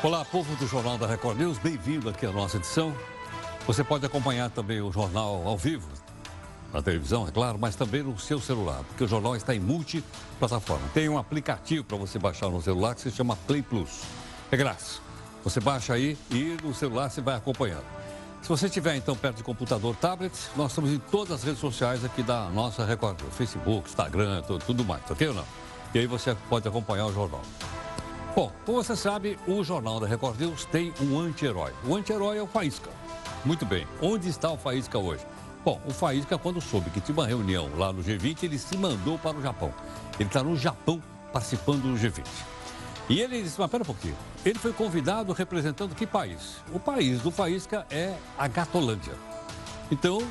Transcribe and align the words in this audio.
Olá, 0.00 0.24
povo 0.24 0.54
do 0.54 0.66
Jornal 0.68 0.96
da 0.96 1.08
Record 1.08 1.38
News, 1.38 1.58
bem-vindo 1.58 2.08
aqui 2.08 2.24
à 2.24 2.30
nossa 2.30 2.56
edição. 2.56 2.94
Você 3.66 3.82
pode 3.82 4.06
acompanhar 4.06 4.48
também 4.48 4.80
o 4.80 4.92
jornal 4.92 5.42
ao 5.44 5.58
vivo, 5.58 5.88
na 6.72 6.80
televisão, 6.80 7.26
é 7.26 7.32
claro, 7.32 7.58
mas 7.58 7.74
também 7.74 8.04
no 8.04 8.16
seu 8.16 8.38
celular, 8.38 8.84
porque 8.84 9.02
o 9.02 9.08
jornal 9.08 9.34
está 9.34 9.56
em 9.56 9.58
multiplataforma. 9.58 10.86
Tem 10.94 11.08
um 11.08 11.18
aplicativo 11.18 11.82
para 11.82 11.96
você 11.96 12.16
baixar 12.16 12.48
no 12.48 12.62
celular 12.62 12.94
que 12.94 13.00
se 13.00 13.10
chama 13.10 13.34
Play 13.48 13.60
Plus. 13.60 14.02
É 14.52 14.56
grátis. 14.56 15.02
Você 15.42 15.58
baixa 15.58 15.94
aí 15.94 16.16
e 16.30 16.56
no 16.62 16.72
celular 16.72 17.10
você 17.10 17.20
vai 17.20 17.34
acompanhando. 17.34 17.84
Se 18.40 18.48
você 18.48 18.66
estiver 18.66 18.94
então 18.94 19.16
perto 19.16 19.38
de 19.38 19.42
computador, 19.42 19.96
tablet, 19.96 20.32
nós 20.56 20.70
estamos 20.70 20.92
em 20.92 20.98
todas 20.98 21.40
as 21.40 21.42
redes 21.42 21.58
sociais 21.58 22.04
aqui 22.04 22.22
da 22.22 22.48
nossa 22.50 22.84
Record, 22.84 23.18
Facebook, 23.32 23.88
Instagram, 23.88 24.42
tudo, 24.42 24.64
tudo 24.64 24.84
mais, 24.84 25.02
ok 25.10 25.26
ou 25.26 25.34
não? 25.34 25.44
E 25.92 25.98
aí 25.98 26.06
você 26.06 26.36
pode 26.48 26.68
acompanhar 26.68 27.06
o 27.06 27.12
jornal. 27.12 27.42
Bom, 28.38 28.52
como 28.64 28.80
você 28.80 28.94
sabe, 28.94 29.36
o 29.48 29.64
Jornal 29.64 29.98
da 29.98 30.06
Record 30.06 30.38
News 30.38 30.64
tem 30.64 30.94
um 31.00 31.18
anti-herói. 31.18 31.72
O 31.84 31.96
anti-herói 31.96 32.38
é 32.38 32.40
o 32.40 32.46
Faísca. 32.46 32.88
Muito 33.44 33.66
bem, 33.66 33.84
onde 34.00 34.28
está 34.28 34.48
o 34.48 34.56
Faísca 34.56 34.96
hoje? 34.96 35.26
Bom, 35.64 35.80
o 35.84 35.90
Faísca, 35.90 36.38
quando 36.38 36.60
soube 36.60 36.88
que 36.90 37.00
tinha 37.00 37.18
uma 37.18 37.26
reunião 37.26 37.68
lá 37.76 37.92
no 37.92 38.00
G20, 38.00 38.44
ele 38.44 38.56
se 38.56 38.76
mandou 38.76 39.18
para 39.18 39.36
o 39.36 39.42
Japão. 39.42 39.74
Ele 40.20 40.28
está 40.28 40.40
no 40.40 40.56
Japão 40.56 41.02
participando 41.32 41.82
do 41.82 41.98
G20. 41.98 42.24
E 43.08 43.20
ele 43.20 43.42
disse, 43.42 43.58
mas 43.58 43.68
pera 43.68 43.82
um 43.82 43.86
pouquinho, 43.86 44.16
ele 44.44 44.60
foi 44.60 44.72
convidado 44.72 45.32
representando 45.32 45.92
que 45.96 46.06
país? 46.06 46.58
O 46.72 46.78
país 46.78 47.20
do 47.20 47.32
Faísca 47.32 47.84
é 47.90 48.14
a 48.38 48.46
Gatolândia. 48.46 49.14
Então, 49.90 50.22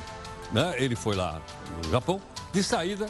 né, 0.50 0.76
ele 0.78 0.96
foi 0.96 1.14
lá 1.14 1.42
no 1.84 1.90
Japão, 1.90 2.22
de 2.54 2.62
saída, 2.62 3.06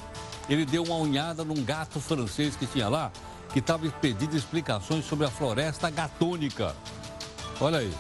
ele 0.51 0.67
deu 0.67 0.83
uma 0.83 0.97
unhada 0.97 1.45
num 1.45 1.63
gato 1.63 2.01
francês 2.01 2.57
que 2.57 2.67
tinha 2.67 2.89
lá, 2.89 3.13
que 3.53 3.59
estava 3.61 3.89
pedindo 4.01 4.37
explicações 4.37 5.05
sobre 5.05 5.27
a 5.27 5.31
floresta 5.31 5.91
gatônica. 5.91 6.75
Olha 7.61 7.79
aí, 7.79 7.93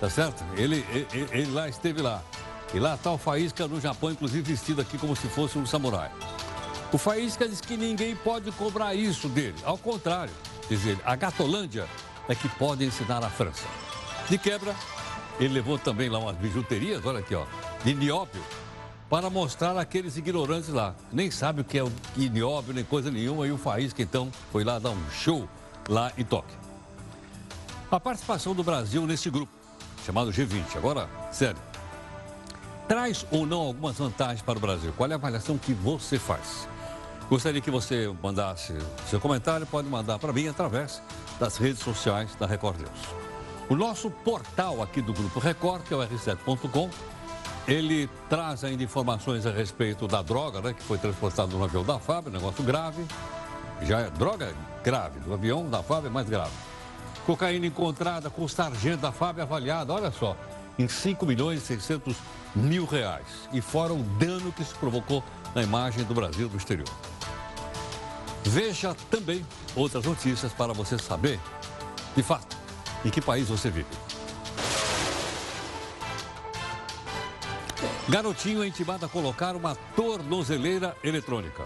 tá 0.00 0.10
certo? 0.10 0.44
Ele, 0.56 0.84
ele, 0.90 1.28
ele 1.32 1.50
lá 1.52 1.68
esteve 1.68 2.02
lá. 2.02 2.22
E 2.72 2.78
lá 2.78 2.94
está 2.94 3.10
o 3.10 3.18
Faísca 3.18 3.66
no 3.66 3.80
Japão, 3.80 4.10
inclusive 4.10 4.42
vestido 4.42 4.80
aqui 4.80 4.96
como 4.96 5.16
se 5.16 5.28
fosse 5.28 5.58
um 5.58 5.66
samurai. 5.66 6.10
O 6.92 6.98
Faísca 6.98 7.48
diz 7.48 7.60
que 7.60 7.76
ninguém 7.76 8.14
pode 8.16 8.50
cobrar 8.52 8.94
isso 8.94 9.28
dele. 9.28 9.56
Ao 9.64 9.78
contrário, 9.78 10.32
diz 10.68 10.84
ele, 10.86 11.00
a 11.04 11.16
Gatolândia 11.16 11.86
é 12.28 12.34
que 12.34 12.48
pode 12.48 12.84
ensinar 12.84 13.24
a 13.24 13.30
França. 13.30 13.64
De 14.28 14.38
quebra, 14.38 14.74
ele 15.38 15.54
levou 15.54 15.78
também 15.78 16.08
lá 16.08 16.18
umas 16.18 16.36
bijuterias, 16.36 17.04
olha 17.04 17.20
aqui, 17.20 17.34
ó, 17.34 17.44
de 17.84 17.94
nióbio, 17.94 18.42
para 19.10 19.28
mostrar 19.28 19.76
aqueles 19.76 20.16
ignorantes 20.16 20.68
lá. 20.68 20.94
Nem 21.12 21.32
sabe 21.32 21.62
o 21.62 21.64
que 21.64 21.76
é 21.76 21.82
o 21.82 21.90
nióbio, 22.16 22.72
nem 22.72 22.84
coisa 22.84 23.10
nenhuma, 23.10 23.44
e 23.44 23.50
o 23.50 23.58
Faísca, 23.58 24.00
então, 24.00 24.30
foi 24.52 24.62
lá 24.62 24.78
dar 24.78 24.90
um 24.90 25.10
show 25.10 25.48
lá 25.88 26.12
em 26.16 26.24
Tóquio. 26.24 26.56
A 27.90 27.98
participação 27.98 28.54
do 28.54 28.62
Brasil 28.62 29.04
nesse 29.08 29.28
grupo, 29.28 29.52
chamado 30.06 30.30
G20, 30.30 30.76
agora, 30.76 31.10
sério, 31.32 31.60
traz 32.86 33.26
ou 33.32 33.44
não 33.44 33.58
algumas 33.58 33.98
vantagens 33.98 34.42
para 34.42 34.56
o 34.56 34.60
Brasil? 34.60 34.94
Qual 34.96 35.10
é 35.10 35.12
a 35.12 35.16
avaliação 35.16 35.58
que 35.58 35.74
você 35.74 36.16
faz? 36.16 36.68
Gostaria 37.28 37.60
que 37.60 37.70
você 37.70 38.14
mandasse 38.22 38.72
seu 39.08 39.20
comentário, 39.20 39.66
pode 39.66 39.88
mandar 39.88 40.20
para 40.20 40.32
mim 40.32 40.46
através 40.46 41.02
das 41.40 41.56
redes 41.56 41.80
sociais 41.80 42.36
da 42.36 42.46
Record 42.46 42.78
News. 42.78 43.20
O 43.68 43.74
nosso 43.74 44.08
portal 44.08 44.80
aqui 44.82 45.02
do 45.02 45.12
Grupo 45.12 45.40
Record, 45.40 45.82
que 45.82 45.94
é 45.94 45.96
o 45.96 46.00
r7.com, 46.00 46.90
ele 47.70 48.10
traz 48.28 48.64
ainda 48.64 48.82
informações 48.82 49.46
a 49.46 49.50
respeito 49.52 50.08
da 50.08 50.20
droga, 50.22 50.60
né, 50.60 50.74
que 50.74 50.82
foi 50.82 50.98
transportada 50.98 51.56
no 51.56 51.62
avião 51.62 51.84
da 51.84 52.00
FAB, 52.00 52.26
negócio 52.28 52.64
grave. 52.64 53.06
Já 53.82 54.00
é 54.00 54.10
droga 54.10 54.52
grave, 54.82 55.20
do 55.20 55.32
avião 55.32 55.70
da 55.70 55.80
FAB 55.80 56.06
é 56.06 56.10
mais 56.10 56.28
grave. 56.28 56.50
Cocaína 57.24 57.66
encontrada 57.66 58.28
com 58.28 58.42
o 58.42 58.48
sargento 58.48 59.02
da 59.02 59.12
FAB 59.12 59.40
avaliada, 59.40 59.92
olha 59.92 60.10
só, 60.10 60.36
em 60.76 60.88
5 60.88 61.24
milhões 61.24 61.62
e 61.62 61.66
600 61.66 62.16
mil 62.56 62.84
reais. 62.86 63.48
E 63.52 63.60
fora 63.60 63.92
o 63.92 64.02
dano 64.02 64.50
que 64.50 64.64
se 64.64 64.74
provocou 64.74 65.22
na 65.54 65.62
imagem 65.62 66.02
do 66.02 66.12
Brasil 66.12 66.48
do 66.48 66.56
exterior. 66.56 66.88
Veja 68.42 68.96
também 69.08 69.46
outras 69.76 70.04
notícias 70.04 70.52
para 70.52 70.72
você 70.72 70.98
saber, 70.98 71.38
de 72.16 72.22
fato, 72.22 72.56
em 73.04 73.10
que 73.10 73.20
país 73.20 73.48
você 73.48 73.70
vive. 73.70 74.09
Garotinho 78.10 78.64
é 78.64 78.66
intimado 78.66 79.06
a 79.06 79.08
colocar 79.08 79.54
uma 79.54 79.76
tornozeleira 79.94 80.96
eletrônica. 81.04 81.64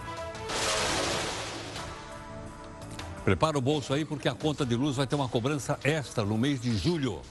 Prepara 3.25 3.57
o 3.57 3.63
bolso 3.63 3.95
aí 3.95 4.05
porque 4.05 4.29
a 4.29 4.35
conta 4.35 4.67
de 4.67 4.77
luz 4.77 4.97
vai 4.97 5.07
ter 5.07 5.15
uma 5.15 5.27
cobrança 5.27 5.79
extra 5.83 6.23
no 6.23 6.37
mês 6.37 6.61
de 6.61 6.77
julho. 6.77 7.23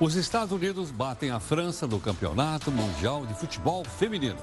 Os 0.00 0.14
Estados 0.14 0.52
Unidos 0.52 0.90
batem 0.90 1.30
a 1.30 1.38
França 1.38 1.86
no 1.86 2.00
Campeonato 2.00 2.70
Mundial 2.70 3.26
de 3.26 3.34
Futebol 3.34 3.84
Feminino. 3.84 4.38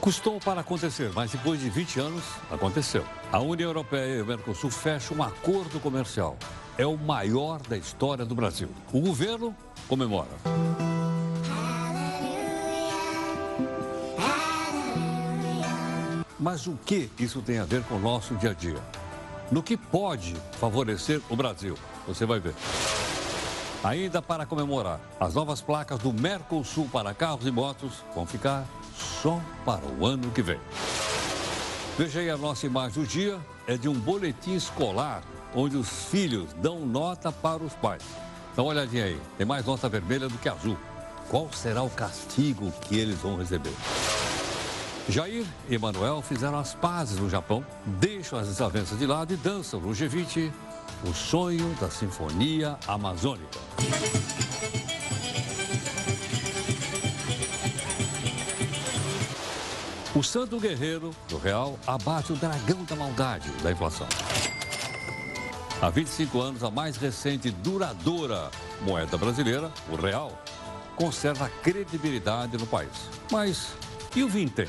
Custou 0.00 0.40
para 0.40 0.62
acontecer, 0.62 1.12
mas 1.14 1.30
depois 1.30 1.60
de 1.60 1.68
20 1.68 2.00
anos, 2.00 2.24
aconteceu. 2.50 3.04
A 3.30 3.38
União 3.40 3.68
Europeia 3.68 4.16
e 4.16 4.22
o 4.22 4.26
Mercosul 4.26 4.70
fecham 4.70 5.18
um 5.18 5.22
acordo 5.22 5.78
comercial. 5.78 6.38
É 6.78 6.86
o 6.86 6.96
maior 6.96 7.60
da 7.60 7.76
história 7.76 8.24
do 8.24 8.34
Brasil. 8.34 8.68
O 8.92 9.00
governo 9.00 9.54
comemora. 9.88 10.30
Mas 16.40 16.66
o 16.66 16.72
que 16.84 17.10
isso 17.18 17.40
tem 17.42 17.58
a 17.58 17.64
ver 17.64 17.84
com 17.84 17.96
o 17.96 18.00
nosso 18.00 18.34
dia 18.34 18.50
a 18.50 18.54
dia? 18.54 18.82
No 19.50 19.62
que 19.62 19.76
pode 19.76 20.34
favorecer 20.52 21.20
o 21.28 21.36
Brasil? 21.36 21.76
Você 22.08 22.24
vai 22.24 22.40
ver. 22.40 22.54
Ainda 23.84 24.22
para 24.22 24.46
comemorar, 24.46 24.98
as 25.20 25.34
novas 25.34 25.60
placas 25.60 25.98
do 25.98 26.12
Mercosul 26.12 26.88
para 26.90 27.12
carros 27.12 27.46
e 27.46 27.50
motos 27.50 28.02
vão 28.14 28.24
ficar 28.24 28.64
só 28.96 29.40
para 29.64 29.84
o 29.84 30.06
ano 30.06 30.30
que 30.30 30.40
vem. 30.40 30.58
Veja 31.98 32.20
aí 32.20 32.30
a 32.30 32.36
nossa 32.36 32.64
imagem 32.64 33.02
do 33.02 33.06
dia, 33.06 33.38
é 33.66 33.76
de 33.76 33.88
um 33.88 33.94
boletim 33.94 34.54
escolar, 34.54 35.22
onde 35.54 35.76
os 35.76 35.88
filhos 36.06 36.52
dão 36.54 36.80
nota 36.86 37.30
para 37.30 37.62
os 37.62 37.74
pais. 37.74 38.02
Uma 38.56 38.66
olhadinha 38.66 39.04
aí, 39.04 39.20
tem 39.36 39.46
mais 39.46 39.64
nota 39.64 39.88
vermelha 39.88 40.28
do 40.28 40.38
que 40.38 40.48
azul. 40.48 40.76
Qual 41.28 41.50
será 41.52 41.82
o 41.82 41.90
castigo 41.90 42.70
que 42.82 42.98
eles 42.98 43.18
vão 43.18 43.36
receber? 43.36 43.72
Jair 45.08 45.44
e 45.68 45.78
Manuel 45.78 46.22
fizeram 46.22 46.58
as 46.58 46.74
pazes 46.74 47.18
no 47.18 47.28
Japão, 47.28 47.64
deixam 47.84 48.38
as 48.38 48.46
desavenças 48.48 48.98
de 48.98 49.06
lado 49.06 49.32
e 49.32 49.36
dançam 49.36 49.80
no 49.80 49.90
G20 49.90 50.52
o 51.04 51.12
sonho 51.12 51.74
da 51.80 51.90
Sinfonia 51.90 52.78
Amazônica. 52.86 53.58
O 60.14 60.22
santo 60.22 60.60
guerreiro 60.60 61.10
do 61.28 61.38
real 61.38 61.78
abate 61.86 62.32
o 62.32 62.36
dragão 62.36 62.84
da 62.84 62.94
maldade 62.94 63.50
da 63.62 63.72
inflação. 63.72 64.06
Há 65.82 65.90
25 65.90 66.40
anos, 66.40 66.62
a 66.62 66.70
mais 66.70 66.96
recente 66.96 67.48
e 67.48 67.50
duradoura 67.50 68.52
moeda 68.82 69.18
brasileira, 69.18 69.68
o 69.90 69.96
real, 69.96 70.40
conserva 70.94 71.50
credibilidade 71.60 72.56
no 72.56 72.68
país. 72.68 73.10
Mas 73.32 73.74
e 74.14 74.22
o 74.22 74.28
vintém? 74.28 74.68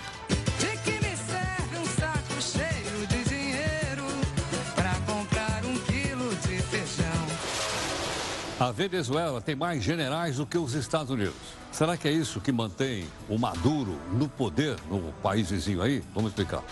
A 8.60 8.72
Venezuela 8.72 9.40
tem 9.40 9.56
mais 9.56 9.84
generais 9.84 10.38
do 10.38 10.48
que 10.48 10.58
os 10.58 10.74
Estados 10.74 11.12
Unidos. 11.12 11.36
Será 11.72 11.96
que 11.96 12.08
é 12.08 12.12
isso 12.12 12.42
que 12.42 12.52
mantém 12.52 13.06
o 13.30 13.38
Maduro 13.38 14.00
no 14.14 14.28
poder 14.28 14.78
no 14.90 15.14
país 15.22 15.52
vizinho 15.52 15.84
aí? 15.84 16.04
Vamos 16.16 16.32
explicar. 16.32 16.64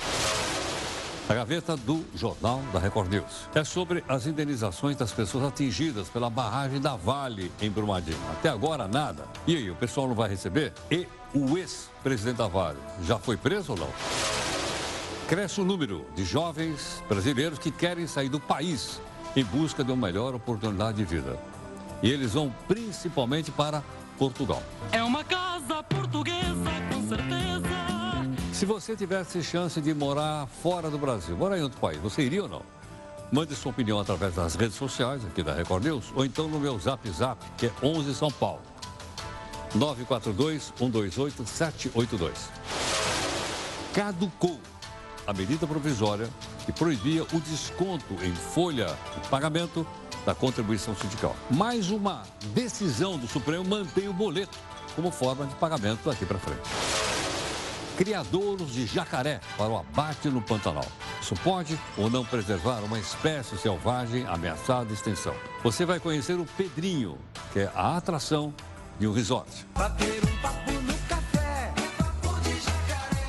A 1.31 1.33
gaveta 1.33 1.77
do 1.77 2.03
Jornal 2.13 2.61
da 2.73 2.79
Record 2.79 3.09
News 3.09 3.47
é 3.55 3.63
sobre 3.63 4.03
as 4.05 4.27
indenizações 4.27 4.97
das 4.97 5.13
pessoas 5.13 5.45
atingidas 5.45 6.09
pela 6.09 6.29
barragem 6.29 6.81
da 6.81 6.97
Vale 6.97 7.49
em 7.61 7.71
Brumadinho. 7.71 8.17
Até 8.33 8.49
agora, 8.49 8.85
nada. 8.85 9.23
E 9.47 9.55
aí, 9.55 9.71
o 9.71 9.75
pessoal 9.75 10.09
não 10.09 10.13
vai 10.13 10.27
receber? 10.27 10.73
E 10.91 11.07
o 11.33 11.57
ex-presidente 11.57 12.35
da 12.35 12.49
Vale 12.49 12.79
já 13.05 13.17
foi 13.17 13.37
preso 13.37 13.71
ou 13.71 13.77
não? 13.77 13.87
Cresce 15.29 15.61
o 15.61 15.63
número 15.63 16.05
de 16.17 16.25
jovens 16.25 17.01
brasileiros 17.07 17.57
que 17.57 17.71
querem 17.71 18.07
sair 18.07 18.27
do 18.27 18.37
país 18.37 18.99
em 19.33 19.45
busca 19.45 19.85
de 19.85 19.91
uma 19.93 20.07
melhor 20.07 20.35
oportunidade 20.35 20.97
de 20.97 21.05
vida. 21.05 21.39
E 22.03 22.11
eles 22.11 22.33
vão 22.33 22.53
principalmente 22.67 23.51
para 23.51 23.81
Portugal. 24.17 24.61
É 24.91 25.01
uma 25.01 25.23
casa 25.23 25.81
portuguesa, 25.81 26.71
com 26.91 27.07
certeza. 27.07 27.60
Se 28.61 28.65
você 28.67 28.95
tivesse 28.95 29.41
chance 29.41 29.81
de 29.81 29.91
morar 29.91 30.45
fora 30.61 30.87
do 30.87 30.99
Brasil, 30.99 31.35
morar 31.35 31.57
em 31.57 31.63
outro 31.63 31.79
país, 31.79 31.99
você 31.99 32.21
iria 32.21 32.43
ou 32.43 32.47
não? 32.47 32.61
Mande 33.31 33.55
sua 33.55 33.71
opinião 33.71 33.99
através 33.99 34.35
das 34.35 34.53
redes 34.53 34.75
sociais 34.75 35.25
aqui 35.25 35.41
da 35.41 35.51
Record 35.51 35.83
News 35.83 36.13
ou 36.13 36.23
então 36.23 36.47
no 36.47 36.59
meu 36.59 36.77
Zap 36.77 37.09
Zap, 37.09 37.43
que 37.57 37.65
é 37.65 37.71
11 37.81 38.13
São 38.13 38.29
Paulo. 38.29 38.61
942-128-782. 39.75 42.33
Caducou 43.95 44.59
a 45.25 45.33
medida 45.33 45.65
provisória 45.65 46.29
que 46.63 46.71
proibia 46.71 47.23
o 47.23 47.39
desconto 47.39 48.13
em 48.23 48.35
folha 48.35 48.95
de 49.23 49.27
pagamento 49.27 49.87
da 50.23 50.35
contribuição 50.35 50.95
sindical. 50.95 51.35
Mais 51.49 51.89
uma 51.89 52.21
decisão 52.53 53.17
do 53.17 53.27
Supremo 53.27 53.63
mantém 53.63 54.07
o 54.07 54.13
boleto 54.13 54.59
como 54.95 55.09
forma 55.09 55.47
de 55.47 55.55
pagamento 55.55 56.07
daqui 56.07 56.27
para 56.27 56.37
frente. 56.37 57.10
Criadouros 58.01 58.73
de 58.73 58.87
jacaré 58.87 59.39
para 59.55 59.69
o 59.69 59.77
abate 59.77 60.27
no 60.27 60.41
Pantanal. 60.41 60.87
Isso 61.21 61.35
pode 61.43 61.79
ou 61.95 62.09
não 62.09 62.25
preservar 62.25 62.79
uma 62.79 62.97
espécie 62.97 63.55
selvagem 63.59 64.25
ameaçada 64.25 64.85
de 64.85 64.93
extinção. 64.93 65.35
Você 65.61 65.85
vai 65.85 65.99
conhecer 65.99 66.39
o 66.39 66.45
Pedrinho, 66.57 67.15
que 67.53 67.59
é 67.59 67.71
a 67.75 67.97
atração 67.97 68.51
de 68.99 69.05
um 69.05 69.13
resort. 69.13 69.67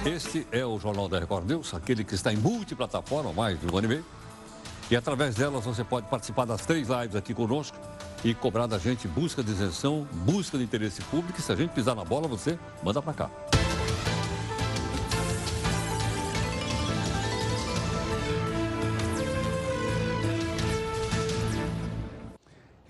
Este 0.07 0.47
é 0.51 0.65
o 0.65 0.79
Jornal 0.79 1.07
da 1.07 1.19
Record 1.19 1.47
News, 1.47 1.75
aquele 1.75 2.03
que 2.03 2.15
está 2.15 2.33
em 2.33 2.39
multiplataforma 2.39 3.29
há 3.29 3.35
mais 3.35 3.61
de 3.61 3.67
um 3.67 3.77
ano 3.77 3.89
e 3.89 3.89
meio. 3.89 4.07
E 4.91 4.97
através 4.97 5.35
delas 5.35 5.67
você 5.67 5.85
pode 5.85 6.07
participar 6.07 6.47
das 6.47 6.65
três 6.65 6.89
lives 6.89 7.15
aqui 7.15 7.35
conosco 7.35 7.77
e 8.25 8.33
cobrar 8.33 8.67
da 8.67 8.79
gente 8.79 9.07
busca 9.07 9.43
de 9.43 9.51
isenção, 9.51 10.09
busca 10.25 10.57
de 10.57 10.65
interesse 10.65 11.03
público. 11.03 11.39
E 11.39 11.43
se 11.43 11.53
a 11.53 11.57
gente 11.57 11.73
pisar 11.73 11.95
na 11.95 12.07
bola, 12.07 12.27
você 12.27 12.59
manda 12.83 13.03
para 13.03 13.13
cá. 13.13 13.52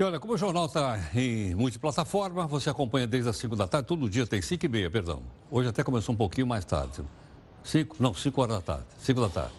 E 0.03 0.05
olha, 0.05 0.19
como 0.19 0.35
o 0.35 0.37
jornal 0.37 0.67
está 0.67 0.99
em 1.15 1.55
multiplataforma, 1.55 2.45
você 2.45 2.69
acompanha 2.69 3.07
desde 3.07 3.31
as 3.31 3.37
5 3.37 3.55
da 3.55 3.69
tarde, 3.69 3.87
todo 3.87 4.11
dia 4.11 4.27
tem 4.27 4.43
5 4.43 4.67
e 4.67 4.69
meia, 4.69 4.91
perdão. 4.91 5.23
Hoje 5.49 5.69
até 5.69 5.85
começou 5.85 6.13
um 6.13 6.19
pouquinho 6.19 6.45
mais 6.45 6.65
tarde. 6.65 7.05
5, 7.63 7.99
não, 8.01 8.13
5 8.13 8.43
horas 8.43 8.57
da 8.57 8.63
tarde, 8.63 8.87
5 8.99 9.21
da 9.21 9.29
tarde. 9.29 9.53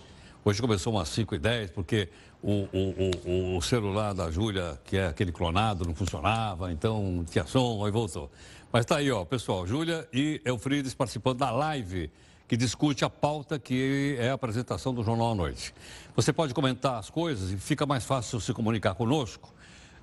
Hoje 0.43 0.59
começou 0.59 0.91
umas 0.91 1.07
5 1.07 1.35
e 1.35 1.39
10, 1.39 1.71
porque 1.71 2.09
o, 2.41 2.67
o, 2.73 3.11
o, 3.25 3.57
o 3.57 3.61
celular 3.61 4.13
da 4.13 4.29
Júlia, 4.29 4.77
que 4.83 4.97
é 4.97 5.07
aquele 5.07 5.31
clonado, 5.31 5.85
não 5.85 5.95
funcionava, 5.95 6.73
então 6.73 7.23
tinha 7.31 7.45
som, 7.45 7.85
aí 7.85 7.89
voltou. 7.89 8.29
Mas 8.69 8.81
está 8.81 8.97
aí, 8.97 9.09
ó, 9.09 9.23
pessoal, 9.23 9.65
Júlia 9.65 10.05
e 10.11 10.41
Elfrides 10.43 10.93
participando 10.93 11.37
da 11.37 11.51
live 11.51 12.11
que 12.49 12.57
discute 12.57 13.05
a 13.05 13.09
pauta 13.09 13.57
que 13.57 14.17
é 14.19 14.29
a 14.29 14.33
apresentação 14.33 14.93
do 14.93 15.05
Jornal 15.05 15.31
à 15.31 15.35
Noite. 15.35 15.73
Você 16.17 16.33
pode 16.33 16.53
comentar 16.53 16.95
as 16.95 17.09
coisas 17.09 17.49
e 17.49 17.55
fica 17.55 17.85
mais 17.85 18.03
fácil 18.03 18.41
se 18.41 18.51
comunicar 18.51 18.93
conosco 18.93 19.52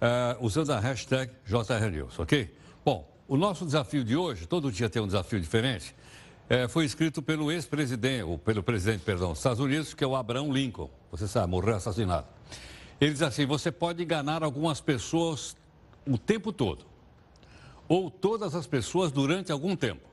uh, 0.00 0.44
usando 0.44 0.70
a 0.70 0.80
hashtag 0.80 1.32
JRNews, 1.46 2.18
ok? 2.18 2.52
Bom, 2.84 3.08
o 3.28 3.36
nosso 3.36 3.64
desafio 3.64 4.02
de 4.02 4.16
hoje, 4.16 4.46
todo 4.46 4.72
dia 4.72 4.88
tem 4.88 5.00
um 5.00 5.06
desafio 5.06 5.40
diferente, 5.40 5.94
uh, 6.50 6.68
foi 6.68 6.84
escrito 6.84 7.22
pelo 7.22 7.52
ex-presidente, 7.52 8.24
ou 8.24 8.38
pelo 8.38 8.62
presidente, 8.62 9.02
perdão, 9.02 9.30
dos 9.30 9.38
Estados 9.38 9.60
Unidos, 9.60 9.94
que 9.94 10.02
é 10.02 10.06
o 10.06 10.16
Abraham 10.16 10.52
Lincoln. 10.52 10.90
Você 11.10 11.28
sabe, 11.28 11.50
morreu 11.50 11.76
assassinado. 11.76 12.26
Ele 13.00 13.12
diz 13.12 13.22
assim: 13.22 13.46
você 13.46 13.70
pode 13.72 14.02
enganar 14.02 14.42
algumas 14.42 14.80
pessoas 14.80 15.56
o 16.06 16.18
tempo 16.18 16.52
todo, 16.52 16.84
ou 17.88 18.10
todas 18.10 18.54
as 18.54 18.66
pessoas 18.66 19.12
durante 19.12 19.52
algum 19.52 19.76
tempo. 19.76 20.10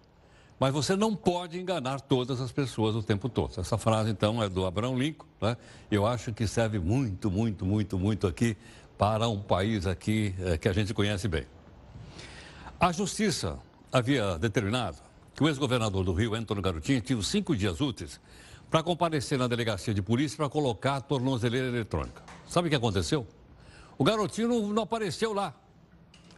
Mas 0.59 0.73
você 0.73 0.95
não 0.95 1.15
pode 1.15 1.59
enganar 1.59 2.01
todas 2.01 2.41
as 2.41 2.51
pessoas 2.51 2.95
o 2.95 3.03
tempo 3.03 3.29
todo. 3.29 3.59
Essa 3.59 3.77
frase, 3.77 4.09
então, 4.09 4.41
é 4.41 4.49
do 4.49 4.65
Abraham 4.65 4.95
Lincoln. 4.95 5.27
Né? 5.39 5.55
Eu 5.91 6.07
acho 6.07 6.33
que 6.33 6.47
serve 6.47 6.79
muito, 6.79 7.29
muito, 7.29 7.63
muito, 7.63 7.99
muito 7.99 8.25
aqui 8.25 8.57
para 8.97 9.27
um 9.27 9.39
país 9.39 9.85
aqui 9.85 10.33
é, 10.39 10.57
que 10.57 10.67
a 10.67 10.73
gente 10.73 10.93
conhece 10.93 11.27
bem. 11.27 11.45
A 12.79 12.91
Justiça 12.91 13.59
havia 13.91 14.37
determinado 14.37 14.97
que 15.35 15.43
o 15.43 15.47
ex-governador 15.47 16.03
do 16.03 16.13
Rio, 16.13 16.33
Antônio 16.33 16.63
Garotinho, 16.63 16.99
tinha 16.99 17.21
cinco 17.21 17.55
dias 17.55 17.79
úteis 17.79 18.19
para 18.69 18.81
comparecer 18.81 19.37
na 19.37 19.47
delegacia 19.47 19.93
de 19.93 20.01
polícia 20.01 20.35
para 20.35 20.49
colocar 20.49 20.95
a 20.95 21.01
tornozeleira 21.01 21.67
eletrônica. 21.67 22.23
Sabe 22.47 22.67
o 22.67 22.69
que 22.69 22.75
aconteceu? 22.75 23.25
O 23.97 24.03
garotinho 24.03 24.47
não, 24.47 24.67
não 24.69 24.83
apareceu 24.83 25.33
lá. 25.33 25.53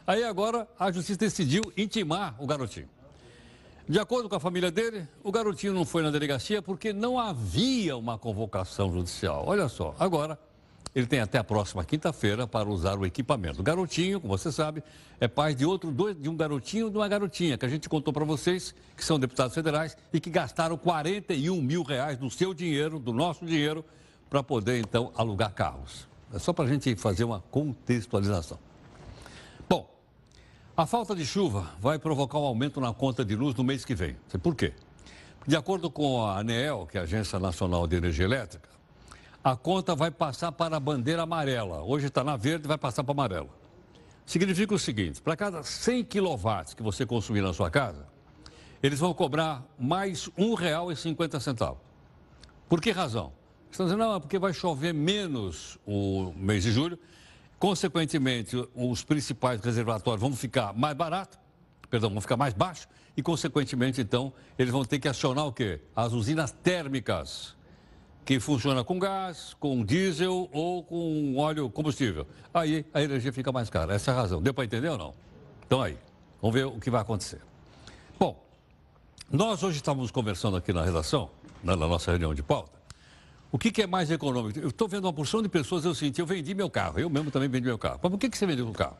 Aí 0.06 0.24
agora 0.24 0.68
a 0.78 0.92
justiça 0.92 1.20
decidiu 1.20 1.62
intimar 1.78 2.36
o 2.40 2.46
garotinho. 2.46 2.90
De 3.88 4.00
acordo 4.00 4.30
com 4.30 4.36
a 4.36 4.40
família 4.40 4.70
dele, 4.70 5.08
o 5.24 5.32
garotinho 5.32 5.74
não 5.74 5.84
foi 5.86 6.04
na 6.04 6.12
delegacia 6.12 6.62
porque 6.62 6.94
não 6.94 7.18
havia 7.18 7.98
uma 7.98 8.18
convocação 8.18 8.92
judicial. 8.92 9.44
Olha 9.48 9.68
só, 9.68 9.96
agora 9.98 10.38
ele 10.94 11.06
tem 11.06 11.20
até 11.20 11.38
a 11.38 11.44
próxima 11.44 11.84
quinta-feira 11.84 12.48
para 12.48 12.68
usar 12.68 12.98
o 12.98 13.06
equipamento. 13.06 13.62
O 13.62 13.64
garotinho, 13.64 14.20
como 14.20 14.36
você 14.36 14.52
sabe, 14.52 14.84
é 15.20 15.28
pai 15.28 15.54
de 15.54 15.66
outro 15.66 15.94
de 16.16 16.28
um 16.28 16.36
garotinho 16.36 16.88
e 16.88 16.90
de 16.90 16.98
uma 16.98 17.08
garotinha, 17.08 17.58
que 17.58 17.66
a 17.66 17.70
gente 17.70 17.88
contou 17.88 18.12
para 18.12 18.26
vocês, 18.26 18.74
que 18.98 19.06
são 19.06 19.20
deputados 19.20 19.54
federais 19.54 19.96
e 20.12 20.20
que 20.20 20.30
gastaram 20.30 20.78
41 20.78 21.62
mil 21.62 21.84
reais 21.84 22.18
do 22.18 22.30
seu 22.30 22.54
dinheiro, 22.54 22.98
do 22.98 23.14
nosso 23.14 23.46
dinheiro, 23.46 23.86
para 24.30 24.42
poder, 24.42 24.80
então, 24.80 25.12
alugar 25.16 25.54
carros. 25.54 26.08
É 26.34 26.40
só 26.40 26.54
para 26.54 26.66
a 26.66 26.68
gente 26.68 26.96
fazer 26.96 27.24
uma 27.24 27.40
contextualização. 27.52 28.60
Bom, 29.68 29.90
a 30.78 30.86
falta 30.86 31.16
de 31.16 31.26
chuva 31.26 31.68
vai 31.80 31.98
provocar 31.98 32.38
um 32.40 32.46
aumento 32.46 32.80
na 32.80 32.94
conta 32.94 33.26
de 33.26 33.36
luz 33.36 33.56
no 33.56 33.64
mês 33.64 33.84
que 33.84 33.96
vem. 33.96 34.16
Por 34.42 34.56
quê? 34.56 34.74
De 35.48 35.56
acordo 35.56 35.90
com 35.90 36.24
a 36.24 36.40
ANEEL, 36.40 36.88
que 36.90 36.98
é 36.98 37.02
a 37.02 37.04
Agência 37.04 37.40
Nacional 37.40 37.88
de 37.88 37.96
Energia 37.96 38.26
Elétrica, 38.26 38.69
a 39.50 39.56
conta 39.56 39.96
vai 39.96 40.12
passar 40.12 40.52
para 40.52 40.78
a 40.78 40.80
bandeira 40.80 41.24
amarela. 41.24 41.84
Hoje 41.84 42.08
está 42.08 42.24
na 42.24 42.38
verde, 42.38 42.68
vai 42.68 42.78
passar 42.78 43.04
para 43.04 43.14
amarela. 43.14 43.50
Significa 44.26 44.74
o 44.76 44.80
seguinte: 44.80 45.22
para 45.22 45.36
cada 45.36 45.64
100 45.64 46.04
quilowatts 46.06 46.74
que 46.74 46.84
você 46.84 47.06
consumir 47.06 47.42
na 47.42 47.54
sua 47.54 47.70
casa, 47.70 48.08
eles 48.82 49.00
vão 49.00 49.14
cobrar 49.14 49.66
mais 49.78 50.26
R$ 50.38 50.44
1,50. 50.46 51.78
Por 52.68 52.80
que 52.80 52.92
razão? 52.92 53.34
Estão 53.72 53.86
dizendo, 53.86 54.00
não, 54.00 54.16
é 54.16 54.20
porque 54.20 54.40
vai 54.40 54.54
chover 54.54 54.94
menos 54.94 55.78
o 55.86 56.34
mês 56.36 56.64
de 56.64 56.72
julho, 56.72 56.98
consequentemente, 57.60 58.56
os 58.74 59.04
principais 59.04 59.62
reservatórios 59.62 60.22
vão 60.22 60.36
ficar 60.36 60.74
mais 60.74 60.96
baratos, 60.96 61.38
perdão, 61.90 62.10
vão 62.10 62.22
ficar 62.22 62.38
mais 62.38 62.54
baixos, 62.54 62.88
e, 63.16 63.22
consequentemente, 63.22 64.02
então, 64.02 64.34
eles 64.58 64.72
vão 64.72 64.84
ter 64.84 64.98
que 64.98 65.08
acionar 65.08 65.46
o 65.46 65.54
quê? 65.54 65.82
As 65.96 66.14
usinas 66.14 66.52
térmicas 66.52 67.56
que 68.30 68.40
funciona 68.40 68.84
com 68.84 69.00
gás, 69.00 69.56
com 69.60 69.84
diesel 69.84 70.48
ou 70.54 70.84
com 70.84 71.36
óleo 71.36 71.68
combustível. 71.68 72.28
Aí 72.54 72.86
a 72.94 73.02
energia 73.02 73.34
fica 73.34 73.52
mais 73.52 73.72
cara. 73.72 73.96
Essa 73.96 74.12
é 74.12 74.14
a 74.14 74.18
razão. 74.18 74.40
Deu 74.40 74.54
para 74.54 74.66
entender 74.66 74.88
ou 74.88 75.00
não? 75.00 75.16
Então 75.66 75.82
aí, 75.82 75.98
vamos 76.40 76.54
ver 76.54 76.68
o 76.68 76.80
que 76.80 76.92
vai 76.92 77.02
acontecer. 77.02 77.42
Bom, 78.20 78.40
nós 79.32 79.64
hoje 79.64 79.78
estávamos 79.78 80.12
conversando 80.12 80.58
aqui 80.58 80.72
na 80.72 80.86
redação, 80.86 81.32
na, 81.64 81.76
nossa 81.76 82.12
reunião 82.12 82.36
de 82.36 82.44
pauta, 82.44 82.80
o 83.52 83.58
que, 83.58 83.72
que 83.72 83.82
é 83.82 83.88
mais 83.88 84.12
econômico? 84.12 84.60
Eu 84.60 84.70
estou 84.70 84.88
vendo 84.88 85.06
uma 85.06 85.14
porção 85.14 85.42
de 85.42 85.50
pessoas, 85.50 85.84
eu 85.84 85.96
senti, 85.96 86.22
eu 86.22 86.28
vendi 86.28 86.54
meu 86.54 86.70
carro, 86.70 87.00
eu 87.00 87.10
mesmo 87.10 87.32
também 87.32 87.50
vendi 87.50 87.66
meu 87.66 87.80
carro. 87.80 88.00
Mas 88.00 88.12
por 88.12 88.20
que, 88.20 88.30
que 88.30 88.38
você 88.38 88.46
vendeu 88.46 88.68
o 88.68 88.72
carro? 88.72 88.98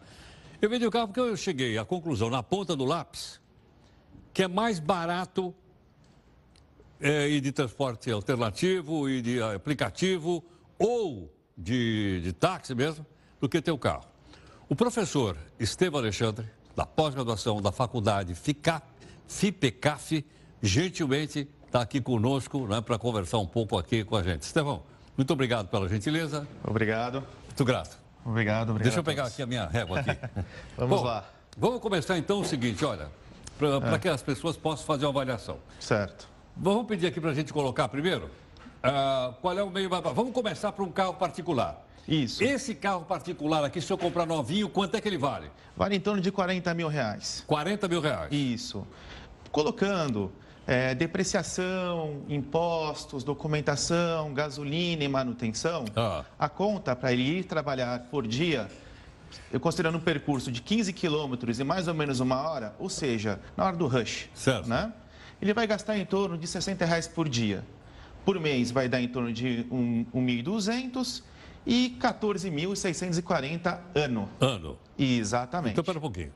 Eu 0.60 0.72
vendi 0.72 0.88
o 0.88 0.90
carro 0.90 1.06
porque 1.10 1.20
eu 1.20 1.38
cheguei 1.38 1.78
à 1.78 1.86
conclusão, 1.86 2.32
na 2.32 2.42
ponta 2.42 2.76
do 2.76 2.84
lápis, 2.84 3.40
que 4.34 4.42
é 4.42 4.48
mais 4.48 4.80
barato 4.80 5.54
é, 7.00 7.28
e 7.30 7.40
de 7.40 7.52
transporte 7.52 8.12
alternativo 8.12 9.10
e 9.10 9.22
de 9.22 9.42
aplicativo 9.42 10.44
ou 10.78 11.34
de, 11.58 12.22
de 12.22 12.34
táxi 12.34 12.74
mesmo, 12.74 13.06
do 13.40 13.48
que 13.48 13.62
ter 13.62 13.72
o 13.72 13.78
carro. 13.78 14.06
O 14.68 14.76
professor 14.76 15.38
Estevam 15.60 16.00
Alexandre, 16.00 16.46
da 16.76 16.86
pós-graduação 16.86 17.62
da 17.62 17.72
faculdade 17.72 18.36
FICAP, 18.36 18.86
FIPECAF, 19.28 20.26
gentilmente 20.62 21.48
está 21.66 21.82
aqui 21.82 22.02
conosco 22.02 22.68
né, 22.68 22.82
para 22.82 22.98
conversar 22.98 23.38
um 23.38 23.48
pouco 23.48 23.78
aqui 23.78 24.04
com 24.04 24.16
a 24.16 24.24
gente. 24.24 24.44
Estevão, 24.44 24.84
muito 25.18 25.32
obrigado 25.34 25.68
pela 25.68 25.88
gentileza. 25.88 26.48
Obrigado. 26.64 27.24
Muito 27.46 27.66
grato. 27.66 27.98
Obrigado, 28.26 28.70
obrigado. 28.70 28.84
Deixa 28.84 29.00
eu 29.00 29.04
pegar 29.04 29.26
aqui 29.26 29.42
a 29.42 29.46
minha 29.46 29.66
régua 29.66 30.00
aqui. 30.00 30.18
vamos 30.78 31.00
Bom, 31.00 31.06
lá. 31.06 31.26
Vamos 31.58 31.82
começar 31.82 32.18
então 32.18 32.40
o 32.40 32.46
seguinte, 32.46 32.84
olha, 32.86 33.10
para 33.58 33.96
é. 33.96 34.00
que 34.00 34.08
as 34.08 34.22
pessoas 34.22 34.56
possam 34.56 34.86
fazer 34.86 35.06
uma 35.06 35.12
avaliação. 35.12 35.58
Certo. 35.80 36.28
Vamos 36.62 36.88
pedir 36.88 37.08
aqui 37.08 37.22
para 37.22 37.32
a 37.32 37.34
gente 37.34 37.54
colocar 37.54 37.88
primeiro? 37.88 38.26
Uh, 38.26 39.34
qual 39.42 39.58
é 39.58 39.64
o 39.64 39.70
meio 39.70 39.90
mais 39.90 40.04
Vamos 40.04 40.34
começar 40.34 40.74
por 40.74 40.86
um 40.86 40.92
carro 40.92 41.14
particular. 41.14 41.88
Isso. 42.06 42.44
Esse 42.44 42.76
carro 42.76 43.06
particular 43.06 43.64
aqui, 43.64 43.80
se 43.80 43.92
eu 43.94 43.98
comprar 43.98 44.26
novinho, 44.26 44.68
quanto 44.68 44.96
é 44.96 45.02
que 45.02 45.08
ele 45.08 45.18
vale? 45.18 45.50
Vale 45.78 45.96
em 45.96 46.02
torno 46.02 46.22
de 46.22 46.30
40 46.34 46.74
mil 46.74 46.90
reais. 46.90 47.46
40 47.48 47.88
mil 47.88 48.02
reais? 48.02 48.28
Isso. 48.34 48.86
Colocando 49.54 50.34
é, 50.68 50.94
depreciação, 50.94 52.24
impostos, 52.28 53.24
documentação, 53.24 54.34
gasolina 54.34 55.02
e 55.02 55.08
manutenção, 55.08 55.86
ah. 55.96 56.26
a 56.38 56.50
conta 56.50 56.94
para 56.94 57.14
ele 57.14 57.40
ir 57.40 57.44
trabalhar 57.46 58.08
por 58.12 58.28
dia, 58.28 58.68
eu 59.50 59.62
considerando 59.62 59.98
um 59.98 60.02
percurso 60.02 60.52
de 60.52 60.62
15 60.62 60.92
quilômetros 60.92 61.58
e 61.58 61.64
mais 61.64 61.88
ou 61.88 61.94
menos 61.94 62.20
uma 62.20 62.42
hora, 62.42 62.76
ou 62.78 62.90
seja, 62.90 63.40
na 63.56 63.64
hora 63.64 63.78
do 63.78 63.88
rush. 63.88 64.30
Certo. 64.34 64.68
Né? 64.68 64.92
Ele 65.42 65.54
vai 65.54 65.66
gastar 65.68 65.98
em 65.98 66.06
torno 66.06 66.38
de 66.38 66.48
60 66.48 66.86
reais 66.86 67.08
por 67.08 67.28
dia. 67.28 67.64
Por 68.26 68.40
mês 68.40 68.72
vai 68.72 68.88
dar 68.88 69.02
em 69.02 69.08
torno 69.08 69.32
de 69.32 69.66
1.200 69.72 71.24
e 71.66 71.98
14.640 72.00 73.80
ano. 73.96 74.30
Ano. 74.40 74.78
Exatamente. 74.98 75.74
Então, 75.74 75.84
pera 75.84 75.98
um 75.98 76.02
pouquinho. 76.02 76.32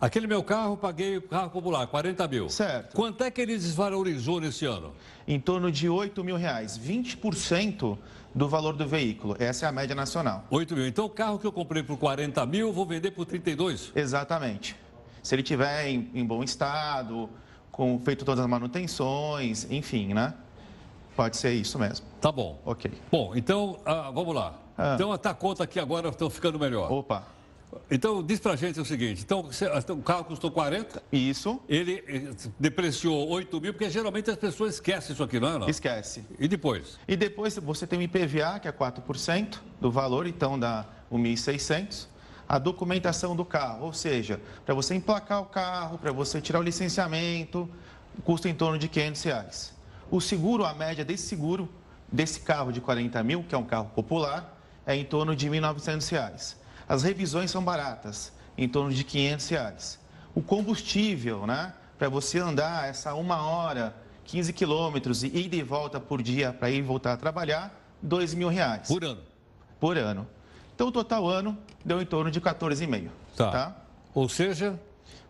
Aquele 0.00 0.28
meu 0.28 0.44
carro, 0.44 0.76
paguei 0.76 1.16
o 1.16 1.22
carro 1.22 1.50
popular, 1.50 1.84
40 1.88 2.28
mil. 2.28 2.48
Certo. 2.48 2.94
Quanto 2.94 3.24
é 3.24 3.30
que 3.32 3.40
ele 3.40 3.54
desvalorizou 3.54 4.40
nesse 4.40 4.64
ano? 4.64 4.94
Em 5.26 5.40
torno 5.40 5.72
de 5.72 5.88
8 5.88 6.22
mil 6.22 6.36
reais, 6.36 6.78
20% 6.78 7.98
do 8.32 8.48
valor 8.48 8.74
do 8.74 8.86
veículo. 8.86 9.34
Essa 9.40 9.66
é 9.66 9.68
a 9.68 9.72
média 9.72 9.96
nacional. 9.96 10.46
8 10.50 10.76
mil. 10.76 10.86
Então, 10.86 11.06
o 11.06 11.10
carro 11.10 11.36
que 11.36 11.46
eu 11.46 11.50
comprei 11.50 11.82
por 11.82 11.98
40 11.98 12.46
mil, 12.46 12.68
eu 12.68 12.72
vou 12.72 12.86
vender 12.86 13.10
por 13.10 13.26
32? 13.26 13.90
Exatamente. 13.96 14.76
Se 15.20 15.34
ele 15.34 15.42
estiver 15.42 15.88
em, 15.88 16.08
em, 16.14 16.24
bom 16.24 16.44
estado, 16.44 17.28
com 17.70 17.98
feito 18.00 18.24
todas 18.24 18.44
as 18.44 18.50
manutenções, 18.50 19.66
enfim, 19.70 20.12
né? 20.14 20.34
Pode 21.16 21.36
ser 21.36 21.52
isso 21.52 21.78
mesmo. 21.78 22.06
Tá 22.20 22.30
bom. 22.30 22.60
Ok. 22.64 22.90
Bom, 23.10 23.32
então, 23.34 23.80
ah, 23.84 24.10
vamos 24.12 24.34
lá. 24.34 24.54
Ah. 24.76 24.94
Então, 24.94 25.12
a 25.12 25.34
conta 25.34 25.64
aqui 25.64 25.80
agora 25.80 26.08
estão 26.08 26.30
ficando 26.30 26.58
melhor. 26.58 26.90
Opa. 26.92 27.26
Então, 27.90 28.22
diz 28.22 28.38
pra 28.40 28.56
gente 28.56 28.80
o 28.80 28.84
seguinte: 28.84 29.22
então, 29.22 29.48
o 29.90 30.02
carro 30.02 30.24
custou 30.24 30.50
40. 30.50 31.02
Isso. 31.12 31.60
Ele 31.68 32.02
eh, 32.06 32.32
depreciou 32.58 33.28
8 33.28 33.60
mil, 33.60 33.72
porque 33.72 33.90
geralmente 33.90 34.30
as 34.30 34.36
pessoas 34.36 34.74
esquecem 34.74 35.12
isso 35.12 35.22
aqui, 35.22 35.38
não 35.40 35.48
é? 35.48 35.58
Não? 35.58 35.68
Esquece. 35.68 36.24
E 36.38 36.48
depois? 36.48 36.98
E 37.06 37.16
depois 37.16 37.56
você 37.56 37.86
tem 37.86 37.98
o 37.98 38.02
IPVA, 38.02 38.58
que 38.60 38.68
é 38.68 38.72
4% 38.72 39.58
do 39.80 39.90
valor, 39.90 40.26
então 40.26 40.58
dá 40.58 40.86
1.600. 41.12 42.06
A 42.48 42.58
documentação 42.58 43.36
do 43.36 43.44
carro, 43.44 43.84
ou 43.84 43.92
seja, 43.92 44.40
para 44.64 44.74
você 44.74 44.94
emplacar 44.94 45.42
o 45.42 45.46
carro, 45.46 45.98
para 45.98 46.10
você 46.10 46.40
tirar 46.40 46.60
o 46.60 46.62
licenciamento, 46.62 47.68
custa 48.24 48.48
em 48.48 48.54
torno 48.54 48.78
de 48.78 48.88
500 48.88 49.22
reais. 49.22 49.74
O 50.10 50.20
seguro, 50.20 50.64
a 50.64 50.72
média 50.72 51.04
desse 51.04 51.26
seguro, 51.26 51.68
desse 52.10 52.40
carro 52.40 52.72
de 52.72 52.80
40 52.80 53.22
mil, 53.22 53.44
que 53.44 53.54
é 53.54 53.58
um 53.58 53.64
carro 53.64 53.90
popular, 53.94 54.58
é 54.86 54.96
em 54.96 55.04
torno 55.04 55.36
de 55.36 55.48
1.900 55.50 56.10
reais. 56.10 56.56
As 56.88 57.02
revisões 57.02 57.50
são 57.50 57.62
baratas, 57.62 58.32
em 58.56 58.66
torno 58.66 58.90
de 58.90 59.04
500 59.04 59.48
reais. 59.50 59.98
O 60.34 60.40
combustível, 60.40 61.46
né? 61.46 61.74
Para 61.98 62.08
você 62.08 62.38
andar 62.38 62.88
essa 62.88 63.12
uma 63.12 63.42
hora, 63.42 63.94
15 64.24 64.54
quilômetros 64.54 65.22
e 65.22 65.26
ir 65.26 65.52
e 65.52 65.62
volta 65.62 66.00
por 66.00 66.22
dia 66.22 66.52
para 66.52 66.70
ir 66.70 66.78
e 66.78 66.82
voltar 66.82 67.12
a 67.12 67.16
trabalhar, 67.18 67.78
2 68.00 68.32
mil 68.32 68.48
reais. 68.48 68.88
Por 68.88 69.04
ano? 69.04 69.20
Por 69.78 69.98
ano. 69.98 70.26
Então, 70.78 70.86
o 70.86 70.92
total 70.92 71.28
ano 71.28 71.58
deu 71.84 72.00
em 72.00 72.06
torno 72.06 72.30
de 72.30 72.40
14,5. 72.40 73.08
Tá. 73.36 73.50
tá? 73.50 73.76
Ou 74.14 74.28
seja? 74.28 74.78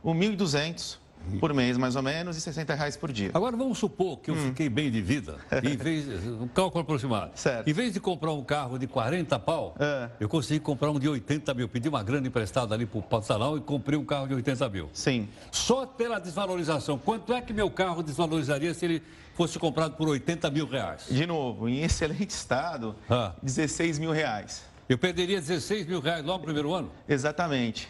O 0.03 0.13
1.200 0.13 0.99
por 1.41 1.55
mês, 1.55 1.79
mais 1.79 1.97
ou 1.97 2.03
menos, 2.03 2.37
e 2.37 2.41
60 2.43 2.75
reais 2.75 2.99
por 2.99 3.11
dia. 3.11 3.31
Agora, 3.33 3.57
vamos 3.57 3.79
supor 3.79 4.19
que 4.19 4.31
eu 4.31 4.35
hum. 4.35 4.49
fiquei 4.49 4.69
bem 4.69 4.91
de 4.91 5.01
vida, 5.01 5.39
em 5.65 5.75
vez, 5.75 6.07
um 6.27 6.47
cálculo 6.49 6.83
aproximado. 6.83 7.31
Certo. 7.35 7.67
Em 7.67 7.73
vez 7.73 7.95
de 7.95 7.99
comprar 7.99 8.33
um 8.33 8.45
carro 8.45 8.79
de 8.79 8.87
40 8.87 9.39
pau, 9.39 9.75
é. 9.81 10.11
eu 10.21 10.29
consegui 10.29 10.61
comprar 10.61 10.91
um 10.91 10.99
de 10.99 11.09
80 11.09 11.55
mil. 11.55 11.67
Pedi 11.67 11.89
uma 11.89 12.03
grana 12.03 12.27
emprestada 12.27 12.75
ali 12.75 12.85
para 12.85 12.99
o 12.99 13.03
Passalão 13.03 13.57
e 13.57 13.61
comprei 13.63 13.99
um 13.99 14.05
carro 14.05 14.29
de 14.29 14.35
80 14.35 14.69
mil. 14.69 14.91
Sim. 14.93 15.31
Só 15.51 15.87
pela 15.87 16.19
desvalorização, 16.19 16.99
quanto 16.99 17.33
é 17.33 17.41
que 17.41 17.55
meu 17.55 17.71
carro 17.71 18.03
desvalorizaria 18.03 18.75
se 18.75 18.85
ele 18.85 19.03
fosse 19.33 19.59
comprado 19.59 19.97
por 19.97 20.09
80 20.09 20.51
mil 20.51 20.67
reais? 20.67 21.07
De 21.09 21.25
novo, 21.25 21.71
em 21.71 21.81
excelente 21.81 22.33
estado, 22.33 22.95
ah. 23.09 23.33
16 23.43 23.99
mil 23.99 24.13
reais. 24.13 24.68
Eu 24.89 24.97
perderia 24.97 25.39
16 25.39 25.87
mil 25.87 26.01
reais 26.01 26.25
logo 26.25 26.39
no 26.39 26.45
primeiro 26.45 26.73
ano? 26.73 26.91
Exatamente. 27.07 27.89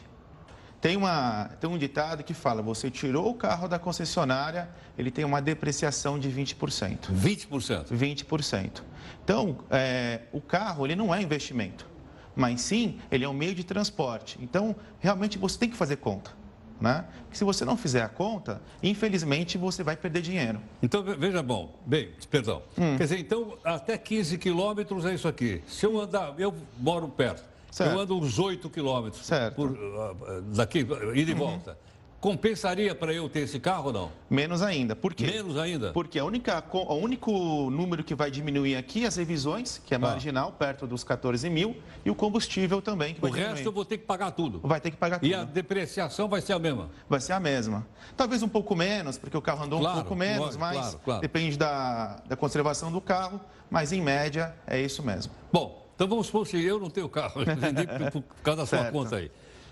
Tem, 0.81 0.97
uma, 0.97 1.51
tem 1.61 1.71
um 1.71 1.79
ditado 1.79 2.25
que 2.25 2.35
fala: 2.35 2.61
você 2.61 2.91
tirou 2.91 3.31
o 3.31 3.35
carro 3.35 3.69
da 3.69 3.79
concessionária, 3.79 4.69
ele 4.97 5.11
tem 5.11 5.25
uma 5.25 5.41
depreciação 5.41 6.19
de 6.19 6.29
20%. 6.29 7.13
20%? 7.13 7.93
20%. 7.93 8.83
Então, 9.25 9.59
é, 9.71 10.23
o 10.33 10.41
carro 10.41 10.87
ele 10.87 10.97
não 10.97 11.15
é 11.15 11.23
investimento, 11.23 11.87
mas 12.35 12.61
sim 12.63 12.99
ele 13.11 13.25
é 13.25 13.29
um 13.29 13.35
meio 13.35 13.55
de 13.55 13.63
transporte. 13.63 14.39
Então, 14.41 14.75
realmente 14.99 15.39
você 15.39 15.59
tem 15.59 15.71
que 15.71 15.77
fazer 15.77 15.97
conta. 15.97 16.38
Né? 16.81 17.05
se 17.33 17.45
você 17.45 17.65
não 17.65 17.77
fizer 17.77 18.03
a 18.03 18.09
conta, 18.09 18.61
infelizmente 18.83 19.59
você 19.59 19.83
vai 19.83 19.97
perder 19.97 20.23
dinheiro. 20.23 20.61
Então, 20.83 21.03
veja 21.03 21.43
bom, 21.43 21.75
bem, 21.85 22.11
perdão. 22.31 22.63
Hum. 22.77 22.97
Quer 22.97 23.05
dizer, 23.05 23.19
então, 23.19 23.59
até 23.65 23.97
15 23.99 24.39
quilômetros 24.39 25.05
é 25.05 25.15
isso 25.15 25.29
aqui. 25.29 25.63
Se 25.67 25.87
eu 25.87 26.01
andar, 26.01 26.35
eu 26.39 26.55
moro 26.79 27.09
perto. 27.09 27.45
Certo. 27.71 27.93
Eu 27.93 28.01
ando 28.01 28.19
uns 28.19 28.39
8 28.39 28.69
quilômetros 28.71 29.29
por, 29.55 29.71
uh, 29.71 30.43
daqui, 30.55 30.81
ida 30.81 30.97
e 31.15 31.33
uhum. 31.33 31.39
volta. 31.39 31.79
Compensaria 32.21 32.97
para 32.97 33.13
eu 33.13 33.29
ter 33.29 33.41
esse 33.41 33.61
carro 33.61 33.87
ou 33.87 33.93
não? 33.93 34.13
Menos 34.29 34.61
ainda. 34.61 34.97
Por 34.97 35.15
quê? 35.15 35.27
Menos 35.27 35.57
ainda? 35.57 35.93
Porque 35.93 36.19
a 36.19 36.25
única, 36.25 36.65
o 36.73 36.95
único 36.95 37.71
número 37.71 38.03
que 38.03 38.13
vai 38.13 38.29
diminuir 38.29 38.75
aqui 38.75 39.05
é 39.05 39.07
as 39.07 39.15
revisões, 39.15 39.81
que 39.87 39.95
é 39.95 39.97
ah. 39.97 40.01
marginal, 40.01 40.51
perto 40.51 40.85
dos 40.85 41.05
14 41.05 41.49
mil, 41.49 41.77
e 42.05 42.11
o 42.11 42.17
combustível 42.17 42.83
também. 42.83 43.17
o 43.21 43.27
resto 43.27 43.39
diminuir. 43.39 43.67
eu 43.67 43.73
vou 43.73 43.85
ter 43.85 43.99
que 43.99 44.05
pagar 44.05 44.33
tudo. 44.33 44.61
Vai 44.65 44.81
ter 44.81 44.91
que 44.91 44.97
pagar 44.97 45.21
tudo. 45.21 45.29
E 45.29 45.35
a 45.35 45.45
depreciação 45.45 46.29
vai 46.29 46.41
ser 46.41 46.55
a 46.55 46.59
mesma? 46.59 46.91
Vai 47.09 47.21
ser 47.21 47.35
a 47.35 47.41
mesma. 47.41 47.87
Talvez 48.17 48.43
um 48.43 48.49
pouco 48.49 48.75
menos, 48.75 49.17
porque 49.17 49.37
o 49.37 49.43
carro 49.43 49.65
andou 49.65 49.79
claro, 49.79 49.99
um 49.99 50.01
pouco 50.01 50.17
menos, 50.17 50.57
mas 50.57 50.77
claro, 50.77 51.01
claro. 51.05 51.21
depende 51.21 51.57
da, 51.57 52.21
da 52.27 52.37
conservação 52.37 52.91
do 52.91 53.01
carro, 53.01 53.41
mas 53.71 53.93
em 53.93 54.03
média 54.03 54.57
é 54.67 54.81
isso 54.81 55.05
mesmo. 55.05 55.33
Bom, 55.53 55.87
então 55.95 56.09
vamos 56.09 56.27
supor 56.27 56.45
que 56.47 56.61
eu 56.61 56.81
não 56.81 56.91
tenho 56.91 57.09
carro, 57.09 57.43
por, 58.13 58.23
por 58.23 58.43
causa 58.43 58.63
da 58.63 58.67
sua 58.67 58.91
conta 58.91 59.17
aí. 59.17 59.31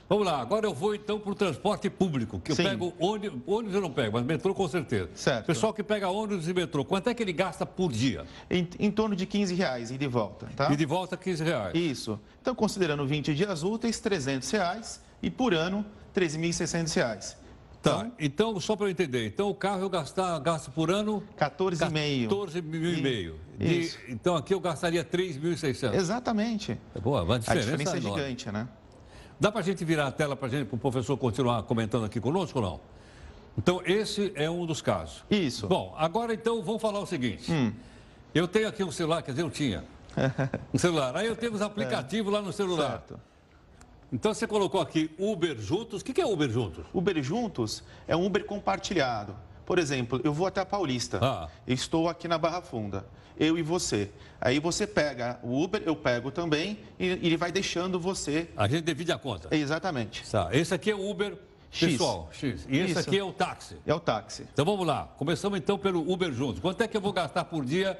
Vamos 0.09 0.25
lá, 0.25 0.41
agora 0.41 0.67
eu 0.67 0.73
vou 0.73 0.95
então 0.95 1.19
para 1.19 1.33
o 1.33 1.35
transporte 1.35 1.91
público, 1.91 2.39
que 2.39 2.53
eu 2.53 2.57
Sim. 2.57 2.63
pego 2.63 2.95
ônibus, 2.99 3.41
ônibus 3.45 3.75
eu 3.75 3.81
não 3.81 3.91
pego, 3.91 4.13
mas 4.13 4.25
metrô 4.25 4.55
com 4.55 4.69
certeza. 4.69 5.11
Certo. 5.17 5.47
Pessoal 5.47 5.75
que 5.75 5.83
pega 5.83 6.09
ônibus 6.09 6.49
e 6.49 6.55
metrô, 6.55 6.85
quanto 6.85 7.09
é 7.09 7.15
que 7.15 7.23
ele 7.23 7.33
gasta 7.33 7.67
por 7.67 7.91
dia? 7.91 8.25
Em, 8.49 8.69
em 8.79 8.91
torno 8.91 9.17
de 9.17 9.27
15 9.27 9.55
reais 9.55 9.91
e 9.91 9.99
de 9.99 10.07
volta, 10.07 10.47
tá? 10.55 10.73
E 10.73 10.77
de 10.77 10.87
volta 10.87 11.17
15 11.17 11.43
reais. 11.43 11.75
Isso. 11.75 12.21
Então, 12.41 12.55
considerando 12.55 13.05
20 13.05 13.35
dias 13.35 13.65
úteis, 13.65 13.99
300 13.99 14.49
reais 14.49 15.01
e 15.21 15.29
por 15.29 15.53
ano, 15.53 15.85
3.600 16.15 16.95
reais. 16.95 17.37
Tá, 17.83 18.11
então, 18.19 18.53
então 18.53 18.61
só 18.61 18.77
para 18.77 18.87
eu 18.87 18.91
entender, 18.91 19.27
então 19.27 19.49
o 19.49 19.55
carro 19.55 19.83
eu 19.83 19.91
gastar, 19.91 20.39
gasto 20.39 20.71
por 20.71 20.91
ano... 20.91 21.23
14,5. 21.39 22.23
14 22.29 22.63
mil 22.63 22.95
e 22.95 23.03
meio. 23.03 23.41
De, 23.59 23.93
então 24.09 24.37
aqui 24.37 24.55
eu 24.55 24.61
gastaria 24.61 25.05
3.600. 25.05 25.95
Exatamente. 25.95 26.79
É 26.95 27.01
boa, 27.01 27.23
uma 27.23 27.39
diferença 27.39 27.69
A 27.69 27.77
diferença 27.77 27.97
é 27.97 28.01
gigante, 28.01 28.53
né? 28.53 28.69
Dá 29.39 29.53
para 29.53 29.61
a 29.61 29.65
gente 29.65 29.85
virar 29.85 30.07
a 30.07 30.11
tela 30.11 30.35
para 30.35 30.49
gente, 30.49 30.67
para 30.67 30.77
o 30.77 30.79
professor 30.79 31.17
continuar 31.17 31.63
comentando 31.65 32.05
aqui 32.05 32.21
conosco 32.21 32.59
ou 32.59 32.65
não? 32.65 32.81
Então, 33.59 33.83
esse 33.85 34.33
é 34.35 34.51
um 34.51 34.67
dos 34.67 34.83
casos. 34.83 35.25
Isso. 35.31 35.67
Bom, 35.67 35.95
agora 35.97 36.35
então 36.35 36.63
vamos 36.63 36.81
falar 36.81 37.01
o 37.01 37.07
seguinte. 37.07 37.51
Hum. 37.51 37.73
Eu 38.35 38.47
tenho 38.47 38.69
aqui 38.69 38.85
um 38.85 38.91
celular, 38.91 39.23
quer 39.23 39.33
dizer, 39.33 39.43
eu 39.43 39.51
tinha 39.51 39.85
um 40.73 40.79
celular. 40.79 41.17
Aí 41.17 41.27
eu 41.27 41.37
tenho 41.37 41.53
os 41.53 41.63
aplicativos 41.63 42.33
é. 42.33 42.37
lá 42.37 42.43
no 42.43 42.53
celular. 42.53 42.91
Certo. 42.91 43.21
Então 44.13 44.33
você 44.33 44.47
colocou 44.47 44.81
aqui 44.81 45.11
Uber 45.19 45.59
Juntos. 45.59 46.01
O 46.01 46.05
que 46.05 46.21
é 46.21 46.27
Uber 46.27 46.51
Juntos? 46.51 46.85
Uber 46.93 47.23
Juntos 47.23 47.83
é 48.07 48.17
um 48.17 48.27
Uber 48.27 48.45
compartilhado. 48.45 49.35
Por 49.67 49.79
exemplo, 49.79 50.21
eu 50.25 50.33
vou 50.33 50.47
até 50.47 50.61
a 50.61 50.67
Paulista. 50.67 51.19
Ah. 51.21 51.49
Estou 51.67 52.09
aqui 52.09 52.27
na 52.27 52.39
Barra 52.39 52.63
Funda. 52.63 53.05
Eu 53.39 53.59
e 53.59 53.63
você. 53.63 54.11
Aí 54.41 54.59
você 54.59 54.87
pega 54.87 55.39
o 55.43 55.63
Uber, 55.63 55.83
eu 55.85 55.95
pego 55.95 56.31
também, 56.31 56.79
e 56.99 57.07
ele 57.07 57.37
vai 57.37 57.53
deixando 57.53 58.01
você. 58.01 58.49
A 58.57 58.67
gente 58.67 58.85
divide 58.85 59.13
a 59.13 59.19
conta. 59.19 59.55
Exatamente. 59.55 60.25
Tá. 60.31 60.49
Esse 60.53 60.73
aqui 60.73 60.91
é 60.91 60.95
o 60.95 61.11
Uber 61.11 61.37
X. 61.71 61.93
pessoal. 61.93 62.31
X. 62.33 62.67
E 62.67 62.79
esse 62.79 62.93
Isso. 62.93 63.01
aqui 63.01 63.19
é 63.19 63.25
o 63.25 63.33
táxi. 63.33 63.77
É 63.85 63.93
o 63.93 64.01
táxi. 64.01 64.47
Então 64.53 64.65
vamos 64.65 64.87
lá. 64.87 65.13
Começamos 65.19 65.59
então 65.59 65.77
pelo 65.77 66.11
Uber 66.11 66.33
Juntos. 66.33 66.61
Quanto 66.61 66.81
é 66.81 66.89
que 66.89 66.97
eu 66.97 67.01
vou 67.01 67.13
gastar 67.13 67.45
por 67.45 67.65
dia 67.65 67.99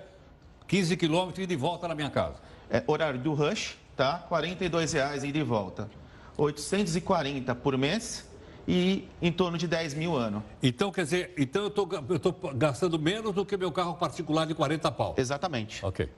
15 0.67 0.97
quilômetros 0.97 1.45
e 1.45 1.47
de 1.47 1.57
volta 1.57 1.87
na 1.87 1.95
minha 1.95 2.09
casa? 2.09 2.37
É 2.71 2.83
horário 2.87 3.19
do 3.19 3.35
rush 3.35 3.77
tá? 3.97 4.27
R$ 4.31 4.37
42,00 4.37 5.25
ida 5.25 5.39
e 5.39 5.43
volta. 5.43 5.89
840 6.37 7.55
por 7.55 7.79
mês 7.79 8.26
e 8.67 9.09
em 9.23 9.31
torno 9.31 9.57
de 9.57 9.69
10 9.69 9.95
mil 9.95 10.17
ano. 10.17 10.43
Então, 10.63 10.91
quer 10.91 11.05
dizer, 11.05 11.35
então 11.37 11.63
eu 11.63 11.69
estou 12.17 12.35
gastando 12.55 12.99
menos 12.99 13.35
do 13.35 13.45
que 13.45 13.57
meu 13.57 13.71
carro 13.71 13.95
particular 13.95 14.47
de 14.47 14.55
40 14.55 14.91
pau. 14.93 15.15
Exatamente. 15.17 15.85
Ok. 15.85 16.11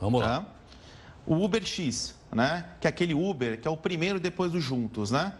Vamos 0.00 0.20
tá? 0.20 0.26
lá. 0.26 0.46
O 1.26 1.34
Uber 1.44 1.64
X, 1.64 2.16
né? 2.32 2.64
Que 2.80 2.86
é 2.86 2.90
aquele 2.90 3.14
Uber 3.14 3.60
que 3.60 3.66
é 3.66 3.70
o 3.70 3.76
primeiro 3.76 4.20
depois 4.20 4.52
dos 4.52 4.62
juntos, 4.62 5.10
né? 5.10 5.34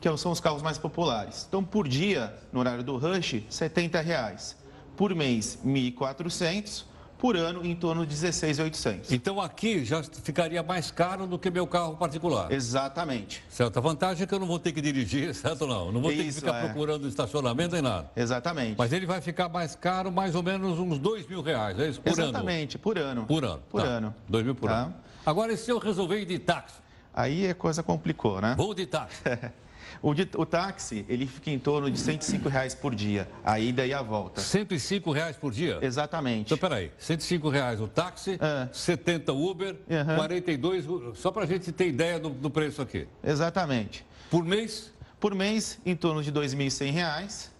Que 0.00 0.14
são 0.16 0.30
os 0.30 0.40
carros 0.40 0.62
mais 0.62 0.78
populares. 0.78 1.44
Então, 1.48 1.64
por 1.64 1.88
dia, 1.88 2.34
no 2.52 2.60
horário 2.60 2.84
do 2.84 2.96
rush, 2.96 3.42
70 3.48 4.00
reais. 4.00 4.56
Por 4.96 5.14
mês, 5.14 5.58
1.400 5.64 6.84
por 7.18 7.36
ano 7.36 7.64
em 7.64 7.74
torno 7.74 8.04
de 8.04 8.14
16,800. 8.14 9.12
Então 9.12 9.40
aqui 9.40 9.84
já 9.84 10.02
ficaria 10.02 10.62
mais 10.62 10.90
caro 10.90 11.26
do 11.26 11.38
que 11.38 11.50
meu 11.50 11.66
carro 11.66 11.96
particular. 11.96 12.50
Exatamente. 12.52 13.42
Certo. 13.48 13.78
A 13.78 13.80
vantagem 13.80 14.24
é 14.24 14.26
que 14.26 14.34
eu 14.34 14.38
não 14.38 14.46
vou 14.46 14.58
ter 14.58 14.72
que 14.72 14.80
dirigir, 14.80 15.32
certo 15.34 15.66
não? 15.66 15.90
Não 15.92 16.00
vou 16.00 16.10
ter 16.10 16.22
Isso, 16.22 16.40
que 16.40 16.46
ficar 16.46 16.58
é. 16.58 16.64
procurando 16.66 17.08
estacionamento 17.08 17.74
nem 17.74 17.82
nada. 17.82 18.10
Exatamente. 18.14 18.76
Mas 18.76 18.92
ele 18.92 19.06
vai 19.06 19.20
ficar 19.20 19.48
mais 19.48 19.74
caro, 19.74 20.12
mais 20.12 20.34
ou 20.34 20.42
menos 20.42 20.78
uns 20.78 20.98
2 20.98 21.26
mil 21.26 21.42
reais, 21.42 21.78
é 21.78 21.88
isso? 21.88 22.00
Por 22.00 22.12
Exatamente, 22.12 22.76
ano. 22.76 22.82
por 22.82 22.98
ano. 22.98 23.26
Por 23.26 23.44
ano. 23.44 23.62
Por 23.70 23.82
tá. 23.82 23.86
ano. 23.86 24.14
2 24.28 24.44
mil 24.44 24.54
por 24.54 24.68
tá. 24.68 24.76
ano. 24.76 24.94
Agora, 25.24 25.52
e 25.52 25.56
se 25.56 25.70
eu 25.70 25.78
resolver 25.78 26.20
ir 26.20 26.26
de 26.26 26.38
táxi? 26.38 26.76
Aí 27.12 27.48
a 27.48 27.54
coisa 27.54 27.82
complicou, 27.82 28.40
né? 28.40 28.54
Vou 28.56 28.74
de 28.74 28.86
táxi. 28.86 29.22
O, 30.02 30.14
de, 30.14 30.28
o, 30.36 30.46
táxi, 30.46 31.04
ele 31.08 31.26
fica 31.26 31.50
em 31.50 31.58
torno 31.58 31.90
de 31.90 31.98
105 31.98 32.48
reais 32.48 32.74
por 32.74 32.94
dia, 32.94 33.28
a 33.44 33.58
ida 33.58 33.86
e 33.86 33.92
a 33.92 34.02
volta. 34.02 34.40
105 34.40 35.10
reais 35.10 35.36
por 35.36 35.52
dia? 35.52 35.78
Exatamente. 35.82 36.46
Então, 36.46 36.58
peraí, 36.58 36.92
105 36.98 37.48
reais 37.48 37.80
o 37.80 37.88
táxi, 37.88 38.38
é. 38.40 38.68
70 38.72 39.32
Uber, 39.32 39.76
uhum. 39.88 40.16
42, 40.16 40.84
só 41.14 41.30
para 41.30 41.44
a 41.44 41.46
gente 41.46 41.72
ter 41.72 41.88
ideia 41.88 42.18
do, 42.18 42.30
do 42.30 42.50
preço 42.50 42.82
aqui. 42.82 43.06
Exatamente. 43.22 44.04
Por 44.30 44.44
mês? 44.44 44.92
Por 45.18 45.34
mês, 45.34 45.78
em 45.84 45.96
torno 45.96 46.22
de 46.22 46.30
R$ 46.30 46.40
2.100 46.40 47.50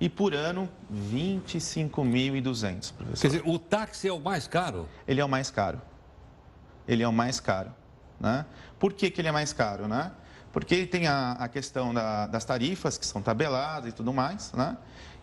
e 0.00 0.08
por 0.08 0.34
ano, 0.34 0.68
25.200, 0.92 2.92
professor. 2.92 3.20
Quer 3.20 3.28
dizer, 3.28 3.42
o 3.46 3.58
táxi 3.58 4.08
é 4.08 4.12
o 4.12 4.18
mais 4.18 4.48
caro? 4.48 4.88
Ele 5.06 5.20
é 5.20 5.24
o 5.24 5.28
mais 5.28 5.48
caro. 5.48 5.80
Ele 6.88 7.04
é 7.04 7.08
o 7.08 7.12
mais 7.12 7.38
caro. 7.38 7.72
Né? 8.18 8.44
Por 8.80 8.92
que, 8.92 9.10
que 9.10 9.20
ele 9.20 9.28
é 9.28 9.32
mais 9.32 9.52
caro? 9.52 9.86
Né? 9.86 10.10
Porque 10.52 10.86
tem 10.86 11.06
a, 11.06 11.32
a 11.32 11.48
questão 11.48 11.94
da, 11.94 12.26
das 12.26 12.44
tarifas, 12.44 12.98
que 12.98 13.06
são 13.06 13.22
tabeladas 13.22 13.90
e 13.90 13.92
tudo 13.92 14.12
mais, 14.12 14.52
né? 14.52 14.76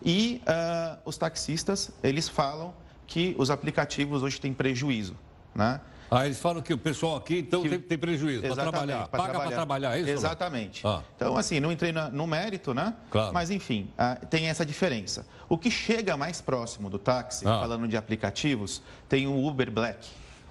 e 0.04 0.42
uh, 0.42 0.98
os 1.04 1.16
taxistas, 1.16 1.90
eles 2.02 2.28
falam 2.28 2.74
que 3.06 3.34
os 3.38 3.50
aplicativos 3.50 4.22
hoje 4.22 4.40
têm 4.40 4.52
prejuízo. 4.52 5.16
Né? 5.54 5.80
Ah, 6.10 6.26
eles 6.26 6.40
falam 6.40 6.60
que 6.60 6.74
o 6.74 6.78
pessoal 6.78 7.16
aqui, 7.16 7.38
então, 7.38 7.62
que... 7.62 7.68
tem, 7.68 7.78
tem, 7.78 7.98
prejuízo 7.98 8.42
para 8.42 8.56
trabalhar. 8.56 9.08
Paga 9.08 9.38
para 9.38 9.50
trabalhar, 9.50 9.96
é 9.96 10.00
isso? 10.00 10.10
Exatamente. 10.10 10.84
Ah. 10.84 11.02
Então, 11.14 11.36
assim, 11.36 11.60
não 11.60 11.70
entrei 11.70 11.92
no 11.92 12.26
mérito, 12.26 12.74
né? 12.74 12.94
Claro. 13.10 13.32
Mas, 13.32 13.50
enfim, 13.50 13.88
uh, 13.94 14.26
tem 14.26 14.48
essa 14.48 14.66
diferença. 14.66 15.24
O 15.48 15.56
que 15.56 15.70
chega 15.70 16.16
mais 16.16 16.40
próximo 16.40 16.90
do 16.90 16.98
táxi, 16.98 17.46
ah. 17.46 17.60
falando 17.60 17.86
de 17.86 17.96
aplicativos, 17.96 18.82
tem 19.08 19.28
o 19.28 19.46
Uber 19.46 19.70
Black. 19.70 20.08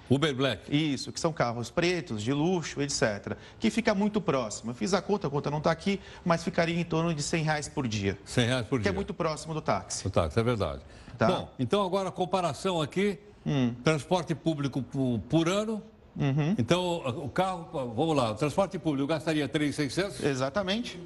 Uber 0.09 0.33
Black. 0.35 0.75
Isso, 0.75 1.11
que 1.11 1.19
são 1.19 1.31
carros 1.31 1.69
pretos, 1.69 2.23
de 2.23 2.33
luxo, 2.33 2.81
etc. 2.81 3.35
Que 3.59 3.69
fica 3.69 3.93
muito 3.93 4.19
próximo. 4.19 4.71
Eu 4.71 4.75
fiz 4.75 4.93
a 4.93 5.01
conta, 5.01 5.27
a 5.27 5.29
conta 5.29 5.51
não 5.51 5.59
está 5.59 5.71
aqui, 5.71 5.99
mas 6.25 6.43
ficaria 6.43 6.79
em 6.79 6.83
torno 6.83 7.13
de 7.13 7.21
100 7.21 7.43
reais 7.43 7.67
por 7.67 7.87
dia. 7.87 8.17
100 8.25 8.47
reais 8.47 8.65
por 8.65 8.79
que 8.79 8.83
dia. 8.83 8.91
Que 8.91 8.95
é 8.95 8.95
muito 8.95 9.13
próximo 9.13 9.53
do 9.53 9.61
táxi. 9.61 10.03
Do 10.03 10.09
táxi, 10.09 10.39
é 10.39 10.43
verdade. 10.43 10.81
Tá? 11.17 11.27
Bom, 11.27 11.49
então 11.59 11.85
agora 11.85 12.09
a 12.09 12.11
comparação 12.11 12.81
aqui, 12.81 13.19
hum. 13.45 13.73
transporte 13.83 14.33
público 14.33 14.81
por, 14.81 15.19
por 15.29 15.49
ano, 15.49 15.83
Uhum. 16.19 16.53
Então, 16.57 16.97
o 17.23 17.29
carro, 17.29 17.69
vamos 17.95 18.15
lá, 18.15 18.31
o 18.31 18.35
transporte 18.35 18.77
público 18.77 19.07
gastaria 19.07 19.47
3,600? 19.47 20.21
Exatamente. 20.21 20.99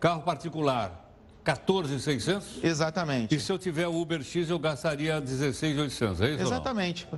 Carro 0.00 0.22
particular, 0.22 1.10
14,600? 1.44 2.64
Exatamente. 2.64 3.34
E 3.34 3.40
se 3.40 3.52
eu 3.52 3.58
tiver 3.58 3.86
o 3.86 3.94
Uber 3.94 4.22
X, 4.22 4.48
eu 4.48 4.58
gastaria 4.58 5.20
16,800, 5.20 6.20
é 6.20 6.30
isso 6.30 6.42
Exatamente. 6.42 7.08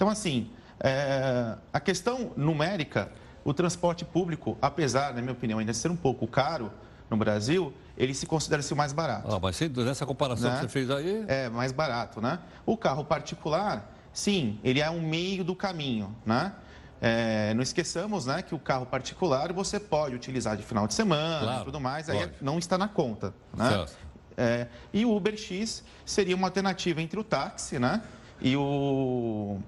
Então, 0.00 0.08
assim, 0.08 0.48
é, 0.82 1.58
a 1.70 1.78
questão 1.78 2.32
numérica, 2.34 3.12
o 3.44 3.52
transporte 3.52 4.02
público, 4.02 4.56
apesar, 4.62 5.12
na 5.12 5.20
minha 5.20 5.34
opinião, 5.34 5.58
ainda 5.58 5.74
ser 5.74 5.90
um 5.90 5.96
pouco 5.96 6.26
caro 6.26 6.72
no 7.10 7.18
Brasil, 7.18 7.70
ele 7.98 8.14
se 8.14 8.24
considera 8.24 8.62
ser 8.62 8.72
o 8.72 8.76
mais 8.78 8.94
barato. 8.94 9.30
Ah, 9.30 9.38
mas 9.38 9.60
nessa 9.60 10.06
comparação 10.06 10.48
né? 10.48 10.56
que 10.56 10.62
você 10.62 10.68
fez 10.70 10.90
aí... 10.90 11.22
É, 11.28 11.50
mais 11.50 11.70
barato, 11.70 12.18
né? 12.18 12.38
O 12.64 12.78
carro 12.78 13.04
particular 13.04 13.94
Sim, 14.10 14.58
ele 14.64 14.80
é 14.80 14.88
um 14.88 15.02
meio 15.02 15.44
do 15.44 15.54
caminho, 15.54 16.16
né? 16.24 16.54
É, 16.98 17.52
não 17.52 17.62
esqueçamos 17.62 18.24
né, 18.24 18.40
que 18.40 18.54
o 18.54 18.58
carro 18.58 18.86
particular 18.86 19.52
você 19.52 19.78
pode 19.78 20.14
utilizar 20.14 20.56
de 20.56 20.62
final 20.62 20.86
de 20.86 20.94
semana 20.94 21.40
claro, 21.40 21.60
e 21.60 21.64
tudo 21.66 21.78
mais, 21.78 22.08
aí 22.08 22.30
não 22.40 22.58
está 22.58 22.76
na 22.78 22.88
conta. 22.88 23.34
Né? 23.54 23.86
É, 24.36 24.66
e 24.92 25.04
o 25.04 25.14
Uber 25.14 25.36
X 25.36 25.84
seria 26.06 26.34
uma 26.34 26.48
alternativa 26.48 27.00
entre 27.00 27.20
o 27.20 27.24
táxi 27.24 27.78
né, 27.78 28.02
e, 28.40 28.56
o, 28.56 29.60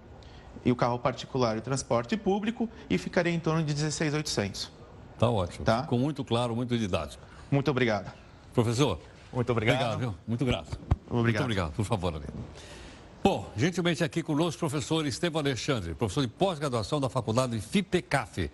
e 0.65 0.73
o 0.73 0.77
carro 0.77 0.99
particular 0.99 1.57
e 1.57 1.59
o 1.59 1.63
transporte 1.63 2.17
público 2.17 2.69
e 2.89 2.99
ficaria 2.99 3.33
em 3.33 3.41
torno 3.41 3.63
de 3.63 3.73
16,800. 3.73 4.71
Tá 5.19 5.31
ótimo. 5.31 5.65
Tá? 5.65 5.83
Ficou 5.83 5.99
muito 5.99 6.25
claro, 6.25 6.55
muito 6.55 6.77
didático. 6.77 7.23
Muito 7.51 7.71
obrigado. 7.71 8.13
Professor. 8.55 8.99
Muito 9.33 9.51
obrigado. 9.51 9.77
Obrigado, 9.77 9.99
viu? 9.99 10.15
Muito 10.27 10.45
grato. 10.45 10.79
Obrigado. 11.09 11.23
Muito 11.23 11.43
obrigado, 11.43 11.73
por 11.73 11.85
favor. 11.85 12.15
Ali. 12.15 12.27
Bom, 13.23 13.49
gentilmente 13.57 14.03
aqui 14.03 14.23
conosco 14.23 14.67
o 14.67 14.69
professor 14.69 15.07
Estevam 15.07 15.41
Alexandre, 15.41 15.95
professor 15.95 16.23
de 16.23 16.29
pós-graduação 16.29 17.01
da 17.01 17.09
Faculdade 17.09 17.61
FIPECAF. 17.61 18.51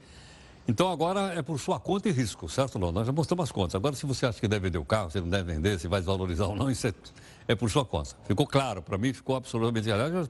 Então 0.69 0.93
agora 0.93 1.33
é 1.35 1.41
por 1.41 1.59
sua 1.59 1.81
conta 1.81 2.11
e 2.11 2.13
risco, 2.13 2.47
certo, 2.47 2.79
não? 2.79 2.93
Nós 2.93 3.07
já 3.07 3.13
mostramos 3.13 3.45
as 3.45 3.53
contas. 3.53 3.75
Agora, 3.75 3.97
se 3.97 4.05
você 4.05 4.27
acha 4.27 4.39
que 4.39 4.47
deve 4.47 4.67
vender 4.67 4.77
o 4.77 4.85
carro, 4.85 5.11
se 5.11 5.19
não 5.19 5.29
deve 5.29 5.55
vender, 5.55 5.79
se 5.79 5.89
vai 5.89 6.01
desvalorizar 6.01 6.47
ou 6.47 6.55
não, 6.55 6.71
isso 6.71 6.87
é, 6.87 6.93
é 7.49 7.55
por 7.55 7.71
sua 7.71 7.87
conta. 7.87 8.11
Ficou 8.27 8.47
claro, 8.47 8.83
para 8.83 8.99
mim 8.99 9.15
ficou 9.15 9.35
absolutamente. 9.37 9.91
Aliás, 9.91 10.29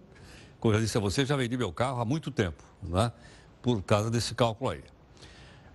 como 0.60 0.74
eu 0.74 0.80
disse 0.80 0.96
a 0.96 1.00
você, 1.00 1.24
já 1.24 1.36
vendi 1.36 1.56
meu 1.56 1.72
carro 1.72 2.00
há 2.00 2.04
muito 2.04 2.30
tempo, 2.30 2.62
né? 2.82 3.12
Por 3.62 3.82
causa 3.82 4.10
desse 4.10 4.34
cálculo 4.34 4.70
aí. 4.70 4.82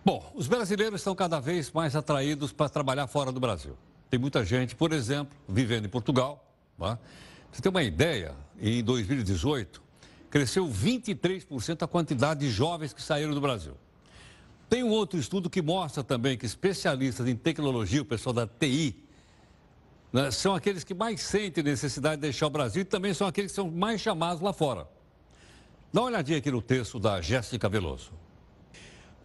Bom, 0.05 0.31
os 0.35 0.47
brasileiros 0.47 0.99
estão 0.99 1.15
cada 1.15 1.39
vez 1.39 1.71
mais 1.71 1.95
atraídos 1.95 2.51
para 2.51 2.67
trabalhar 2.67 3.07
fora 3.07 3.31
do 3.31 3.39
Brasil. 3.39 3.77
Tem 4.09 4.19
muita 4.19 4.43
gente, 4.43 4.75
por 4.75 4.91
exemplo, 4.91 5.35
vivendo 5.47 5.85
em 5.85 5.89
Portugal, 5.89 6.45
né? 6.77 6.97
Você 7.51 7.61
tem 7.61 7.69
uma 7.69 7.83
ideia? 7.83 8.35
Em 8.59 8.83
2018, 8.83 9.81
cresceu 10.29 10.67
23% 10.67 11.83
a 11.83 11.87
quantidade 11.87 12.41
de 12.41 12.49
jovens 12.49 12.93
que 12.93 13.01
saíram 13.01 13.33
do 13.33 13.39
Brasil. 13.39 13.73
Tem 14.69 14.83
um 14.83 14.89
outro 14.89 15.19
estudo 15.19 15.49
que 15.49 15.61
mostra 15.61 16.03
também 16.03 16.37
que 16.37 16.45
especialistas 16.45 17.27
em 17.27 17.35
tecnologia, 17.35 18.01
o 18.01 18.05
pessoal 18.05 18.33
da 18.33 18.47
TI, 18.47 19.03
né, 20.13 20.29
são 20.29 20.53
aqueles 20.53 20.83
que 20.83 20.93
mais 20.93 21.21
sentem 21.21 21.63
necessidade 21.63 22.17
de 22.17 22.21
deixar 22.21 22.45
o 22.45 22.51
Brasil 22.51 22.83
e 22.83 22.85
também 22.85 23.15
são 23.15 23.25
aqueles 23.25 23.51
que 23.51 23.55
são 23.55 23.71
mais 23.71 23.99
chamados 23.99 24.43
lá 24.43 24.53
fora. 24.53 24.87
Dá 25.91 26.01
uma 26.01 26.07
olhadinha 26.07 26.37
aqui 26.37 26.51
no 26.51 26.61
texto 26.61 26.99
da 26.99 27.19
Jéssica 27.19 27.67
Veloso. 27.67 28.13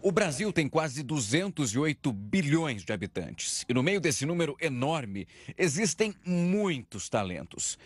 O 0.01 0.11
Brasil 0.11 0.51
tem 0.53 0.68
quase 0.68 1.03
208 1.03 2.12
bilhões 2.12 2.85
de 2.85 2.92
habitantes. 2.92 3.66
E 3.68 3.74
no 3.74 3.83
meio 3.83 4.01
desse 4.01 4.24
número 4.24 4.57
enorme, 4.61 5.27
existem 5.59 6.14
muitos 6.24 7.09
talentos. 7.09 7.77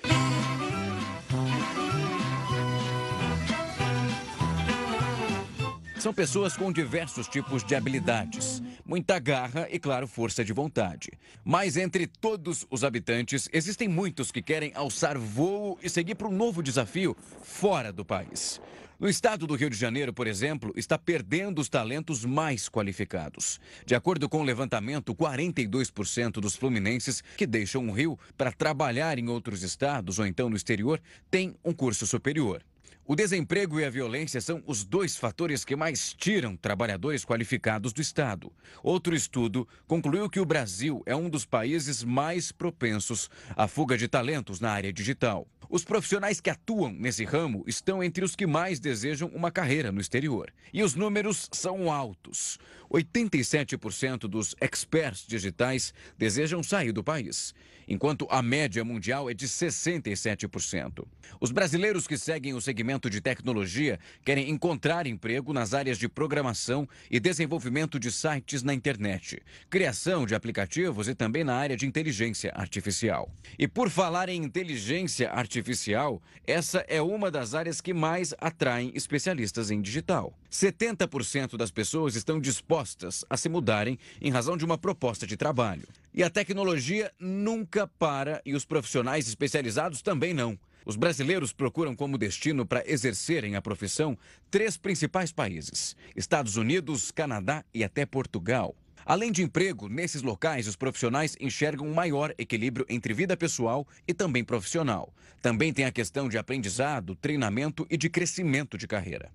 São 5.99 6.12
pessoas 6.12 6.57
com 6.57 6.71
diversos 6.71 7.27
tipos 7.29 7.65
de 7.65 7.75
habilidades, 7.75 8.62
muita 8.85 9.18
garra 9.18 9.68
e, 9.71 9.79
claro, 9.79 10.07
força 10.07 10.45
de 10.45 10.53
vontade. 10.53 11.11
Mas 11.45 11.77
entre 11.77 12.07
todos 12.07 12.66
os 12.71 12.85
habitantes, 12.85 13.49
existem 13.53 13.88
muitos 13.88 14.31
que 14.31 14.42
querem 14.42 14.73
alçar 14.75 15.18
voo 15.18 15.79
e 15.83 15.88
seguir 15.88 16.14
para 16.14 16.29
um 16.29 16.33
novo 16.33 16.62
desafio 16.62 17.16
fora 17.42 17.92
do 17.92 18.05
país. 18.05 18.61
No 19.03 19.09
estado 19.09 19.49
do 19.49 19.57
Rio 19.57 19.68
de 19.68 19.77
Janeiro, 19.77 20.12
por 20.12 20.29
exemplo, 20.29 20.73
está 20.77 20.97
perdendo 20.97 21.61
os 21.61 21.68
talentos 21.68 22.25
mais 22.25 22.68
qualificados. 22.68 23.59
De 23.85 23.97
acordo 23.97 24.29
com 24.29 24.40
o 24.40 24.45
levantamento, 24.45 25.12
42% 25.12 26.35
dos 26.35 26.55
fluminenses 26.55 27.21
que 27.37 27.45
deixam 27.45 27.88
o 27.88 27.92
Rio 27.92 28.16
para 28.38 28.53
trabalhar 28.53 29.18
em 29.18 29.29
outros 29.29 29.64
estados 29.64 30.21
ou 30.21 30.27
então 30.27 30.49
no 30.49 30.55
exterior 30.55 31.01
têm 31.29 31.57
um 31.64 31.73
curso 31.73 32.07
superior. 32.07 32.62
O 33.05 33.17
desemprego 33.17 33.81
e 33.81 33.85
a 33.85 33.91
violência 33.91 34.41
são 34.41 34.62
os 34.65 34.85
dois 34.85 35.17
fatores 35.17 35.65
que 35.65 35.75
mais 35.75 36.15
tiram 36.15 36.57
trabalhadores 36.57 37.25
qualificados 37.25 37.93
do 37.93 38.01
Estado. 38.01 38.53
Outro 38.81 39.12
estudo 39.12 39.67
concluiu 39.88 40.31
que 40.31 40.38
o 40.38 40.45
Brasil 40.45 41.03
é 41.05 41.17
um 41.17 41.29
dos 41.29 41.45
países 41.45 42.05
mais 42.05 42.53
propensos 42.53 43.29
à 43.57 43.67
fuga 43.67 43.99
de 43.99 44.07
talentos 44.07 44.61
na 44.61 44.71
área 44.71 44.93
digital. 44.93 45.49
Os 45.69 45.85
profissionais 45.85 46.41
que 46.41 46.51
atuam 46.51 46.93
nesse 46.93 47.25
ramo 47.25 47.65
estão 47.67 48.05
entre 48.05 48.25
os 48.25 48.37
que 48.37 48.47
mais 48.47 48.79
desejam 48.79 49.29
uma 49.35 49.51
carreira 49.51 49.91
no 49.91 50.01
exterior. 50.01 50.53
E 50.73 50.83
os 50.83 50.95
números 50.95 51.49
são 51.51 51.91
altos. 51.91 52.59
87% 52.92 54.28
dos 54.28 54.55
experts 54.61 55.26
digitais 55.26 55.94
desejam 56.18 56.62
sair 56.62 56.92
do 56.92 57.02
país 57.02 57.55
enquanto 57.88 58.26
a 58.31 58.42
média 58.42 58.85
mundial 58.85 59.28
é 59.28 59.35
de 59.35 59.46
67%. 59.46 61.07
Os 61.40 61.50
brasileiros 61.50 62.07
que 62.07 62.16
seguem 62.16 62.55
o 62.55 62.61
segmento 62.61 63.09
de 63.09 63.20
tecnologia 63.20 63.98
querem 64.24 64.50
encontrar 64.50 65.07
emprego 65.07 65.52
nas 65.52 65.74
áreas 65.74 65.98
de 65.98 66.09
programação 66.09 66.88
e 67.11 67.20
desenvolvimento 67.20 67.98
de 67.98 68.11
sites 68.11 68.62
na 68.62 68.74
internet, 68.74 69.42
criação 69.68 70.26
de 70.26 70.35
aplicativos 70.35 71.09
e 71.09 71.14
também 71.14 71.44
na 71.44 71.55
área 71.55 71.76
de 71.76 71.87
inteligência 71.87 72.52
artificial. 72.55 73.31
E 73.59 73.66
por 73.66 73.90
falar 73.90 74.28
em 74.28 74.42
inteligência 74.42 75.31
artificial, 75.31 76.22
essa 76.46 76.85
é 76.88 77.00
uma 77.00 77.31
das 77.31 77.55
áreas 77.55 77.81
que 77.81 77.94
mais 77.94 78.35
atraem 78.38 78.92
especialistas 78.94 79.70
em 79.70 79.81
digital. 79.81 80.37
70% 80.53 81.57
das 81.57 81.71
pessoas 81.71 82.15
estão 82.15 82.38
dispostas 82.38 83.25
a 83.31 83.38
se 83.38 83.49
mudarem 83.49 83.99
em 84.21 84.31
razão 84.31 84.55
de 84.55 84.67
uma 84.67 84.77
proposta 84.77 85.27
de 85.27 85.35
trabalho. 85.35 85.88
E 86.12 86.23
a 86.23 86.29
tecnologia 86.29 87.11
nunca 87.19 87.87
para 87.87 88.43
e 88.45 88.55
os 88.55 88.67
profissionais 88.67 89.27
especializados 89.27 90.03
também 90.03 90.35
não. 90.35 90.59
Os 90.85 90.95
brasileiros 90.95 91.53
procuram 91.55 91.97
como 91.97 92.19
destino 92.19 92.67
para 92.67 92.85
exercerem 92.87 93.57
a 93.57 93.62
profissão 93.62 94.19
três 94.51 94.77
principais 94.77 95.33
países: 95.33 95.97
Estados 96.15 96.57
Unidos, 96.57 97.11
Canadá 97.11 97.65
e 97.73 97.83
até 97.83 98.05
Portugal. 98.05 98.77
Além 99.07 99.33
de 99.33 99.43
emprego, 99.43 99.88
nesses 99.88 100.23
locais 100.23 100.69
os 100.69 100.77
profissionais 100.77 101.35
enxergam 101.41 101.87
um 101.87 101.95
maior 101.95 102.35
equilíbrio 102.37 102.85
entre 102.88 103.15
vida 103.15 103.37
pessoal 103.37 103.87
e 104.07 104.12
também 104.12 104.45
profissional. 104.45 105.12
Também 105.41 105.73
tem 105.73 105.87
a 105.87 105.93
questão 105.93 106.29
de 106.29 106.37
aprendizado, 106.37 107.17
treinamento 107.17 107.87
e 107.88 107.97
de 107.97 108.11
crescimento 108.11 108.77
de 108.77 108.87
carreira. 108.87 109.31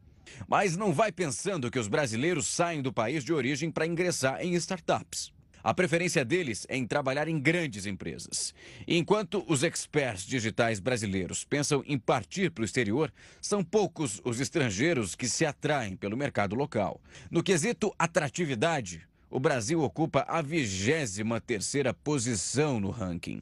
Mas 0.47 0.77
não 0.77 0.93
vai 0.93 1.11
pensando 1.11 1.69
que 1.71 1.79
os 1.79 1.87
brasileiros 1.87 2.47
saem 2.47 2.81
do 2.81 2.93
país 2.93 3.23
de 3.23 3.33
origem 3.33 3.71
para 3.71 3.85
ingressar 3.85 4.41
em 4.41 4.53
startups. 4.55 5.31
A 5.63 5.73
preferência 5.73 6.23
deles 6.23 6.65
é 6.69 6.77
em 6.77 6.87
trabalhar 6.87 7.27
em 7.27 7.37
grandes 7.39 7.85
empresas. 7.85 8.53
Enquanto 8.87 9.43
os 9.49 9.63
experts 9.63 10.25
digitais 10.25 10.79
brasileiros 10.79 11.43
pensam 11.43 11.83
em 11.85 11.97
partir 11.97 12.51
para 12.51 12.61
o 12.61 12.65
exterior, 12.65 13.11
são 13.41 13.63
poucos 13.63 14.21
os 14.23 14.39
estrangeiros 14.39 15.13
que 15.13 15.27
se 15.27 15.45
atraem 15.45 15.97
pelo 15.97 16.15
mercado 16.15 16.55
local. 16.55 17.01
No 17.29 17.43
quesito 17.43 17.93
atratividade, 17.99 19.05
o 19.29 19.41
Brasil 19.41 19.81
ocupa 19.81 20.25
a 20.27 20.41
23 20.41 21.25
terceira 21.45 21.93
posição 21.93 22.79
no 22.79 22.89
ranking. 22.89 23.41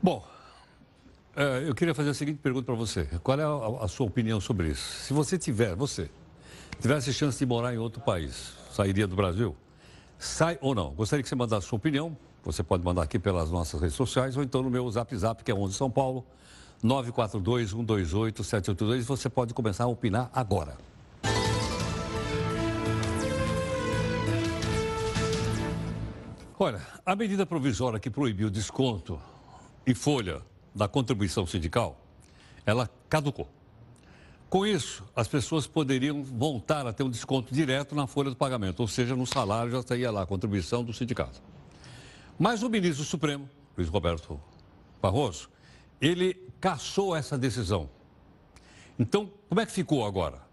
Bom, 0.00 0.24
eu 1.66 1.74
queria 1.74 1.94
fazer 1.94 2.10
a 2.10 2.14
seguinte 2.14 2.38
pergunta 2.38 2.66
para 2.66 2.74
você. 2.74 3.08
Qual 3.22 3.38
é 3.38 3.42
a, 3.42 3.84
a, 3.84 3.88
sua 3.88 4.06
opinião 4.06 4.40
sobre 4.40 4.68
isso? 4.68 5.04
Se 5.04 5.12
você 5.12 5.36
tiver, 5.36 5.74
você, 5.74 6.08
tivesse 6.80 7.12
chance 7.12 7.38
de 7.38 7.46
morar 7.46 7.74
em 7.74 7.78
outro 7.78 8.00
país, 8.00 8.52
sairia 8.72 9.06
do 9.06 9.16
Brasil? 9.16 9.56
Sai 10.18 10.58
ou 10.60 10.74
não? 10.74 10.92
Gostaria 10.92 11.22
que 11.22 11.28
você 11.28 11.34
mandasse 11.34 11.66
a 11.66 11.68
sua 11.68 11.76
opinião. 11.76 12.16
Você 12.44 12.62
pode 12.62 12.84
mandar 12.84 13.02
aqui 13.02 13.18
pelas 13.18 13.50
nossas 13.50 13.80
redes 13.80 13.96
sociais 13.96 14.36
ou 14.36 14.42
então 14.42 14.62
no 14.62 14.70
meu 14.70 14.88
Zap 14.90 15.14
Zap, 15.16 15.42
que 15.42 15.50
é 15.50 15.54
11 15.54 15.74
São 15.74 15.90
Paulo, 15.90 16.24
942-128-782. 16.84 19.02
Você 19.02 19.28
pode 19.28 19.54
começar 19.54 19.84
a 19.84 19.88
opinar 19.88 20.30
agora. 20.32 20.76
Olha, 26.56 26.80
a 27.04 27.16
medida 27.16 27.44
provisória 27.44 27.98
que 27.98 28.08
proibiu 28.08 28.48
desconto 28.48 29.20
e 29.84 29.92
folha 29.94 30.40
da 30.74 30.88
contribuição 30.88 31.46
sindical, 31.46 32.00
ela 32.66 32.90
caducou. 33.08 33.48
Com 34.48 34.66
isso, 34.66 35.04
as 35.16 35.26
pessoas 35.26 35.66
poderiam 35.66 36.22
voltar 36.22 36.86
a 36.86 36.92
ter 36.92 37.02
um 37.02 37.10
desconto 37.10 37.52
direto 37.52 37.94
na 37.94 38.06
folha 38.06 38.30
do 38.30 38.36
pagamento, 38.36 38.80
ou 38.80 38.88
seja, 38.88 39.16
no 39.16 39.26
salário 39.26 39.72
já 39.72 39.80
estaria 39.80 40.10
lá 40.10 40.22
a 40.22 40.26
contribuição 40.26 40.84
do 40.84 40.92
sindicato. 40.92 41.42
Mas 42.38 42.62
o 42.62 42.68
ministro 42.68 43.04
Supremo, 43.04 43.48
Luiz 43.76 43.88
Roberto 43.88 44.40
Barroso, 45.02 45.48
ele 46.00 46.34
cassou 46.60 47.16
essa 47.16 47.36
decisão. 47.36 47.88
Então, 48.98 49.30
como 49.48 49.60
é 49.60 49.66
que 49.66 49.72
ficou 49.72 50.06
agora? 50.06 50.43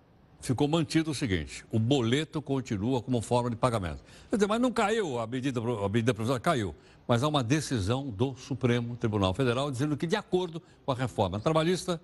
Ficou 0.41 0.67
mantido 0.67 1.11
o 1.11 1.15
seguinte: 1.15 1.65
o 1.71 1.79
boleto 1.79 2.41
continua 2.41 3.01
como 3.01 3.21
forma 3.21 3.49
de 3.49 3.55
pagamento. 3.55 4.03
Dizer, 4.31 4.47
mas 4.47 4.59
não 4.59 4.71
caiu 4.71 5.19
a 5.19 5.27
medida, 5.27 5.59
a 5.59 5.89
medida 5.89 6.13
provisória, 6.13 6.39
caiu. 6.39 6.75
Mas 7.07 7.23
há 7.23 7.27
uma 7.27 7.43
decisão 7.43 8.09
do 8.09 8.35
Supremo 8.35 8.95
Tribunal 8.95 9.33
Federal 9.33 9.71
dizendo 9.71 9.97
que, 9.97 10.07
de 10.07 10.15
acordo 10.15 10.61
com 10.85 10.91
a 10.91 10.95
reforma 10.95 11.39
trabalhista, 11.39 12.01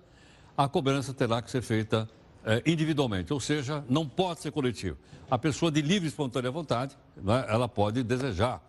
a 0.56 0.68
cobrança 0.68 1.14
terá 1.14 1.40
que 1.40 1.50
ser 1.50 1.62
feita 1.62 2.08
é, 2.44 2.62
individualmente, 2.66 3.32
ou 3.32 3.40
seja, 3.40 3.84
não 3.88 4.08
pode 4.08 4.40
ser 4.40 4.50
coletivo. 4.50 4.96
A 5.30 5.38
pessoa 5.38 5.70
de 5.70 5.82
livre 5.82 6.06
e 6.06 6.08
espontânea 6.08 6.50
vontade, 6.50 6.96
né, 7.16 7.44
ela 7.48 7.68
pode 7.68 8.02
desejar 8.02 8.62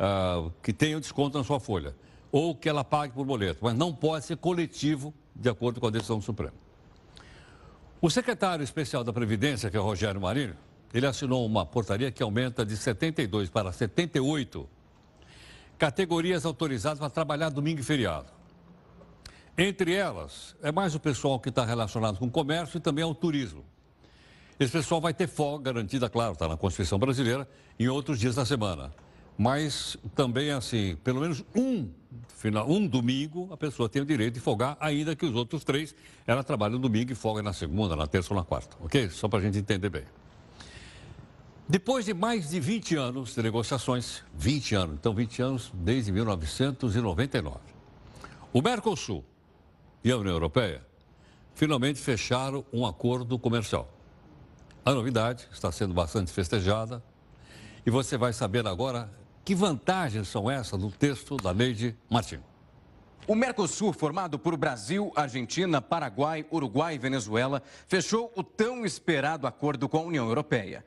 uh, 0.00 0.50
que 0.62 0.72
tenha 0.72 0.96
um 0.96 1.00
desconto 1.00 1.36
na 1.36 1.44
sua 1.44 1.60
folha, 1.60 1.94
ou 2.32 2.54
que 2.54 2.68
ela 2.68 2.82
pague 2.82 3.12
por 3.12 3.24
boleto, 3.24 3.60
mas 3.62 3.74
não 3.74 3.92
pode 3.92 4.24
ser 4.24 4.36
coletivo, 4.36 5.12
de 5.34 5.48
acordo 5.48 5.80
com 5.80 5.86
a 5.86 5.90
decisão 5.90 6.18
do 6.18 6.24
Supremo. 6.24 6.65
O 8.00 8.10
secretário 8.10 8.62
especial 8.62 9.02
da 9.02 9.12
Previdência, 9.12 9.70
que 9.70 9.76
é 9.76 9.80
o 9.80 9.82
Rogério 9.82 10.20
Marinho, 10.20 10.54
ele 10.92 11.06
assinou 11.06 11.46
uma 11.46 11.64
portaria 11.64 12.10
que 12.10 12.22
aumenta 12.22 12.64
de 12.64 12.76
72 12.76 13.48
para 13.48 13.72
78 13.72 14.68
categorias 15.78 16.44
autorizadas 16.44 16.98
para 16.98 17.10
trabalhar 17.10 17.48
domingo 17.48 17.80
e 17.80 17.82
feriado. 17.82 18.28
Entre 19.56 19.94
elas, 19.94 20.54
é 20.62 20.70
mais 20.70 20.94
o 20.94 21.00
pessoal 21.00 21.40
que 21.40 21.48
está 21.48 21.64
relacionado 21.64 22.18
com 22.18 22.26
o 22.26 22.30
comércio 22.30 22.76
e 22.76 22.80
também 22.80 23.02
ao 23.02 23.14
turismo. 23.14 23.64
Esse 24.60 24.72
pessoal 24.72 25.00
vai 25.00 25.14
ter 25.14 25.26
folga 25.26 25.72
garantida, 25.72 26.08
claro, 26.08 26.32
está 26.32 26.46
na 26.48 26.56
Constituição 26.56 26.98
Brasileira, 26.98 27.48
em 27.78 27.88
outros 27.88 28.18
dias 28.18 28.34
da 28.34 28.44
semana. 28.44 28.92
Mas 29.36 29.96
também, 30.14 30.50
assim, 30.50 30.96
pelo 31.04 31.20
menos 31.20 31.44
um, 31.54 31.90
final, 32.28 32.70
um 32.70 32.86
domingo, 32.86 33.48
a 33.52 33.56
pessoa 33.56 33.88
tem 33.88 34.02
o 34.02 34.04
direito 34.04 34.34
de 34.34 34.40
folgar, 34.40 34.76
ainda 34.80 35.14
que 35.16 35.24
os 35.24 35.34
outros 35.34 35.64
três, 35.64 35.94
ela 36.26 36.42
trabalha 36.44 36.72
no 36.72 36.78
domingo 36.78 37.12
e 37.12 37.14
folga 37.14 37.42
na 37.42 37.52
segunda, 37.52 37.96
na 37.96 38.06
terça 38.06 38.32
ou 38.32 38.38
na 38.38 38.44
quarta, 38.44 38.76
ok? 38.80 39.08
Só 39.10 39.28
para 39.28 39.38
a 39.40 39.42
gente 39.42 39.58
entender 39.58 39.88
bem. 39.88 40.04
Depois 41.68 42.04
de 42.04 42.14
mais 42.14 42.50
de 42.50 42.60
20 42.60 42.94
anos 42.94 43.34
de 43.34 43.42
negociações, 43.42 44.22
20 44.34 44.74
anos, 44.74 44.94
então 44.94 45.12
20 45.12 45.42
anos 45.42 45.72
desde 45.74 46.12
1999, 46.12 47.58
o 48.52 48.62
Mercosul 48.62 49.24
e 50.04 50.12
a 50.12 50.16
União 50.16 50.32
Europeia 50.32 50.86
finalmente 51.54 51.98
fecharam 51.98 52.64
um 52.72 52.86
acordo 52.86 53.38
comercial. 53.38 53.92
A 54.84 54.92
novidade 54.92 55.48
está 55.50 55.72
sendo 55.72 55.92
bastante 55.92 56.30
festejada 56.30 57.02
e 57.84 57.90
você 57.90 58.16
vai 58.16 58.32
saber 58.32 58.64
agora 58.66 59.10
que 59.46 59.54
vantagens 59.54 60.26
são 60.26 60.50
essas 60.50 60.80
do 60.80 60.90
texto 60.90 61.36
da 61.36 61.52
lei 61.52 61.72
de 61.72 61.94
Martin? 62.10 62.40
O 63.28 63.34
Mercosul, 63.36 63.92
formado 63.92 64.40
por 64.40 64.56
Brasil, 64.56 65.12
Argentina, 65.14 65.80
Paraguai, 65.80 66.44
Uruguai 66.50 66.96
e 66.96 66.98
Venezuela, 66.98 67.62
fechou 67.86 68.32
o 68.34 68.42
tão 68.42 68.84
esperado 68.84 69.46
acordo 69.46 69.88
com 69.88 69.98
a 69.98 70.02
União 70.02 70.26
Europeia. 70.26 70.84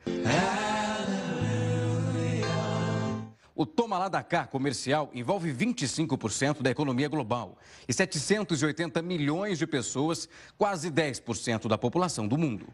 O 3.56 3.66
toma 3.66 3.98
lá 3.98 4.10
da 4.10 4.22
cá 4.22 4.46
comercial 4.46 5.10
envolve 5.14 5.54
25% 5.54 6.62
da 6.62 6.70
economia 6.70 7.08
global 7.08 7.58
e 7.88 7.94
780 7.94 9.02
milhões 9.02 9.58
de 9.58 9.66
pessoas, 9.66 10.28
quase 10.58 10.92
10% 10.92 11.70
da 11.70 11.78
população 11.78 12.28
do 12.28 12.38
mundo. 12.38 12.68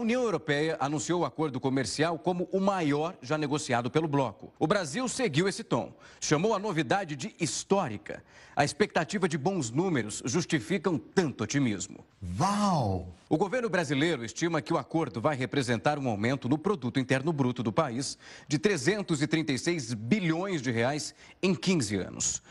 União 0.00 0.22
Europeia 0.22 0.76
anunciou 0.80 1.20
o 1.20 1.24
acordo 1.24 1.60
comercial 1.60 2.18
como 2.18 2.48
o 2.50 2.58
maior 2.58 3.14
já 3.20 3.36
negociado 3.36 3.90
pelo 3.90 4.08
bloco. 4.08 4.52
O 4.58 4.66
Brasil 4.66 5.06
seguiu 5.08 5.46
esse 5.46 5.62
tom, 5.62 5.92
chamou 6.20 6.54
a 6.54 6.58
novidade 6.58 7.14
de 7.14 7.34
histórica. 7.38 8.24
A 8.56 8.64
expectativa 8.64 9.28
de 9.28 9.38
bons 9.38 9.70
números 9.70 10.22
justificam 10.24 10.98
tanto 10.98 11.44
otimismo. 11.44 12.04
Uau! 12.38 13.14
O 13.28 13.36
governo 13.36 13.68
brasileiro 13.68 14.24
estima 14.24 14.60
que 14.60 14.72
o 14.72 14.78
acordo 14.78 15.20
vai 15.20 15.36
representar 15.36 15.98
um 15.98 16.08
aumento 16.08 16.48
no 16.48 16.58
produto 16.58 16.98
interno 16.98 17.32
bruto 17.32 17.62
do 17.62 17.72
país 17.72 18.18
de 18.48 18.58
336 18.58 19.94
bilhões 19.94 20.62
de 20.62 20.70
reais 20.70 21.14
em 21.42 21.54
15 21.54 21.96
anos. 21.96 22.42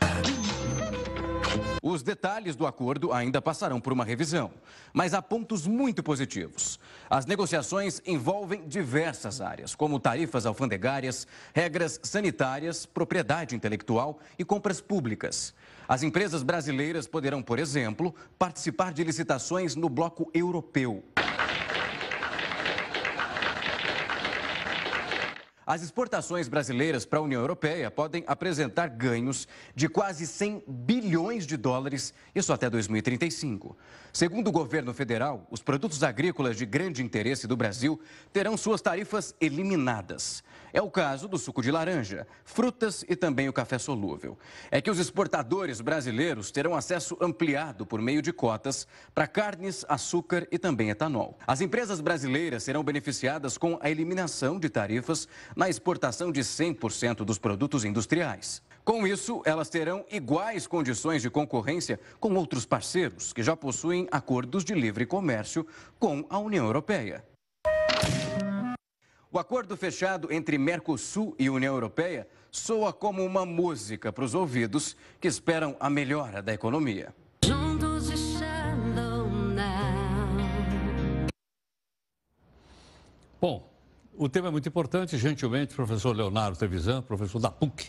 Os 1.82 2.02
detalhes 2.02 2.54
do 2.54 2.66
acordo 2.66 3.12
ainda 3.12 3.40
passarão 3.40 3.80
por 3.80 3.92
uma 3.92 4.04
revisão, 4.04 4.50
mas 4.92 5.14
há 5.14 5.22
pontos 5.22 5.66
muito 5.66 6.02
positivos. 6.02 6.78
As 7.08 7.26
negociações 7.26 8.00
envolvem 8.06 8.68
diversas 8.68 9.40
áreas, 9.40 9.74
como 9.74 9.98
tarifas 9.98 10.46
alfandegárias, 10.46 11.26
regras 11.54 11.98
sanitárias, 12.02 12.86
propriedade 12.86 13.56
intelectual 13.56 14.18
e 14.38 14.44
compras 14.44 14.80
públicas. 14.80 15.54
As 15.88 16.02
empresas 16.02 16.42
brasileiras 16.42 17.06
poderão, 17.06 17.42
por 17.42 17.58
exemplo, 17.58 18.14
participar 18.38 18.92
de 18.92 19.02
licitações 19.02 19.74
no 19.74 19.88
bloco 19.88 20.30
europeu. 20.32 21.02
As 25.70 25.82
exportações 25.82 26.48
brasileiras 26.48 27.04
para 27.04 27.20
a 27.20 27.22
União 27.22 27.40
Europeia 27.40 27.92
podem 27.92 28.24
apresentar 28.26 28.88
ganhos 28.88 29.46
de 29.72 29.88
quase 29.88 30.26
100 30.26 30.64
bilhões 30.66 31.46
de 31.46 31.56
dólares, 31.56 32.12
isso 32.34 32.52
até 32.52 32.68
2035. 32.68 33.76
Segundo 34.12 34.48
o 34.48 34.52
governo 34.52 34.92
federal, 34.92 35.46
os 35.48 35.62
produtos 35.62 36.02
agrícolas 36.02 36.56
de 36.56 36.66
grande 36.66 37.04
interesse 37.04 37.46
do 37.46 37.56
Brasil 37.56 38.00
terão 38.32 38.56
suas 38.56 38.82
tarifas 38.82 39.32
eliminadas. 39.40 40.42
É 40.72 40.80
o 40.80 40.90
caso 40.90 41.28
do 41.28 41.38
suco 41.38 41.62
de 41.62 41.70
laranja, 41.70 42.26
frutas 42.44 43.04
e 43.08 43.16
também 43.16 43.48
o 43.48 43.52
café 43.52 43.78
solúvel. 43.78 44.38
É 44.70 44.80
que 44.80 44.90
os 44.90 44.98
exportadores 44.98 45.80
brasileiros 45.80 46.50
terão 46.50 46.74
acesso 46.74 47.16
ampliado 47.20 47.86
por 47.86 48.00
meio 48.00 48.22
de 48.22 48.32
cotas 48.32 48.86
para 49.14 49.26
carnes, 49.26 49.84
açúcar 49.88 50.46
e 50.50 50.58
também 50.58 50.90
etanol. 50.90 51.38
As 51.46 51.60
empresas 51.60 52.00
brasileiras 52.00 52.62
serão 52.62 52.84
beneficiadas 52.84 53.58
com 53.58 53.78
a 53.80 53.90
eliminação 53.90 54.58
de 54.58 54.68
tarifas 54.68 55.28
na 55.60 55.68
exportação 55.68 56.32
de 56.32 56.40
100% 56.40 57.16
dos 57.16 57.36
produtos 57.36 57.84
industriais. 57.84 58.62
Com 58.82 59.06
isso, 59.06 59.42
elas 59.44 59.68
terão 59.68 60.06
iguais 60.10 60.66
condições 60.66 61.20
de 61.20 61.28
concorrência 61.28 62.00
com 62.18 62.32
outros 62.32 62.64
parceiros 62.64 63.30
que 63.34 63.42
já 63.42 63.54
possuem 63.54 64.08
acordos 64.10 64.64
de 64.64 64.72
livre 64.72 65.04
comércio 65.04 65.66
com 65.98 66.24
a 66.30 66.38
União 66.38 66.64
Europeia. 66.64 67.22
O 69.30 69.38
acordo 69.38 69.76
fechado 69.76 70.32
entre 70.32 70.56
Mercosul 70.56 71.36
e 71.38 71.50
União 71.50 71.74
Europeia 71.74 72.26
soa 72.50 72.90
como 72.90 73.22
uma 73.22 73.44
música 73.44 74.10
para 74.10 74.24
os 74.24 74.34
ouvidos 74.34 74.96
que 75.20 75.28
esperam 75.28 75.76
a 75.78 75.90
melhora 75.90 76.40
da 76.40 76.54
economia. 76.54 77.14
Bom, 83.38 83.69
o 84.20 84.28
tema 84.28 84.48
é 84.48 84.50
muito 84.50 84.68
importante. 84.68 85.16
Gentilmente, 85.16 85.74
professor 85.74 86.14
Leonardo 86.14 86.56
Trevisan, 86.56 87.00
professor 87.00 87.40
da 87.40 87.50
PUC 87.50 87.86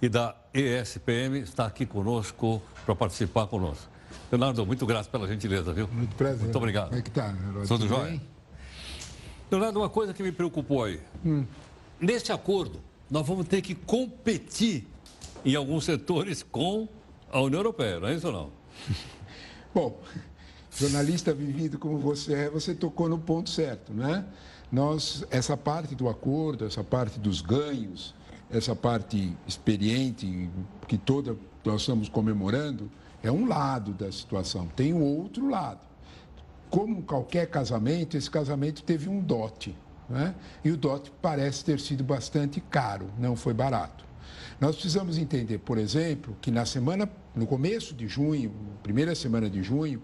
e 0.00 0.08
da 0.08 0.36
ESPM, 0.54 1.40
está 1.40 1.66
aqui 1.66 1.84
conosco 1.84 2.62
para 2.86 2.94
participar 2.94 3.48
conosco. 3.48 3.88
Leonardo, 4.30 4.64
muito 4.64 4.86
grato 4.86 5.10
pela 5.10 5.26
gentileza, 5.26 5.72
viu? 5.72 5.88
Muito 5.88 6.14
prazer. 6.14 6.44
Muito 6.44 6.56
obrigado. 6.56 6.90
Como 6.90 7.00
é 7.00 7.02
que 7.02 7.08
está? 7.08 7.34
Tudo 7.66 7.88
jóia? 7.88 8.22
Leonardo, 9.50 9.80
uma 9.80 9.88
coisa 9.88 10.14
que 10.14 10.22
me 10.22 10.30
preocupou 10.30 10.84
aí. 10.84 11.00
Hum. 11.26 11.44
Nesse 12.00 12.30
acordo, 12.30 12.80
nós 13.10 13.26
vamos 13.26 13.48
ter 13.48 13.60
que 13.60 13.74
competir 13.74 14.86
em 15.44 15.56
alguns 15.56 15.84
setores 15.84 16.44
com 16.44 16.88
a 17.32 17.40
União 17.40 17.58
Europeia, 17.58 17.98
não 17.98 18.06
é 18.06 18.14
isso 18.14 18.28
ou 18.28 18.32
não? 18.32 18.50
Bom, 19.74 20.00
jornalista 20.70 21.34
vivido 21.34 21.80
como 21.80 21.98
você 21.98 22.32
é, 22.34 22.50
você 22.50 22.76
tocou 22.76 23.08
no 23.08 23.18
ponto 23.18 23.50
certo, 23.50 23.92
né? 23.92 24.24
Nós, 24.74 25.24
essa 25.30 25.56
parte 25.56 25.94
do 25.94 26.08
acordo, 26.08 26.66
essa 26.66 26.82
parte 26.82 27.20
dos 27.20 27.40
ganhos, 27.40 28.12
essa 28.50 28.74
parte 28.74 29.32
experiente 29.46 30.50
que 30.88 30.98
toda 30.98 31.36
nós 31.64 31.82
estamos 31.82 32.08
comemorando, 32.08 32.90
é 33.22 33.30
um 33.30 33.46
lado 33.46 33.92
da 33.92 34.10
situação. 34.10 34.66
Tem 34.74 34.92
o 34.92 34.98
outro 34.98 35.48
lado. 35.48 35.78
Como 36.68 37.04
qualquer 37.04 37.46
casamento, 37.46 38.16
esse 38.16 38.28
casamento 38.28 38.82
teve 38.82 39.08
um 39.08 39.20
dote. 39.20 39.76
Né? 40.10 40.34
E 40.64 40.72
o 40.72 40.76
dote 40.76 41.12
parece 41.22 41.64
ter 41.64 41.78
sido 41.78 42.02
bastante 42.02 42.60
caro, 42.60 43.06
não 43.16 43.36
foi 43.36 43.54
barato. 43.54 44.04
Nós 44.60 44.74
precisamos 44.74 45.18
entender, 45.18 45.58
por 45.58 45.78
exemplo, 45.78 46.36
que 46.40 46.50
na 46.50 46.66
semana, 46.66 47.08
no 47.32 47.46
começo 47.46 47.94
de 47.94 48.08
junho, 48.08 48.52
primeira 48.82 49.14
semana 49.14 49.48
de 49.48 49.62
junho, 49.62 50.02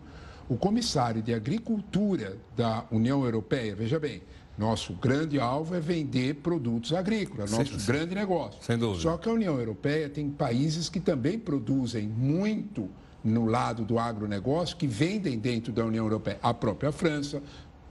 o 0.48 0.56
comissário 0.56 1.22
de 1.22 1.32
Agricultura 1.34 2.36
da 2.56 2.84
União 2.90 3.24
Europeia, 3.24 3.74
veja 3.74 4.00
bem, 4.00 4.20
nosso 4.60 4.92
grande 4.92 5.40
alvo 5.40 5.74
é 5.74 5.80
vender 5.80 6.34
produtos 6.34 6.92
agrícolas, 6.92 7.50
nosso 7.50 7.78
grande 7.86 8.14
negócio. 8.14 8.62
Sem 8.62 8.76
dúvida. 8.76 9.00
Só 9.00 9.16
que 9.16 9.26
a 9.26 9.32
União 9.32 9.58
Europeia 9.58 10.06
tem 10.06 10.28
países 10.28 10.90
que 10.90 11.00
também 11.00 11.38
produzem 11.38 12.06
muito 12.06 12.90
no 13.24 13.46
lado 13.46 13.86
do 13.86 13.98
agronegócio, 13.98 14.76
que 14.76 14.86
vendem 14.86 15.38
dentro 15.38 15.72
da 15.72 15.82
União 15.82 16.04
Europeia. 16.04 16.38
A 16.42 16.52
própria 16.52 16.92
França, 16.92 17.42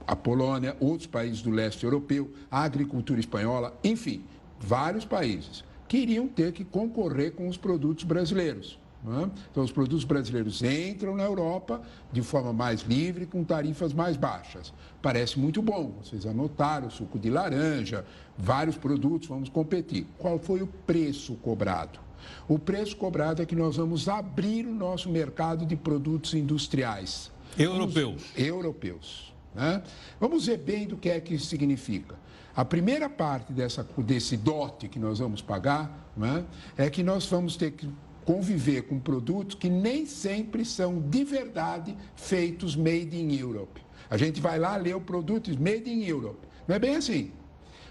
a 0.06 0.14
Polônia, 0.14 0.76
outros 0.78 1.08
países 1.08 1.42
do 1.42 1.50
leste 1.50 1.82
europeu, 1.82 2.30
a 2.48 2.62
agricultura 2.62 3.18
espanhola, 3.18 3.76
enfim, 3.82 4.22
vários 4.60 5.04
países 5.04 5.64
queriam 5.88 6.28
ter 6.28 6.52
que 6.52 6.64
concorrer 6.64 7.32
com 7.32 7.48
os 7.48 7.56
produtos 7.56 8.04
brasileiros. 8.04 8.78
É? 9.02 9.30
Então, 9.50 9.64
os 9.64 9.72
produtos 9.72 10.04
brasileiros 10.04 10.62
entram 10.62 11.16
na 11.16 11.22
Europa 11.22 11.80
de 12.12 12.20
forma 12.20 12.52
mais 12.52 12.82
livre, 12.82 13.24
com 13.24 13.42
tarifas 13.42 13.94
mais 13.94 14.16
baixas. 14.16 14.74
Parece 15.00 15.38
muito 15.38 15.62
bom, 15.62 15.94
vocês 16.02 16.26
anotaram, 16.26 16.90
suco 16.90 17.18
de 17.18 17.30
laranja, 17.30 18.04
vários 18.36 18.76
produtos, 18.76 19.28
vamos 19.28 19.48
competir. 19.48 20.06
Qual 20.18 20.38
foi 20.38 20.60
o 20.60 20.66
preço 20.66 21.34
cobrado? 21.36 21.98
O 22.46 22.58
preço 22.58 22.94
cobrado 22.96 23.40
é 23.40 23.46
que 23.46 23.56
nós 23.56 23.76
vamos 23.76 24.06
abrir 24.06 24.66
o 24.66 24.74
nosso 24.74 25.08
mercado 25.08 25.64
de 25.64 25.76
produtos 25.76 26.34
industriais. 26.34 27.30
Europeus. 27.58 28.22
Vamos, 28.22 28.38
europeus. 28.38 29.34
Né? 29.54 29.82
Vamos 30.20 30.46
ver 30.46 30.58
bem 30.58 30.86
do 30.86 30.98
que 30.98 31.08
é 31.08 31.18
que 31.20 31.34
isso 31.34 31.46
significa. 31.46 32.16
A 32.54 32.64
primeira 32.66 33.08
parte 33.08 33.52
dessa, 33.52 33.86
desse 33.98 34.36
dote 34.36 34.88
que 34.88 34.98
nós 34.98 35.20
vamos 35.20 35.40
pagar 35.40 36.12
né, 36.14 36.44
é 36.76 36.90
que 36.90 37.02
nós 37.02 37.24
vamos 37.26 37.56
ter 37.56 37.70
que 37.70 37.88
conviver 38.30 38.82
com 38.82 39.00
produtos 39.00 39.56
que 39.56 39.68
nem 39.68 40.06
sempre 40.06 40.64
são 40.64 41.00
de 41.00 41.24
verdade 41.24 41.96
feitos 42.14 42.76
made 42.76 43.20
in 43.20 43.34
Europe. 43.34 43.82
A 44.08 44.16
gente 44.16 44.40
vai 44.40 44.56
lá 44.56 44.76
ler 44.76 44.94
o 44.94 45.00
produto 45.00 45.50
made 45.60 45.90
in 45.90 46.04
Europe. 46.04 46.38
Não 46.68 46.76
é 46.76 46.78
bem 46.78 46.94
assim. 46.94 47.32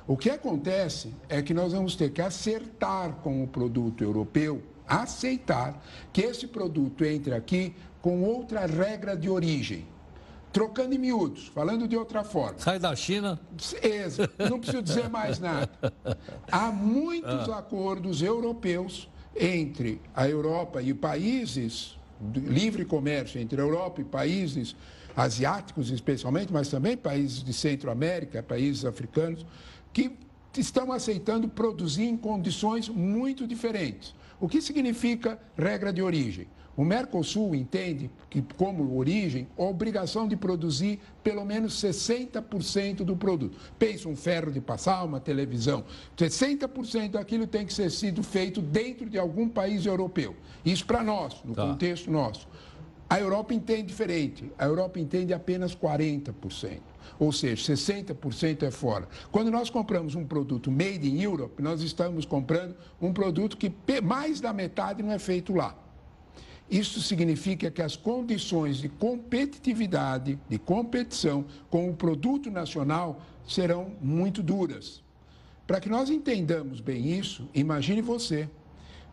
O 0.07 0.15
que 0.15 0.29
acontece 0.29 1.13
é 1.27 1.41
que 1.41 1.53
nós 1.53 1.73
vamos 1.73 1.93
ter 1.97 2.13
que 2.13 2.21
acertar 2.21 3.15
com 3.15 3.43
o 3.43 3.47
produto 3.47 4.01
europeu, 4.01 4.63
aceitar 4.87 5.83
que 6.13 6.21
esse 6.21 6.47
produto 6.47 7.03
entre 7.03 7.33
aqui 7.33 7.75
com 8.01 8.23
outra 8.23 8.65
regra 8.65 9.17
de 9.17 9.29
origem. 9.29 9.85
Trocando 10.53 10.95
em 10.95 10.97
miúdos, 10.97 11.47
falando 11.47 11.85
de 11.85 11.97
outra 11.97 12.23
forma. 12.23 12.59
Sai 12.59 12.79
da 12.79 12.95
China. 12.95 13.37
Não 14.49 14.57
preciso 14.57 14.81
dizer 14.81 15.09
mais 15.09 15.37
nada. 15.37 15.69
Há 16.49 16.71
muitos 16.71 17.49
ah. 17.51 17.57
acordos 17.57 18.21
europeus 18.21 19.09
entre 19.39 20.01
a 20.13 20.27
Europa 20.27 20.81
e 20.81 20.93
países 20.93 21.97
livre 22.33 22.83
comércio 22.83 23.39
entre 23.39 23.61
a 23.61 23.63
Europa 23.63 24.01
e 24.01 24.03
países 24.03 24.75
asiáticos 25.15 25.89
especialmente, 25.89 26.51
mas 26.51 26.69
também 26.69 26.95
países 26.95 27.43
de 27.43 27.53
Centro-América, 27.53 28.43
países 28.43 28.85
africanos, 28.85 29.45
que 29.91 30.11
estão 30.57 30.91
aceitando 30.91 31.47
produzir 31.47 32.03
em 32.03 32.17
condições 32.17 32.89
muito 32.89 33.47
diferentes. 33.47 34.13
O 34.39 34.47
que 34.47 34.61
significa 34.61 35.39
regra 35.57 35.91
de 35.91 36.01
origem? 36.01 36.47
O 36.79 36.85
Mercosul 36.85 37.53
entende 37.55 38.09
que, 38.29 38.41
como 38.55 38.97
origem, 38.97 39.49
a 39.57 39.63
obrigação 39.63 40.25
de 40.25 40.37
produzir 40.37 40.97
pelo 41.21 41.43
menos 41.43 41.73
60% 41.73 43.03
do 43.03 43.17
produto. 43.17 43.57
Pensa 43.77 44.07
um 44.07 44.15
ferro 44.15 44.49
de 44.49 44.61
passar, 44.61 45.03
uma 45.03 45.19
televisão. 45.19 45.83
60% 46.17 47.09
daquilo 47.11 47.45
tem 47.45 47.65
que 47.65 47.73
ser 47.73 47.91
sido 47.91 48.23
feito 48.23 48.61
dentro 48.61 49.09
de 49.09 49.19
algum 49.19 49.49
país 49.49 49.85
europeu. 49.85 50.37
Isso 50.63 50.85
para 50.85 51.03
nós, 51.03 51.43
no 51.43 51.53
tá. 51.53 51.67
contexto 51.67 52.09
nosso. 52.09 52.47
A 53.09 53.19
Europa 53.19 53.53
entende 53.53 53.83
diferente. 53.83 54.49
A 54.57 54.63
Europa 54.63 55.01
entende 55.01 55.33
apenas 55.33 55.75
40%. 55.75 56.79
Ou 57.19 57.33
seja, 57.33 57.73
60% 57.73 58.63
é 58.63 58.71
fora. 58.71 59.05
Quando 59.33 59.51
nós 59.51 59.69
compramos 59.69 60.15
um 60.15 60.23
produto 60.23 60.71
made 60.71 61.09
in 61.09 61.21
Europe, 61.21 61.61
nós 61.61 61.81
estamos 61.81 62.23
comprando 62.23 62.73
um 63.01 63.11
produto 63.11 63.57
que 63.57 63.69
mais 64.01 64.39
da 64.39 64.53
metade 64.53 65.03
não 65.03 65.11
é 65.11 65.19
feito 65.19 65.53
lá. 65.53 65.88
Isso 66.69 67.01
significa 67.01 67.71
que 67.71 67.81
as 67.81 67.95
condições 67.95 68.77
de 68.77 68.87
competitividade, 68.87 70.37
de 70.47 70.59
competição 70.59 71.45
com 71.69 71.89
o 71.89 71.95
produto 71.95 72.51
nacional 72.51 73.21
serão 73.47 73.93
muito 74.01 74.43
duras. 74.43 75.01
Para 75.65 75.79
que 75.79 75.89
nós 75.89 76.09
entendamos 76.09 76.79
bem 76.79 77.11
isso, 77.17 77.49
imagine 77.53 78.01
você 78.01 78.47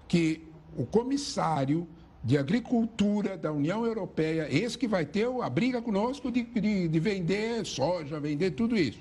que 0.07 0.43
o 0.77 0.85
comissário 0.85 1.89
de 2.23 2.37
Agricultura 2.37 3.39
da 3.39 3.53
União 3.53 3.87
Europeia, 3.87 4.49
esse 4.51 4.77
que 4.77 4.89
vai 4.89 5.07
ter 5.07 5.27
a 5.43 5.49
briga 5.49 5.81
conosco 5.81 6.31
de, 6.31 6.43
de, 6.43 6.89
de 6.89 7.01
vender 7.01 7.65
soja, 7.65 8.21
vender 8.21 8.51
tudo 8.51 8.77
isso. 8.77 9.01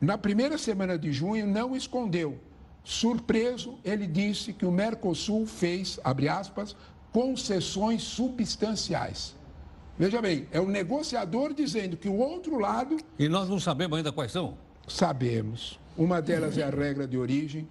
Na 0.00 0.16
primeira 0.16 0.56
semana 0.56 0.96
de 0.96 1.12
junho, 1.12 1.46
não 1.46 1.74
escondeu. 1.74 2.38
Surpreso, 2.84 3.78
ele 3.84 4.06
disse 4.06 4.52
que 4.52 4.64
o 4.64 4.70
Mercosul 4.70 5.44
fez, 5.44 5.98
abre 6.04 6.28
aspas, 6.28 6.76
concessões 7.12 8.02
substanciais. 8.02 9.34
Veja 9.98 10.22
bem, 10.22 10.46
é 10.52 10.60
o 10.60 10.68
negociador 10.68 11.52
dizendo 11.52 11.96
que 11.96 12.08
o 12.08 12.16
outro 12.16 12.58
lado. 12.58 12.96
E 13.18 13.28
nós 13.28 13.48
não 13.48 13.58
sabemos 13.58 13.96
ainda 13.98 14.12
quais 14.12 14.30
são? 14.30 14.56
Sabemos. 14.86 15.78
Uma 15.96 16.22
delas 16.22 16.56
é 16.56 16.62
a 16.62 16.70
regra 16.70 17.06
de 17.06 17.18
origem, 17.18 17.68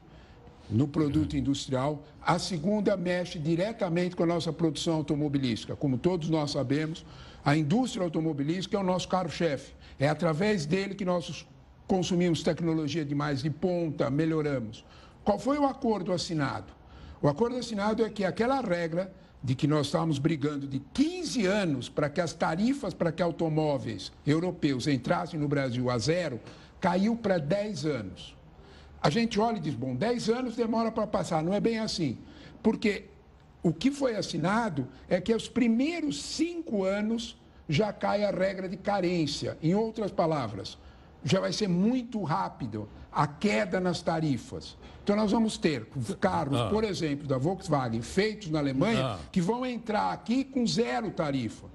no 0.70 0.88
produto 0.88 1.38
industrial. 1.38 2.04
A 2.22 2.38
segunda 2.38 2.98
mexe 2.98 3.40
diretamente 3.40 4.16
com 4.16 4.24
a 4.24 4.28
nossa 4.28 4.52
produção 4.52 4.96
automobilística. 4.96 5.76
Como 5.76 5.98
todos 5.98 6.30
nós 6.30 6.52
sabemos, 6.52 7.06
a 7.44 7.56
indústria 7.56 8.04
automobilística 8.04 8.76
é 8.76 8.80
o 8.80 8.84
nosso 8.84 9.08
carro-chefe. 9.08 9.74
É 10.00 10.10
através 10.10 10.66
dele 10.66 10.94
que 10.94 11.06
nós 11.06 11.48
consumimos 11.88 12.44
tecnologia 12.44 13.06
de 13.06 13.16
mais 13.16 13.42
de 13.42 13.50
ponta, 13.50 14.10
melhoramos. 14.10 14.84
Qual 15.24 15.40
foi 15.40 15.58
o 15.58 15.66
acordo 15.66 16.12
assinado? 16.12 16.74
O 17.22 17.28
acordo 17.28 17.56
assinado 17.56 18.04
é 18.04 18.10
que 18.10 18.26
aquela 18.26 18.60
regra 18.60 19.12
de 19.48 19.56
que 19.56 19.66
nós 19.66 19.86
estávamos 19.86 20.20
brigando 20.20 20.68
de 20.68 20.80
15 20.94 21.46
anos 21.46 21.88
para 21.88 22.10
que 22.10 22.20
as 22.20 22.34
tarifas 22.34 22.94
para 22.94 23.14
que 23.14 23.24
automóveis 23.24 24.12
europeus 24.26 24.88
entrassem 24.88 25.40
no 25.40 25.48
Brasil 25.48 25.90
a 25.90 25.98
zero, 25.98 26.38
caiu 26.82 27.16
para 27.16 27.38
10 27.38 27.86
anos. 27.86 28.36
A 29.02 29.10
gente 29.10 29.40
olha 29.40 29.56
e 29.56 29.62
diz, 29.62 29.74
bom, 29.74 29.96
10 29.96 30.28
anos 30.28 30.58
demora 30.58 30.92
para 30.92 31.08
passar. 31.08 31.42
Não 31.42 31.54
é 31.54 31.62
bem 31.62 31.80
assim. 31.80 32.18
Porque 32.62 33.06
o 33.64 33.72
que 33.72 33.90
foi 33.90 34.18
assinado 34.18 34.86
é 35.08 35.22
que 35.22 35.34
os 35.34 35.48
primeiros 35.48 36.22
cinco 36.22 36.84
anos 36.84 37.38
já 37.70 37.94
cai 37.94 38.26
a 38.26 38.32
regra 38.32 38.68
de 38.68 38.76
carência. 38.76 39.58
Em 39.64 39.74
outras 39.74 40.12
palavras, 40.12 40.78
já 41.24 41.40
vai 41.40 41.52
ser 41.52 41.68
muito 41.68 42.24
rápido 42.24 42.88
a 43.12 43.26
queda 43.28 43.80
nas 43.80 44.02
tarifas. 44.02 44.78
Então, 45.04 45.16
nós 45.16 45.32
vamos 45.32 45.58
ter 45.58 45.88
carros, 46.20 46.60
ah. 46.60 46.70
por 46.70 46.84
exemplo, 46.84 47.28
da 47.28 47.38
Volkswagen, 47.38 48.02
feitos 48.02 48.50
na 48.50 48.60
Alemanha, 48.60 49.06
ah. 49.06 49.20
que 49.32 49.42
vão 49.42 49.66
entrar 49.66 50.12
aqui 50.12 50.44
com 50.44 50.68
zero 50.68 51.10
tarifa. 51.12 51.68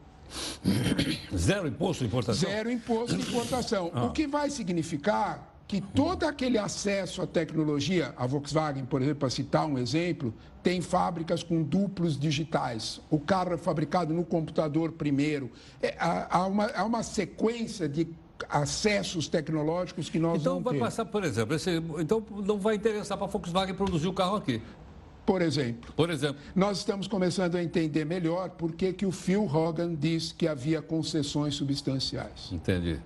Zero 1.37 1.67
imposto 1.67 2.05
de 2.05 2.09
importação? 2.09 2.49
Zero 2.49 2.71
imposto 2.71 3.17
de 3.17 3.23
importação. 3.23 3.91
Ah. 3.95 4.05
O 4.05 4.13
que 4.13 4.27
vai 4.27 4.51
significar 4.51 5.53
que 5.67 5.81
todo 5.81 6.25
aquele 6.25 6.59
acesso 6.59 7.23
à 7.23 7.27
tecnologia, 7.27 8.13
a 8.19 8.27
Volkswagen, 8.27 8.85
por 8.85 9.01
exemplo, 9.01 9.21
para 9.21 9.31
citar 9.31 9.67
um 9.67 9.79
exemplo, 9.79 10.35
tem 10.63 10.83
fábricas 10.83 11.43
com 11.43 11.63
duplos 11.63 12.19
digitais. 12.19 13.01
O 13.11 13.19
carro 13.19 13.55
é 13.55 13.57
fabricado 13.57 14.13
no 14.13 14.25
computador 14.25 14.93
primeiro. 14.93 15.51
É, 15.81 15.97
há, 15.99 16.47
uma, 16.47 16.67
há 16.67 16.85
uma 16.85 17.03
sequência 17.03 17.89
de 17.89 18.07
acessos 18.49 19.29
tecnológicos 19.29 20.09
que 20.09 20.19
nós 20.19 20.41
então, 20.41 20.55
vamos 20.55 20.73
vai 20.73 20.79
passar, 20.79 21.05
por 21.05 21.25
exemplo, 21.25 21.55
esse, 21.55 21.71
então 21.99 22.25
não 22.45 22.59
vai 22.59 22.77
interessar 22.77 23.17
para 23.17 23.27
a 23.27 23.31
Volkswagen 23.31 23.75
produzir 23.75 24.09
o 24.09 24.13
carro 24.13 24.37
aqui. 24.37 24.61
Por 25.25 25.41
exemplo. 25.41 25.93
Por 25.95 26.11
exemplo. 26.11 26.41
Nós 26.55 26.79
estamos 26.79 27.07
começando 27.07 27.55
a 27.55 27.63
entender 27.63 28.05
melhor 28.05 28.51
por 28.51 28.73
que, 28.73 28.93
que 28.93 29.07
o 29.07 29.13
Phil 29.13 29.45
Hogan 29.45 29.95
disse 29.95 30.35
que 30.35 30.49
havia 30.49 30.83
concessões 30.83 31.55
substanciais. 31.55 32.51
Entendi. 32.51 32.99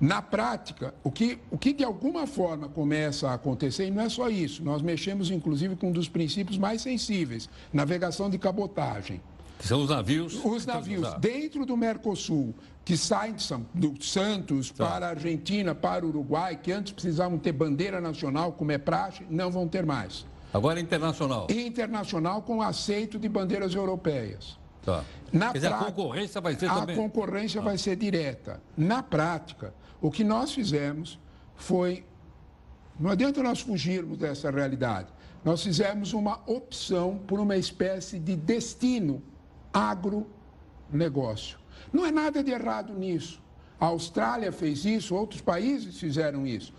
Na 0.00 0.20
prática, 0.20 0.94
o 1.04 1.10
que, 1.10 1.38
o 1.50 1.56
que 1.56 1.72
de 1.72 1.84
alguma 1.84 2.26
forma 2.26 2.68
começa 2.68 3.30
a 3.30 3.34
acontecer, 3.34 3.86
e 3.86 3.90
não 3.90 4.02
é 4.02 4.08
só 4.08 4.28
isso, 4.28 4.62
nós 4.64 4.82
mexemos 4.82 5.30
inclusive 5.30 5.76
com 5.76 5.90
um 5.90 5.92
dos 5.92 6.08
princípios 6.08 6.58
mais 6.58 6.82
sensíveis, 6.82 7.48
navegação 7.72 8.28
de 8.28 8.36
cabotagem. 8.38 9.20
São 9.60 9.82
os 9.82 9.90
navios. 9.90 10.44
Os 10.44 10.66
navios 10.66 11.14
dentro 11.20 11.64
do 11.64 11.76
Mercosul, 11.76 12.52
que 12.84 12.96
saem 12.96 13.36
do 13.72 14.02
Santos 14.02 14.70
tá. 14.70 14.86
para 14.86 15.06
a 15.06 15.10
Argentina, 15.10 15.74
para 15.74 16.04
o 16.04 16.08
Uruguai, 16.08 16.56
que 16.56 16.72
antes 16.72 16.92
precisavam 16.92 17.38
ter 17.38 17.52
bandeira 17.52 18.00
nacional, 18.00 18.52
como 18.52 18.72
é 18.72 18.78
praxe, 18.78 19.24
não 19.30 19.50
vão 19.50 19.68
ter 19.68 19.86
mais. 19.86 20.26
Agora 20.52 20.80
internacional. 20.80 21.46
Internacional 21.50 22.42
com 22.42 22.60
aceito 22.60 23.18
de 23.18 23.28
bandeiras 23.28 23.74
europeias. 23.74 24.58
Tá. 24.84 25.04
Na 25.32 25.52
Quer 25.52 25.58
dizer, 25.58 25.72
a 25.72 25.78
concorrência 25.78 26.40
vai 26.40 26.54
ser 26.54 26.66
a 26.66 26.74
também... 26.74 26.96
A 26.96 26.98
concorrência 26.98 27.60
ah. 27.60 27.64
vai 27.64 27.78
ser 27.78 27.96
direta. 27.96 28.60
Na 28.76 29.02
prática, 29.02 29.72
o 30.00 30.10
que 30.10 30.24
nós 30.24 30.52
fizemos 30.52 31.18
foi... 31.54 32.04
Não 32.98 33.10
adianta 33.10 33.42
nós 33.42 33.60
fugirmos 33.60 34.18
dessa 34.18 34.50
realidade. 34.50 35.08
Nós 35.44 35.62
fizemos 35.62 36.12
uma 36.12 36.40
opção 36.46 37.18
por 37.26 37.40
uma 37.40 37.56
espécie 37.56 38.18
de 38.18 38.36
destino 38.36 39.22
agronegócio. 39.72 41.61
Não 41.92 42.06
é 42.06 42.10
nada 42.10 42.42
de 42.42 42.50
errado 42.50 42.92
nisso. 42.94 43.40
A 43.78 43.86
Austrália 43.86 44.52
fez 44.52 44.84
isso, 44.84 45.14
outros 45.14 45.40
países 45.40 45.98
fizeram 45.98 46.46
isso. 46.46 46.72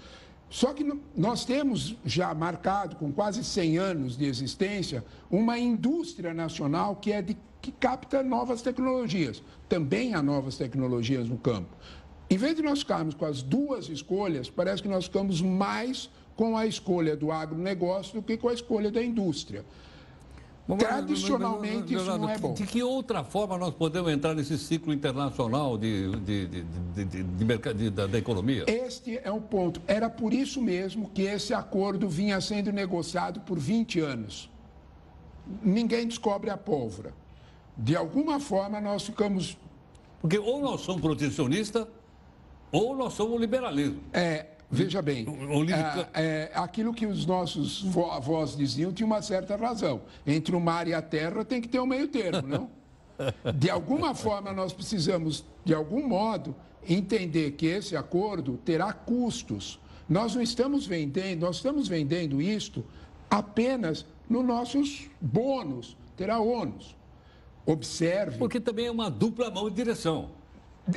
Só 0.49 0.71
que 0.71 0.85
nós 1.15 1.45
temos 1.45 1.95
já 2.05 2.33
marcado, 2.33 2.95
com 2.95 3.11
quase 3.11 3.43
100 3.43 3.77
anos 3.77 4.15
de 4.15 4.25
existência, 4.25 5.03
uma 5.29 5.57
indústria 5.57 6.33
nacional 6.33 6.95
que 6.95 7.11
é 7.11 7.21
de, 7.21 7.35
que 7.61 7.71
capta 7.71 8.21
novas 8.21 8.61
tecnologias. 8.61 9.41
Também 9.67 10.13
há 10.13 10.21
novas 10.21 10.55
tecnologias 10.55 11.27
no 11.27 11.37
campo. 11.37 11.75
Em 12.29 12.37
vez 12.37 12.55
de 12.55 12.61
nós 12.61 12.79
ficarmos 12.79 13.15
com 13.15 13.25
as 13.25 13.41
duas 13.41 13.89
escolhas, 13.89 14.49
parece 14.49 14.81
que 14.81 14.87
nós 14.87 15.05
ficamos 15.05 15.41
mais 15.41 16.09
com 16.35 16.55
a 16.55 16.65
escolha 16.65 17.15
do 17.15 17.31
agronegócio 17.31 18.15
do 18.15 18.21
que 18.21 18.37
com 18.37 18.49
a 18.49 18.53
escolha 18.53 18.91
da 18.91 19.03
indústria. 19.03 19.65
Tradicionalmente, 20.77 21.93
isso 21.93 22.17
não 22.17 22.29
é 22.29 22.37
bom. 22.37 22.53
De 22.53 22.65
que 22.65 22.81
outra 22.81 23.21
forma 23.23 23.57
nós 23.57 23.73
podemos 23.73 24.09
entrar 24.11 24.33
nesse 24.33 24.57
ciclo 24.57 24.93
internacional 24.93 25.77
de, 25.77 26.09
de, 26.21 26.47
de, 26.47 26.63
de, 27.05 27.73
de 27.73 27.89
da, 27.89 28.07
da 28.07 28.17
economia? 28.17 28.63
Este 28.67 29.19
é 29.21 29.29
um 29.29 29.41
ponto. 29.41 29.81
Era 29.85 30.09
por 30.09 30.33
isso 30.33 30.61
mesmo 30.61 31.09
que 31.09 31.23
esse 31.23 31.53
acordo 31.53 32.07
vinha 32.07 32.39
sendo 32.39 32.71
negociado 32.71 33.41
por 33.41 33.59
20 33.59 33.99
anos. 33.99 34.49
Ninguém 35.61 36.07
descobre 36.07 36.49
a 36.49 36.55
pólvora. 36.55 37.13
De 37.77 37.95
alguma 37.95 38.39
forma, 38.39 38.79
nós 38.79 39.03
ficamos. 39.03 39.57
Porque 40.21 40.39
ou 40.39 40.61
nós 40.61 40.81
somos 40.81 41.01
protecionistas, 41.01 41.85
ou 42.71 42.95
nós 42.95 43.13
somos 43.13 43.39
liberalismo. 43.41 43.99
É, 44.13 44.45
Veja 44.73 45.01
bem, 45.01 45.25
é, 46.13 46.21
é, 46.21 46.51
aquilo 46.55 46.93
que 46.93 47.05
os 47.05 47.25
nossos 47.25 47.85
avós 48.11 48.57
diziam 48.57 48.91
tinha 48.91 49.05
uma 49.05 49.21
certa 49.21 49.55
razão. 49.55 50.01
Entre 50.25 50.55
o 50.55 50.59
mar 50.59 50.87
e 50.87 50.93
a 50.93 51.01
terra 51.01 51.45
tem 51.45 51.61
que 51.61 51.67
ter 51.67 51.79
um 51.79 51.85
meio 51.85 52.07
termo, 52.07 52.47
não? 52.47 52.69
De 53.55 53.69
alguma 53.69 54.15
forma, 54.15 54.51
nós 54.51 54.73
precisamos, 54.73 55.45
de 55.63 55.73
algum 55.73 56.05
modo, 56.07 56.55
entender 56.89 57.51
que 57.51 57.67
esse 57.67 57.95
acordo 57.95 58.59
terá 58.65 58.91
custos. 58.91 59.79
Nós 60.09 60.35
não 60.35 60.41
estamos 60.41 60.85
vendendo, 60.85 61.41
nós 61.41 61.57
estamos 61.57 61.87
vendendo 61.87 62.41
isto 62.41 62.83
apenas 63.29 64.05
nos 64.27 64.43
nossos 64.43 65.09
bônus, 65.21 65.95
terá 66.17 66.39
ônus. 66.39 66.95
Observe. 67.65 68.37
Porque 68.37 68.59
também 68.59 68.87
é 68.87 68.91
uma 68.91 69.09
dupla 69.09 69.49
mão 69.49 69.69
de 69.69 69.75
direção. 69.75 70.31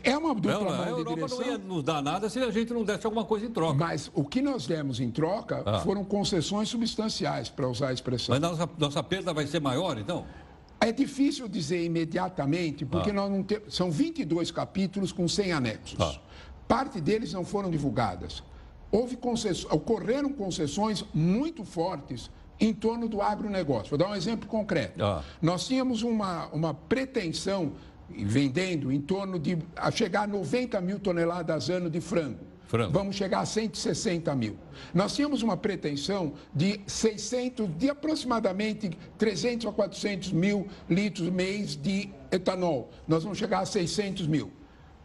É 0.02 0.18
uma 0.18 0.34
dupla 0.34 0.52
não, 0.52 0.64
mão 0.64 0.82
a 0.82 0.88
Europa 0.88 1.14
direção. 1.14 1.38
não 1.38 1.46
ia 1.46 1.58
nos 1.58 1.82
dar 1.84 2.02
nada 2.02 2.28
se 2.28 2.38
a 2.40 2.50
gente 2.50 2.72
não 2.72 2.84
desse 2.84 3.06
alguma 3.06 3.24
coisa 3.24 3.46
em 3.46 3.50
troca. 3.50 3.74
Mas 3.74 4.10
o 4.14 4.24
que 4.24 4.42
nós 4.42 4.66
demos 4.66 4.98
em 4.98 5.10
troca 5.10 5.62
ah. 5.64 5.78
foram 5.80 6.04
concessões 6.04 6.68
substanciais, 6.68 7.48
para 7.48 7.68
usar 7.68 7.88
a 7.88 7.92
expressão. 7.92 8.34
Mas 8.34 8.40
nossa, 8.40 8.68
nossa 8.78 9.02
perda 9.02 9.32
vai 9.32 9.46
ser 9.46 9.60
maior, 9.60 9.96
então? 9.96 10.26
É 10.80 10.90
difícil 10.90 11.48
dizer 11.48 11.84
imediatamente, 11.84 12.84
porque 12.84 13.10
ah. 13.10 13.12
nós 13.12 13.30
não 13.30 13.42
temos. 13.44 13.74
São 13.74 13.90
22 13.90 14.50
capítulos 14.50 15.12
com 15.12 15.28
100 15.28 15.52
anexos. 15.52 16.00
Ah. 16.00 16.18
Parte 16.66 17.00
deles 17.00 17.32
não 17.32 17.44
foram 17.44 17.70
divulgadas. 17.70 18.42
Houve 18.90 19.16
concessões, 19.16 19.72
ocorreram 19.72 20.32
concessões 20.32 21.04
muito 21.14 21.64
fortes 21.64 22.28
em 22.58 22.72
torno 22.72 23.08
do 23.08 23.20
agronegócio. 23.22 23.90
Vou 23.90 23.98
dar 23.98 24.08
um 24.08 24.14
exemplo 24.14 24.48
concreto. 24.48 25.02
Ah. 25.02 25.22
Nós 25.40 25.66
tínhamos 25.66 26.02
uma, 26.02 26.46
uma 26.48 26.74
pretensão 26.74 27.72
vendendo 28.08 28.90
em 28.92 29.00
torno 29.00 29.38
de 29.38 29.58
a 29.74 29.90
chegar 29.90 30.22
a 30.22 30.26
90 30.26 30.80
mil 30.80 30.98
toneladas 30.98 31.68
ano 31.70 31.90
de 31.90 32.00
frango. 32.00 32.40
frango. 32.66 32.92
Vamos 32.92 33.16
chegar 33.16 33.40
a 33.40 33.46
160 33.46 34.34
mil. 34.34 34.56
Nós 34.94 35.14
tínhamos 35.14 35.42
uma 35.42 35.56
pretensão 35.56 36.34
de 36.54 36.80
600, 36.86 37.68
de 37.76 37.90
aproximadamente 37.90 38.90
300 39.18 39.66
a 39.66 39.72
400 39.72 40.32
mil 40.32 40.66
litros 40.88 41.28
mês 41.30 41.76
de 41.76 42.10
etanol. 42.30 42.90
Nós 43.06 43.22
vamos 43.22 43.38
chegar 43.38 43.60
a 43.60 43.66
600 43.66 44.26
mil. 44.26 44.52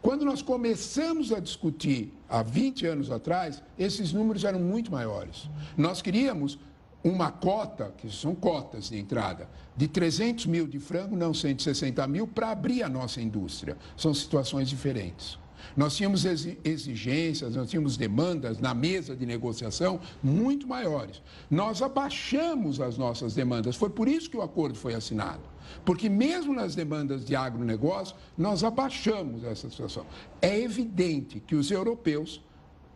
Quando 0.02 0.26
nós 0.26 0.42
começamos 0.42 1.32
a 1.32 1.40
discutir 1.40 2.12
há 2.28 2.42
20 2.42 2.88
anos 2.88 3.12
atrás, 3.12 3.62
esses 3.78 4.12
números 4.12 4.44
eram 4.44 4.60
muito 4.60 4.92
maiores. 4.92 5.48
Nós 5.78 6.02
queríamos 6.02 6.58
uma 7.04 7.32
cota, 7.32 7.94
que 7.98 8.12
são 8.12 8.36
cotas 8.36 8.90
de 8.90 8.98
entrada, 8.98 9.50
de 9.76 9.88
300 9.88 10.46
mil 10.46 10.68
de 10.68 10.80
frango, 10.80 11.16
não 11.16 11.34
160 11.34 12.06
mil, 12.08 12.28
para 12.28 12.52
abrir 12.52 12.84
a 12.84 12.90
nossa 12.90 13.22
indústria. 13.22 13.78
São 13.98 14.14
situações 14.14 14.70
diferentes. 14.70 15.40
Nós 15.76 15.96
tínhamos 15.96 16.26
exigências, 16.26 17.56
nós 17.56 17.70
tínhamos 17.70 17.96
demandas 17.96 18.60
na 18.60 18.74
mesa 18.74 19.16
de 19.16 19.26
negociação 19.26 20.00
muito 20.22 20.68
maiores. 20.68 21.22
Nós 21.50 21.82
abaixamos 21.82 22.82
as 22.82 22.98
nossas 22.98 23.34
demandas. 23.34 23.76
Foi 23.76 23.90
por 23.90 24.08
isso 24.08 24.30
que 24.30 24.38
o 24.38 24.42
acordo 24.42 24.78
foi 24.78 24.94
assinado. 24.94 25.42
Porque 25.86 26.10
mesmo 26.10 26.54
nas 26.54 26.76
demandas 26.76 27.24
de 27.24 27.36
agronegócio, 27.36 28.16
nós 28.38 28.64
abaixamos 28.64 29.44
essa 29.44 29.70
situação. 29.70 30.06
É 30.42 30.60
evidente 30.60 31.40
que 31.40 31.56
os 31.56 31.72
europeus 31.72 32.44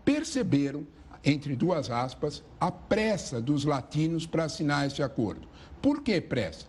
perceberam 0.04 0.86
entre 1.26 1.56
duas 1.56 1.90
aspas, 1.90 2.44
a 2.60 2.72
pressa 2.72 3.42
dos 3.42 3.66
latinos 3.66 4.28
para 4.28 4.46
assinar 4.46 4.86
esse 4.86 5.02
acordo. 5.02 5.48
Por 5.82 6.02
que 6.02 6.22
pressa? 6.22 6.68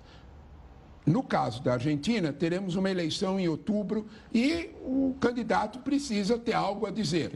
No 1.04 1.22
caso 1.22 1.62
da 1.62 1.74
Argentina, 1.74 2.32
teremos 2.32 2.74
uma 2.74 2.90
eleição 2.90 3.38
em 3.38 3.46
outubro 3.46 4.06
e 4.34 4.70
o 4.82 5.14
candidato 5.20 5.78
precisa 5.78 6.36
ter 6.36 6.54
algo 6.54 6.84
a 6.84 6.90
dizer. 6.90 7.30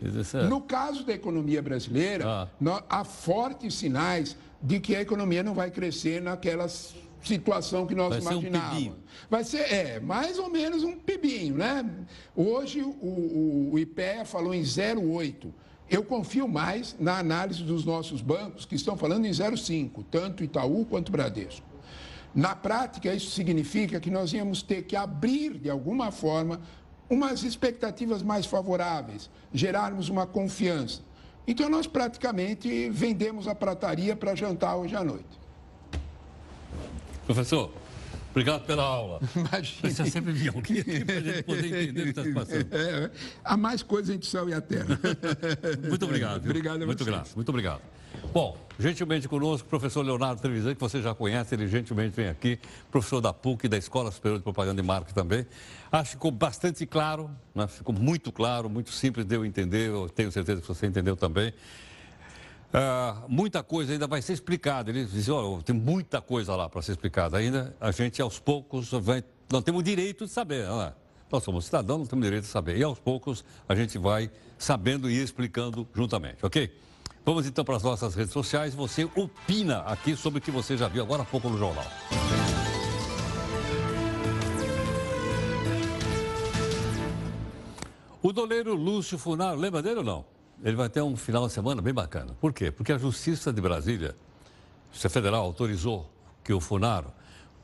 No 0.49 0.61
caso 0.61 1.05
da 1.05 1.13
economia 1.13 1.63
brasileira, 1.63 2.25
ah. 2.27 2.85
há 2.89 3.05
fortes 3.05 3.75
sinais 3.75 4.37
de 4.61 4.81
que 4.81 4.97
a 4.97 5.01
economia 5.01 5.45
não 5.45 5.55
vai 5.55 5.71
crescer 5.71 6.21
naquela 6.21 6.67
situação 7.23 7.87
que 7.87 7.95
nós 7.95 8.25
vai 8.25 8.35
imaginávamos. 8.35 8.89
Um 8.89 8.95
vai 9.29 9.45
ser, 9.45 9.73
é, 9.73 10.01
mais 10.01 10.37
ou 10.39 10.51
menos 10.51 10.83
um 10.83 10.97
pibinho, 10.97 11.57
né? 11.57 11.89
Hoje 12.35 12.83
o, 12.83 12.89
o, 12.89 13.71
o 13.73 13.79
IPEA 13.79 14.25
falou 14.25 14.53
em 14.53 14.63
0,8. 14.63 15.53
Eu 15.91 16.05
confio 16.05 16.47
mais 16.47 16.95
na 17.01 17.19
análise 17.19 17.65
dos 17.65 17.85
nossos 17.85 18.23
bancos, 18.23 18.65
que 18.65 18.77
estão 18.77 18.97
falando 18.97 19.27
em 19.27 19.31
0,5, 19.31 20.05
tanto 20.09 20.45
Itaú 20.45 20.87
quanto 20.87 21.11
Bradesco. 21.11 21.67
Na 22.33 22.55
prática, 22.55 23.13
isso 23.13 23.33
significa 23.33 23.99
que 23.99 24.09
nós 24.09 24.33
íamos 24.33 24.63
ter 24.63 24.83
que 24.83 24.95
abrir, 24.95 25.59
de 25.59 25.69
alguma 25.69 26.13
forma, 26.13 26.61
umas 27.09 27.43
expectativas 27.43 28.23
mais 28.23 28.47
favoráveis, 28.47 29.29
gerarmos 29.53 30.09
uma 30.09 30.29
confiança. 30.29 31.01
Então, 31.45 31.69
nós 31.69 31.89
praticamente 31.89 32.89
vendemos 32.91 33.49
a 33.49 33.55
prataria 33.55 34.15
para 34.15 34.37
jantar 34.37 34.77
hoje 34.77 34.95
à 34.95 35.03
noite. 35.03 35.41
Professor, 37.27 37.73
Obrigado 38.31 38.65
pela 38.65 38.83
aula. 38.83 39.21
Imagina. 39.35 39.91
Você 39.91 40.11
sempre 40.11 40.33
vinha 40.33 40.51
aqui 40.51 41.05
para 41.05 41.15
a 41.15 41.21
gente 41.21 41.43
poder 41.43 41.67
entender 41.67 42.01
o 42.01 42.05
que 42.05 42.11
está 42.11 42.23
se 42.23 42.33
passando. 42.33 42.75
É, 42.75 43.11
há 43.45 43.57
mais 43.57 43.83
coisas 43.83 44.15
entre 44.15 44.27
o 44.27 44.31
céu 44.31 44.49
e 44.49 44.55
a 44.55 44.61
terra. 44.61 44.99
Muito 45.89 46.05
obrigado. 46.05 46.43
Viu? 46.43 46.51
Obrigado 46.51 46.83
a 46.83 46.87
Muito 46.87 47.05
grato. 47.05 47.31
Muito 47.35 47.49
obrigado. 47.49 47.81
Bom, 48.33 48.57
gentilmente 48.79 49.29
conosco, 49.29 49.67
o 49.67 49.71
professor 49.71 50.05
Leonardo 50.05 50.41
Trevisan, 50.41 50.75
que 50.75 50.81
você 50.81 51.03
já 51.03 51.15
conhece, 51.15 51.55
ele 51.55 51.67
gentilmente 51.67 52.15
vem 52.15 52.29
aqui, 52.29 52.59
professor 52.91 53.21
da 53.21 53.33
PUC, 53.33 53.69
da 53.69 53.77
Escola 53.77 54.11
Superior 54.11 54.39
de 54.39 54.45
Propaganda 54.45 54.81
e 54.81 54.85
Marketing 54.85 55.15
também. 55.15 55.47
Acho 55.91 56.05
que 56.05 56.11
ficou 56.11 56.31
bastante 56.31 56.87
claro, 56.87 57.31
né? 57.55 57.67
ficou 57.67 57.95
muito 57.95 58.31
claro, 58.31 58.69
muito 58.71 58.91
simples 58.91 59.27
de 59.27 59.35
eu 59.35 59.45
entender, 59.45 59.89
eu 59.89 60.09
tenho 60.09 60.31
certeza 60.31 60.61
que 60.61 60.69
você 60.69 60.87
entendeu 60.87 61.17
também. 61.17 61.53
Uh, 62.73 63.25
muita 63.29 63.65
coisa 63.65 63.93
ainda 63.93 64.07
vai 64.07 64.23
ser 64.23 64.33
explicada. 64.33 64.91
Ele 64.91 65.05
disse, 65.05 65.31
oh, 65.31 65.61
tem 65.63 65.75
muita 65.75 66.21
coisa 66.21 66.55
lá 66.55 66.69
para 66.69 66.81
ser 66.83 66.93
explicada 66.93 67.37
ainda. 67.37 67.75
A 67.81 67.91
gente, 67.91 68.23
aos 68.23 68.39
poucos, 68.39 68.91
vai... 68.91 69.25
não 69.51 69.61
temos 69.61 69.83
direito 69.83 70.25
de 70.25 70.31
saber. 70.31 70.67
Nós 71.31 71.43
somos 71.43 71.67
cidadãos, 71.67 71.99
não 71.99 72.07
temos 72.07 72.25
direito 72.25 72.45
de 72.45 72.51
saber. 72.51 72.77
E 72.77 72.83
aos 72.83 72.99
poucos 72.99 73.45
a 73.69 73.75
gente 73.75 73.99
vai 73.99 74.31
sabendo 74.59 75.11
e 75.11 75.21
explicando 75.21 75.87
juntamente, 75.95 76.45
ok? 76.47 76.73
Vamos 77.25 77.47
então 77.47 77.65
para 77.65 77.77
as 77.77 77.83
nossas 77.83 78.15
redes 78.15 78.33
sociais. 78.33 78.75
Você 78.75 79.05
opina 79.17 79.81
aqui 79.81 80.17
sobre 80.17 80.39
o 80.39 80.43
que 80.43 80.51
você 80.51 80.77
já 80.77 80.89
viu 80.89 81.03
agora 81.03 81.23
há 81.23 81.27
pouco 81.27 81.49
no 81.49 81.59
jornal. 81.59 81.87
O 88.23 88.33
doleiro 88.33 88.75
Lúcio 88.75 89.19
Funaro, 89.19 89.59
lembra 89.59 89.83
dele 89.83 89.99
ou 89.99 90.05
não? 90.05 90.40
Ele 90.63 90.77
vai 90.77 90.89
ter 90.89 91.03
um 91.03 91.17
final 91.17 91.47
de 91.47 91.53
semana 91.53 91.81
bem 91.81 91.95
bacana. 91.95 92.37
Por 92.41 92.53
quê? 92.53 92.71
Porque 92.71 92.93
a 92.93 92.99
Justiça 92.99 93.53
de 93.53 93.61
Brasília, 93.61 94.15
Justiça 94.91 95.09
Federal, 95.09 95.45
autorizou 95.45 96.13
que 96.45 96.53
o 96.53 96.61
Funaro, 96.61 97.13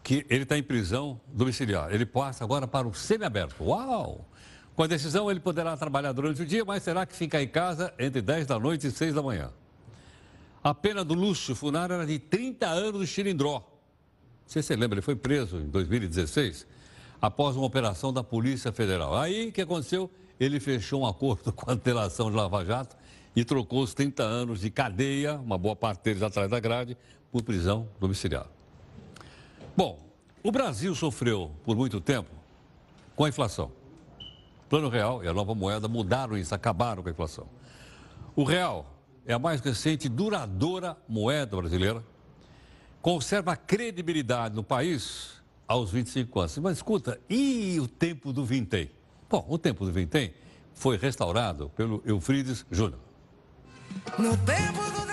que 0.03 0.24
ele 0.30 0.44
está 0.44 0.57
em 0.57 0.62
prisão 0.62 1.20
domiciliar. 1.26 1.92
Ele 1.92 2.07
passa 2.07 2.44
agora 2.44 2.66
para 2.66 2.86
o 2.86 2.94
semiaberto. 2.94 3.64
Uau! 3.64 4.26
Com 4.74 4.82
a 4.82 4.86
decisão, 4.86 5.30
ele 5.30 5.40
poderá 5.40 5.76
trabalhar 5.76 6.12
durante 6.12 6.42
o 6.42 6.47
dia, 6.47 6.64
mas 6.64 6.84
terá 6.84 7.07
que 7.07 7.16
ficar 7.16 7.42
em 7.42 7.49
casa 7.49 7.92
entre 7.99 8.20
10 8.20 8.47
da 8.47 8.59
noite 8.59 8.86
e 8.86 8.90
6 8.90 9.14
da 9.14 9.22
manhã. 9.22 9.51
A 10.62 10.74
pena 10.74 11.05
do 11.05 11.14
Lúcio 11.14 11.55
Funaro 11.55 11.94
era 11.94 12.07
de 12.07 12.18
30 12.18 12.66
anos 12.66 13.01
de 13.01 13.07
xilindró. 13.07 13.55
Não 13.55 13.62
sei 14.47 14.62
se 14.62 14.68
você 14.68 14.76
lembra, 14.76 14.97
ele 14.97 15.03
foi 15.03 15.16
preso 15.16 15.59
em 15.59 15.68
2016, 15.68 16.66
após 17.20 17.57
uma 17.57 17.66
operação 17.66 18.12
da 18.12 18.22
Polícia 18.22 18.70
Federal. 18.70 19.16
Aí, 19.18 19.49
o 19.49 19.53
que 19.53 19.62
aconteceu? 19.62 20.11
Ele 20.39 20.61
fechou 20.61 21.03
um 21.03 21.07
acordo 21.07 21.51
com 21.55 21.70
a 21.70 21.74
antelação 21.74 22.30
de 22.30 22.37
Lava 22.37 22.64
Jato 22.64 22.97
e 23.34 23.45
trocou 23.45 23.82
os 23.82 23.95
30 23.95 24.22
anos 24.22 24.61
de 24.61 24.70
cadeia, 24.70 25.34
uma 25.34 25.59
boa 25.59 25.76
parte 25.76 26.03
deles 26.03 26.22
atrás 26.22 26.51
da 26.51 26.59
grade, 26.59 26.97
por 27.30 27.43
prisão 27.43 27.89
domiciliar. 28.01 28.47
Bom, 29.76 30.01
o 30.43 30.51
Brasil 30.51 30.95
sofreu 30.95 31.51
por 31.64 31.76
muito 31.76 32.01
tempo 32.01 32.30
com 33.14 33.24
a 33.24 33.28
inflação. 33.28 33.70
O 34.64 34.68
Plano 34.68 34.89
Real 34.89 35.22
e 35.22 35.28
a 35.28 35.34
nova 35.34 35.55
moeda 35.55 35.87
mudaram 35.87 36.37
isso, 36.37 36.55
acabaram 36.55 37.03
com 37.03 37.09
a 37.09 37.12
inflação. 37.12 37.47
O 38.34 38.45
real 38.45 38.87
é 39.26 39.32
a 39.32 39.39
mais 39.39 39.61
recente 39.61 40.07
e 40.07 40.09
duradoura 40.09 40.97
moeda 41.09 41.57
brasileira, 41.57 42.05
conserva 43.03 43.57
credibilidade 43.57 44.55
no 44.55 44.62
país 44.62 45.43
aos 45.66 45.91
25 45.91 46.41
anos. 46.41 46.59
Mas 46.59 46.76
escuta, 46.78 47.20
e 47.28 47.78
o 47.80 47.87
tempo 47.87 48.32
do 48.32 48.45
vintém? 48.45 48.91
Bom, 49.29 49.45
o 49.49 49.59
tempo 49.59 49.85
do 49.85 49.93
vintém 49.93 50.33
foi 50.74 50.97
restaurado 50.97 51.70
pelo 51.70 52.03
Eufrides 52.05 52.64
Júnior. 52.70 53.01
No 54.18 54.37
tempo 54.37 54.91
do 54.91 55.06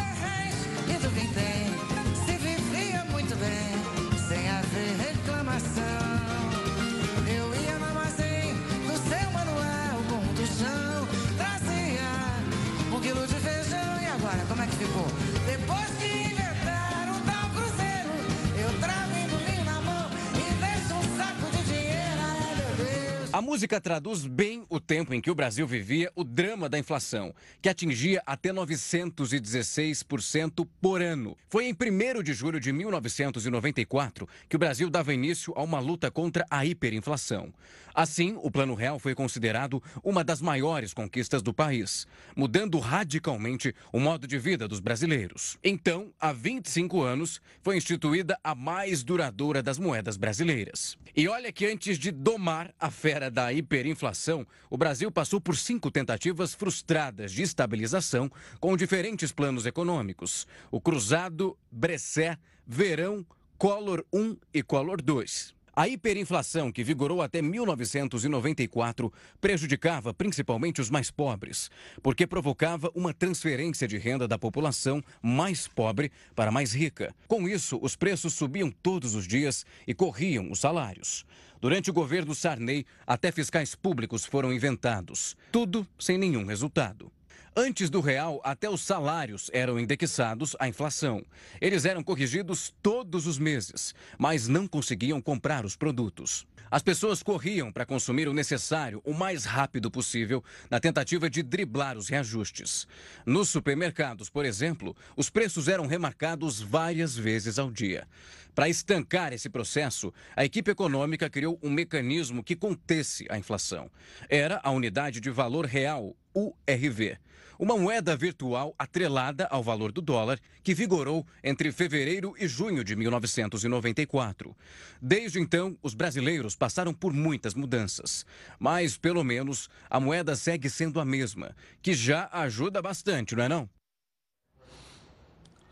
A 23.34 23.42
música 23.42 23.82
traduz 23.82 24.26
bem 24.28 24.64
o 24.70 24.80
tempo 24.80 25.12
em 25.12 25.20
que 25.20 25.32
o 25.32 25.36
Brasil 25.36 25.66
vivia 25.66 26.12
o 26.16 26.24
drama 26.24 26.70
da 26.70 26.78
inflação, 26.78 27.34
que 27.60 27.68
atingia 27.68 28.22
até 28.28 28.54
916% 28.54 30.68
por 30.80 31.02
ano. 31.02 31.36
Foi 31.50 31.66
em 31.66 31.74
1 31.74 32.22
de 32.22 32.32
julho 32.32 32.60
de 32.60 32.72
1994 32.72 34.30
que 34.48 34.56
o 34.56 34.60
Brasil 34.60 34.88
dava 34.88 35.16
início 35.16 35.52
a 35.58 35.64
uma 35.64 35.80
luta 35.80 36.12
contra 36.12 36.46
a 36.48 36.64
hiperinflação. 36.64 37.52
Assim, 37.94 38.36
o 38.42 38.50
Plano 38.50 38.74
Real 38.74 38.98
foi 38.98 39.14
considerado 39.14 39.82
uma 40.04 40.24
das 40.24 40.42
maiores 40.42 40.94
conquistas 40.94 41.42
do 41.42 41.54
país, 41.54 42.08
mudando 42.36 42.80
radicalmente 42.80 43.74
o 43.92 44.00
modo 44.00 44.28
de 44.28 44.40
vida 44.40 44.68
dos 44.68 44.80
brasileiros. 44.80 45.58
Então, 45.64 46.12
há 46.20 46.34
25 46.34 47.02
anos, 47.02 47.40
foi 47.62 47.78
instituída 47.78 48.38
a 48.44 48.56
mais 48.56 49.04
duradoura 49.04 49.62
das 49.62 49.78
moedas 49.78 50.18
brasileiras. 50.18 50.98
E 51.16 51.28
olha 51.28 51.52
que 51.52 51.68
antes 51.68 52.00
de 52.00 52.12
domar 52.12 52.74
a 52.80 52.90
fera 52.90 53.30
da 53.30 53.54
hiperinflação, 53.54 54.48
o 54.70 54.78
Brasil 54.78 55.12
passou 55.12 55.40
por 55.40 55.56
cinco 55.56 55.92
tentativas 55.92 56.56
frustradas 56.56 57.32
de 57.32 57.44
estabilização 57.44 58.32
com 58.60 58.76
diferentes 58.76 59.32
planos 59.32 59.66
econômicos: 59.66 60.48
o 60.72 60.82
Cruzado, 60.82 61.56
Bressé, 61.72 62.38
Verão, 62.66 63.26
Collor 63.58 64.04
1 64.12 64.38
e 64.54 64.64
Collor 64.64 65.02
2. 65.02 65.54
A 65.76 65.88
hiperinflação, 65.88 66.72
que 66.72 66.84
vigorou 66.84 67.20
até 67.20 67.42
1994, 67.42 69.12
prejudicava 69.42 70.14
principalmente 70.14 70.80
os 70.80 70.92
mais 70.92 71.10
pobres, 71.10 71.72
porque 72.04 72.28
provocava 72.28 72.92
uma 72.94 73.12
transferência 73.12 73.88
de 73.88 73.98
renda 73.98 74.28
da 74.28 74.38
população 74.38 75.04
mais 75.20 75.68
pobre 75.68 76.12
para 76.36 76.52
mais 76.52 76.76
rica. 76.76 77.12
Com 77.28 77.50
isso, 77.50 77.80
os 77.82 77.96
preços 77.96 78.36
subiam 78.36 78.70
todos 78.70 79.16
os 79.16 79.28
dias 79.28 79.66
e 79.88 79.96
corriam 79.96 80.52
os 80.52 80.60
salários. 80.60 81.26
Durante 81.60 81.90
o 81.90 81.94
governo 81.94 82.36
Sarney, 82.36 82.86
até 83.08 83.32
fiscais 83.32 83.74
públicos 83.74 84.26
foram 84.26 84.54
inventados. 84.54 85.36
Tudo 85.52 85.88
sem 85.98 86.20
nenhum 86.20 86.46
resultado. 86.46 87.12
Antes 87.56 87.92
do 87.92 88.02
real, 88.02 88.42
até 88.44 88.68
os 88.68 88.82
salários 88.82 89.52
eram 89.54 89.80
indexados 89.80 90.56
à 90.60 90.68
inflação. 90.68 91.24
Eles 91.62 91.86
eram 91.86 92.04
corrigidos 92.04 92.74
todos 92.82 93.28
os 93.28 93.38
meses, 93.38 93.94
mas 94.18 94.48
não 94.48 94.68
conseguiam 94.68 95.22
comprar 95.22 95.64
os 95.64 95.76
produtos. 95.76 96.48
As 96.72 96.82
pessoas 96.82 97.22
corriam 97.22 97.72
para 97.72 97.86
consumir 97.86 98.28
o 98.28 98.34
necessário 98.34 99.00
o 99.06 99.14
mais 99.14 99.46
rápido 99.46 99.92
possível, 99.92 100.44
na 100.68 100.80
tentativa 100.80 101.30
de 101.30 101.44
driblar 101.44 101.96
os 101.96 102.10
reajustes. 102.10 102.88
Nos 103.24 103.50
supermercados, 103.50 104.32
por 104.32 104.44
exemplo, 104.44 104.96
os 105.16 105.30
preços 105.30 105.68
eram 105.68 105.86
remarcados 105.86 106.60
várias 106.60 107.16
vezes 107.16 107.60
ao 107.60 107.70
dia. 107.70 108.08
Para 108.56 108.70
estancar 108.70 109.34
esse 109.34 109.50
processo, 109.50 110.14
a 110.36 110.46
equipe 110.46 110.70
econômica 110.70 111.30
criou 111.30 111.60
um 111.62 111.70
mecanismo 111.70 112.44
que 112.44 112.56
contesse 112.56 113.26
a 113.30 113.38
inflação. 113.38 113.90
Era 114.30 114.60
a 114.64 114.72
Unidade 114.72 115.20
de 115.20 115.30
Valor 115.30 115.66
Real, 115.66 116.16
URV 116.36 117.18
uma 117.64 117.78
moeda 117.78 118.16
virtual 118.16 118.76
atrelada 118.78 119.48
ao 119.50 119.64
valor 119.64 119.92
do 119.92 120.02
dólar 120.02 120.40
que 120.62 120.74
vigorou 120.74 121.26
entre 121.44 121.72
fevereiro 121.72 122.34
e 122.38 122.48
junho 122.48 122.84
de 122.84 122.96
1994. 122.96 124.56
Desde 125.02 125.40
então, 125.40 125.78
os 125.82 125.94
brasileiros 125.94 126.56
passaram 126.56 126.94
por 126.94 127.14
muitas 127.14 127.54
mudanças, 127.54 128.26
mas 128.60 128.98
pelo 128.98 129.24
menos 129.24 129.70
a 129.90 130.00
moeda 130.00 130.36
segue 130.36 130.70
sendo 130.70 131.00
a 131.00 131.06
mesma, 131.06 131.56
que 131.82 131.94
já 131.94 132.30
ajuda 132.32 132.82
bastante, 132.82 133.36
não 133.36 133.44
é 133.44 133.50
não? 133.50 133.70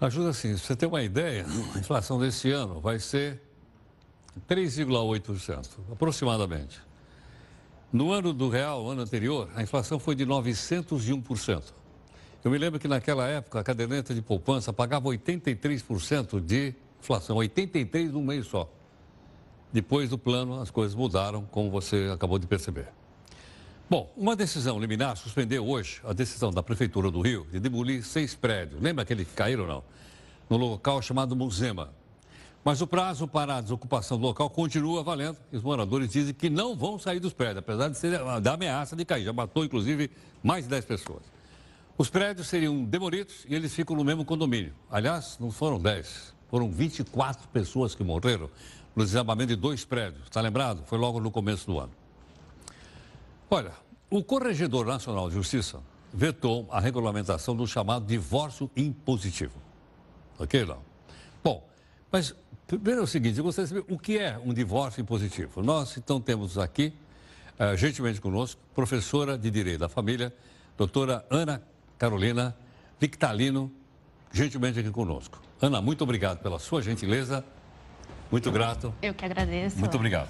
Ajuda 0.02 0.34
sim. 0.34 0.58
Se 0.58 0.66
você 0.66 0.76
tem 0.76 0.90
uma 0.90 1.04
ideia, 1.04 1.46
a 1.76 1.78
inflação 1.78 2.20
desse 2.20 2.50
ano 2.50 2.82
vai 2.82 2.98
ser 2.98 3.40
3,8%, 4.50 5.70
aproximadamente. 5.92 6.82
No 7.94 8.12
ano 8.12 8.34
do 8.34 8.50
real, 8.50 8.90
ano 8.90 9.02
anterior, 9.02 9.48
a 9.56 9.62
inflação 9.62 10.00
foi 10.00 10.16
de 10.16 10.26
901%. 10.26 11.62
Eu 12.44 12.50
me 12.50 12.58
lembro 12.58 12.80
que 12.80 12.88
naquela 12.88 13.28
época 13.28 13.60
a 13.60 13.64
caderneta 13.64 14.16
de 14.16 14.24
poupança 14.24 14.74
pagava 14.74 15.08
83% 15.08 16.44
de 16.44 16.74
inflação, 17.00 17.38
83% 17.38 18.10
num 18.10 18.24
mês 18.24 18.48
só. 18.48 18.68
Depois 19.72 20.10
do 20.10 20.18
plano, 20.18 20.60
as 20.60 20.72
coisas 20.72 20.96
mudaram, 20.96 21.46
como 21.46 21.70
você 21.70 22.10
acabou 22.12 22.40
de 22.40 22.48
perceber. 22.48 22.88
Bom, 23.92 24.10
uma 24.16 24.38
decisão 24.38 24.80
liminar 24.80 25.18
suspendeu 25.18 25.68
hoje 25.68 26.00
a 26.06 26.14
decisão 26.14 26.50
da 26.50 26.64
Prefeitura 26.64 27.12
do 27.12 27.20
Rio 27.20 27.46
de 27.52 27.60
demolir 27.60 28.06
seis 28.06 28.34
prédios. 28.34 28.82
Lembra 28.82 29.04
aquele 29.04 29.26
que 29.26 29.34
caíram 29.34 29.68
não? 29.68 29.84
No 30.50 30.56
local 30.56 31.02
chamado 31.02 31.36
Musema. 31.36 31.90
Mas 32.64 32.82
o 32.82 32.88
prazo 32.88 33.28
para 33.28 33.58
a 33.58 33.60
desocupação 33.60 34.18
do 34.18 34.26
local 34.26 34.50
continua 34.50 35.04
valendo 35.04 35.36
os 35.52 35.62
moradores 35.62 36.10
dizem 36.10 36.34
que 36.34 36.50
não 36.50 36.74
vão 36.74 36.98
sair 36.98 37.20
dos 37.20 37.34
prédios, 37.34 37.58
apesar 37.58 37.90
de 37.90 37.98
ser 37.98 38.18
da 38.40 38.54
ameaça 38.54 38.96
de 38.96 39.04
cair. 39.04 39.26
Já 39.26 39.34
matou, 39.34 39.66
inclusive, 39.66 40.10
mais 40.42 40.64
de 40.64 40.70
10 40.70 40.86
pessoas. 40.86 41.24
Os 41.98 42.10
prédios 42.10 42.48
seriam 42.48 42.86
demolidos 42.86 43.46
e 43.46 43.54
eles 43.54 43.76
ficam 43.76 43.94
no 43.94 44.06
mesmo 44.06 44.24
condomínio. 44.24 44.74
Aliás, 44.90 45.36
não 45.38 45.52
foram 45.52 45.78
10, 45.78 46.34
foram 46.50 46.72
24 46.72 47.46
pessoas 47.50 47.94
que 47.94 48.06
morreram 48.06 48.50
no 48.96 49.04
desabamento 49.04 49.50
de 49.50 49.58
dois 49.58 49.84
prédios. 49.84 50.24
Está 50.24 50.40
lembrado? 50.40 50.82
Foi 50.86 50.98
logo 50.98 51.20
no 51.20 51.30
começo 51.30 51.66
do 51.66 51.78
ano. 51.78 52.01
Olha, 53.54 53.74
o 54.10 54.24
Corregedor 54.24 54.86
Nacional 54.86 55.28
de 55.28 55.36
Justiça 55.36 55.82
vetou 56.14 56.70
a 56.72 56.80
regulamentação 56.80 57.54
do 57.54 57.68
chamado 57.68 58.06
divórcio 58.06 58.72
impositivo. 58.78 59.62
Ok, 60.40 60.66
não? 60.66 60.80
Bom, 61.44 61.68
mas 62.10 62.34
primeiro 62.66 63.02
é 63.02 63.04
o 63.04 63.08
seguinte, 63.08 63.38
eu 63.38 63.44
gostaria 63.44 63.68
de 63.68 63.74
saber 63.76 63.94
o 63.94 64.00
que 64.00 64.18
é 64.18 64.40
um 64.40 64.54
divórcio 64.54 65.02
impositivo. 65.02 65.62
Nós, 65.62 65.98
então, 65.98 66.22
temos 66.22 66.58
aqui, 66.58 66.94
uh, 67.60 67.76
gentilmente 67.76 68.22
conosco, 68.22 68.62
professora 68.74 69.38
de 69.38 69.52
Direito 69.52 69.82
da 69.82 69.90
Família, 69.90 70.34
doutora 70.78 71.26
Ana 71.30 71.62
Carolina 71.98 72.56
Victalino, 73.02 73.70
gentilmente 74.32 74.80
aqui 74.80 74.92
conosco. 74.92 75.42
Ana, 75.62 75.82
muito 75.82 76.06
obrigado 76.06 76.40
pela 76.42 76.58
sua 76.58 76.82
gentileza. 76.82 77.44
Muito 78.32 78.50
grato. 78.50 78.94
Eu 79.02 79.14
que 79.14 79.26
agradeço. 79.26 79.78
Muito 79.78 79.96
obrigado. 79.96 80.30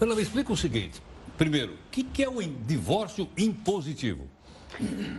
Ana, 0.00 0.14
me 0.14 0.22
explica 0.22 0.50
o 0.50 0.56
seguinte. 0.56 1.02
Primeiro, 1.40 1.72
o 1.72 1.90
que, 1.90 2.04
que 2.04 2.22
é 2.22 2.28
o 2.28 2.42
divórcio 2.42 3.26
impositivo? 3.34 4.28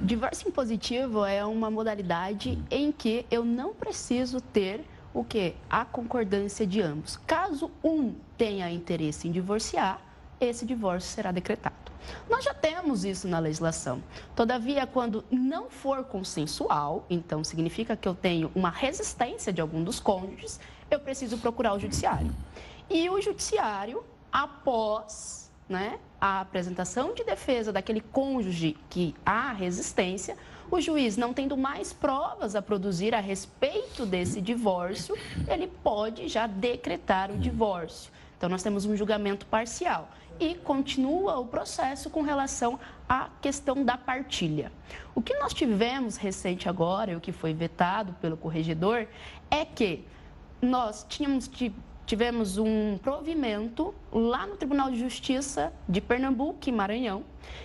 Divórcio 0.03 0.49
impositivo 0.49 1.25
é 1.25 1.43
uma 1.43 1.71
modalidade 1.71 2.63
em 2.69 2.91
que 2.91 3.25
eu 3.31 3.43
não 3.43 3.73
preciso 3.73 4.39
ter 4.39 4.85
o 5.15 5.23
que? 5.23 5.55
A 5.67 5.83
concordância 5.83 6.67
de 6.67 6.79
ambos. 6.79 7.17
Caso 7.25 7.71
um 7.83 8.13
tenha 8.37 8.69
interesse 8.69 9.27
em 9.27 9.31
divorciar, 9.31 9.99
esse 10.39 10.63
divórcio 10.63 11.09
será 11.09 11.31
decretado. 11.31 11.91
Nós 12.29 12.43
já 12.43 12.53
temos 12.53 13.03
isso 13.03 13.27
na 13.27 13.39
legislação. 13.39 14.03
Todavia, 14.35 14.85
quando 14.85 15.25
não 15.31 15.71
for 15.71 16.03
consensual, 16.03 17.03
então 17.09 17.43
significa 17.43 17.97
que 17.97 18.07
eu 18.07 18.13
tenho 18.13 18.51
uma 18.53 18.69
resistência 18.69 19.51
de 19.51 19.59
algum 19.59 19.83
dos 19.83 19.99
cônjuges, 19.99 20.59
eu 20.91 20.99
preciso 20.99 21.39
procurar 21.39 21.73
o 21.73 21.79
judiciário. 21.79 22.31
E 22.87 23.09
o 23.09 23.19
judiciário, 23.19 24.03
após 24.31 25.40
né, 25.71 25.97
a 26.19 26.41
apresentação 26.41 27.13
de 27.15 27.23
defesa 27.23 27.71
daquele 27.71 28.01
cônjuge 28.01 28.77
que 28.89 29.15
há 29.25 29.53
resistência, 29.53 30.37
o 30.69 30.79
juiz, 30.79 31.17
não 31.17 31.33
tendo 31.33 31.57
mais 31.57 31.91
provas 31.91 32.55
a 32.55 32.61
produzir 32.61 33.15
a 33.15 33.19
respeito 33.19 34.05
desse 34.05 34.39
divórcio, 34.39 35.17
ele 35.47 35.67
pode 35.67 36.27
já 36.27 36.45
decretar 36.45 37.31
o 37.31 37.37
divórcio. 37.37 38.11
Então, 38.37 38.49
nós 38.49 38.61
temos 38.63 38.85
um 38.85 38.95
julgamento 38.95 39.45
parcial 39.45 40.09
e 40.39 40.55
continua 40.55 41.39
o 41.39 41.45
processo 41.45 42.09
com 42.09 42.21
relação 42.21 42.79
à 43.07 43.29
questão 43.41 43.83
da 43.83 43.97
partilha. 43.97 44.71
O 45.13 45.21
que 45.21 45.33
nós 45.35 45.53
tivemos 45.53 46.17
recente 46.17 46.67
agora, 46.67 47.11
e 47.11 47.15
o 47.15 47.21
que 47.21 47.31
foi 47.31 47.53
vetado 47.53 48.13
pelo 48.13 48.35
corregedor, 48.35 49.07
é 49.49 49.63
que 49.63 50.05
nós 50.61 51.05
tínhamos 51.07 51.47
tivemos 52.11 52.57
um 52.57 52.97
provimento 52.97 53.95
lá 54.11 54.45
no 54.45 54.57
Tribunal 54.57 54.91
de 54.91 54.99
Justiça 54.99 55.71
de 55.87 56.01
Pernambuco 56.01 56.67
e 56.67 56.69
Maranhão 56.69 57.23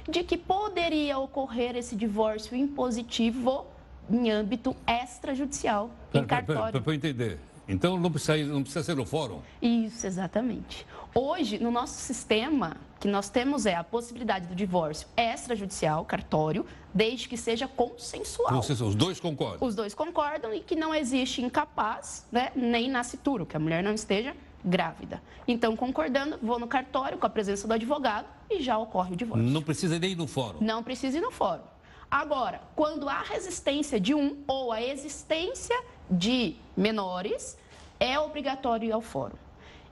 de 0.08 0.22
que 0.22 0.36
poderia 0.36 1.18
ocorrer 1.18 1.74
esse 1.74 1.96
divórcio 1.96 2.56
impositivo 2.56 3.66
em 4.08 4.30
âmbito 4.30 4.76
extrajudicial, 4.86 5.90
em 6.14 6.24
cartório. 6.24 6.80
Para 6.80 6.94
entender, 6.94 7.40
então 7.68 7.98
não 7.98 8.10
precisa, 8.10 8.36
não 8.52 8.62
precisa 8.62 8.84
ser 8.84 8.96
no 8.96 9.04
fórum? 9.04 9.40
Isso, 9.60 10.06
exatamente. 10.06 10.86
Hoje, 11.14 11.58
no 11.58 11.70
nosso 11.70 11.94
sistema, 11.94 12.76
que 13.00 13.08
nós 13.08 13.28
temos 13.28 13.66
é 13.66 13.74
a 13.74 13.82
possibilidade 13.82 14.46
do 14.46 14.54
divórcio 14.54 15.08
extrajudicial, 15.16 16.04
cartório, 16.04 16.66
desde 16.92 17.28
que 17.28 17.36
seja 17.36 17.66
consensual. 17.66 18.58
Os 18.58 18.94
dois 18.94 19.18
concordam? 19.18 19.66
Os 19.66 19.74
dois 19.74 19.94
concordam 19.94 20.52
e 20.52 20.60
que 20.60 20.76
não 20.76 20.94
existe 20.94 21.42
incapaz, 21.42 22.26
né, 22.30 22.50
nem 22.54 22.90
nascituro, 22.90 23.46
que 23.46 23.56
a 23.56 23.60
mulher 23.60 23.82
não 23.82 23.94
esteja 23.94 24.36
grávida. 24.64 25.22
Então, 25.46 25.76
concordando, 25.76 26.38
vou 26.42 26.58
no 26.58 26.66
cartório 26.66 27.16
com 27.18 27.26
a 27.26 27.30
presença 27.30 27.68
do 27.68 27.74
advogado 27.74 28.26
e 28.50 28.60
já 28.60 28.76
ocorre 28.76 29.14
o 29.14 29.16
divórcio. 29.16 29.46
Não 29.48 29.62
precisa 29.62 29.98
nem 29.98 30.12
ir 30.12 30.16
no 30.16 30.26
fórum? 30.26 30.58
Não 30.60 30.82
precisa 30.82 31.18
ir 31.18 31.20
no 31.20 31.30
fórum. 31.30 31.62
Agora, 32.10 32.60
quando 32.74 33.08
há 33.08 33.20
resistência 33.22 33.98
de 33.98 34.14
um 34.14 34.36
ou 34.46 34.72
a 34.72 34.80
existência 34.80 35.76
de 36.10 36.56
menores, 36.76 37.58
é 37.98 38.18
obrigatório 38.18 38.88
ir 38.88 38.92
ao 38.92 39.00
fórum. 39.00 39.36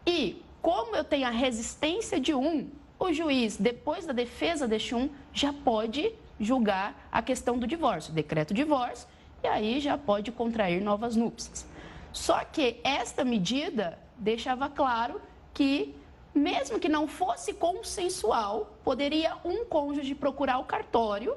E 0.06 0.42
como 0.60 0.96
eu 0.96 1.04
tenho 1.04 1.26
a 1.26 1.30
resistência 1.30 2.20
de 2.20 2.34
um, 2.34 2.68
o 2.98 3.12
juiz, 3.12 3.56
depois 3.56 4.06
da 4.06 4.12
defesa 4.12 4.66
deste 4.66 4.94
um, 4.94 5.10
já 5.32 5.52
pode 5.52 6.12
julgar 6.38 7.08
a 7.10 7.22
questão 7.22 7.58
do 7.58 7.66
divórcio, 7.66 8.12
decreto 8.12 8.54
divórcio, 8.54 9.06
e 9.42 9.46
aí 9.46 9.80
já 9.80 9.98
pode 9.98 10.32
contrair 10.32 10.80
novas 10.80 11.16
núpcias. 11.16 11.66
Só 12.12 12.44
que 12.44 12.80
esta 12.82 13.24
medida 13.24 13.98
deixava 14.16 14.68
claro 14.68 15.20
que, 15.52 15.94
mesmo 16.34 16.78
que 16.78 16.88
não 16.88 17.06
fosse 17.06 17.52
consensual, 17.52 18.78
poderia 18.84 19.36
um 19.44 19.64
cônjuge 19.64 20.14
procurar 20.14 20.58
o 20.58 20.64
cartório 20.64 21.36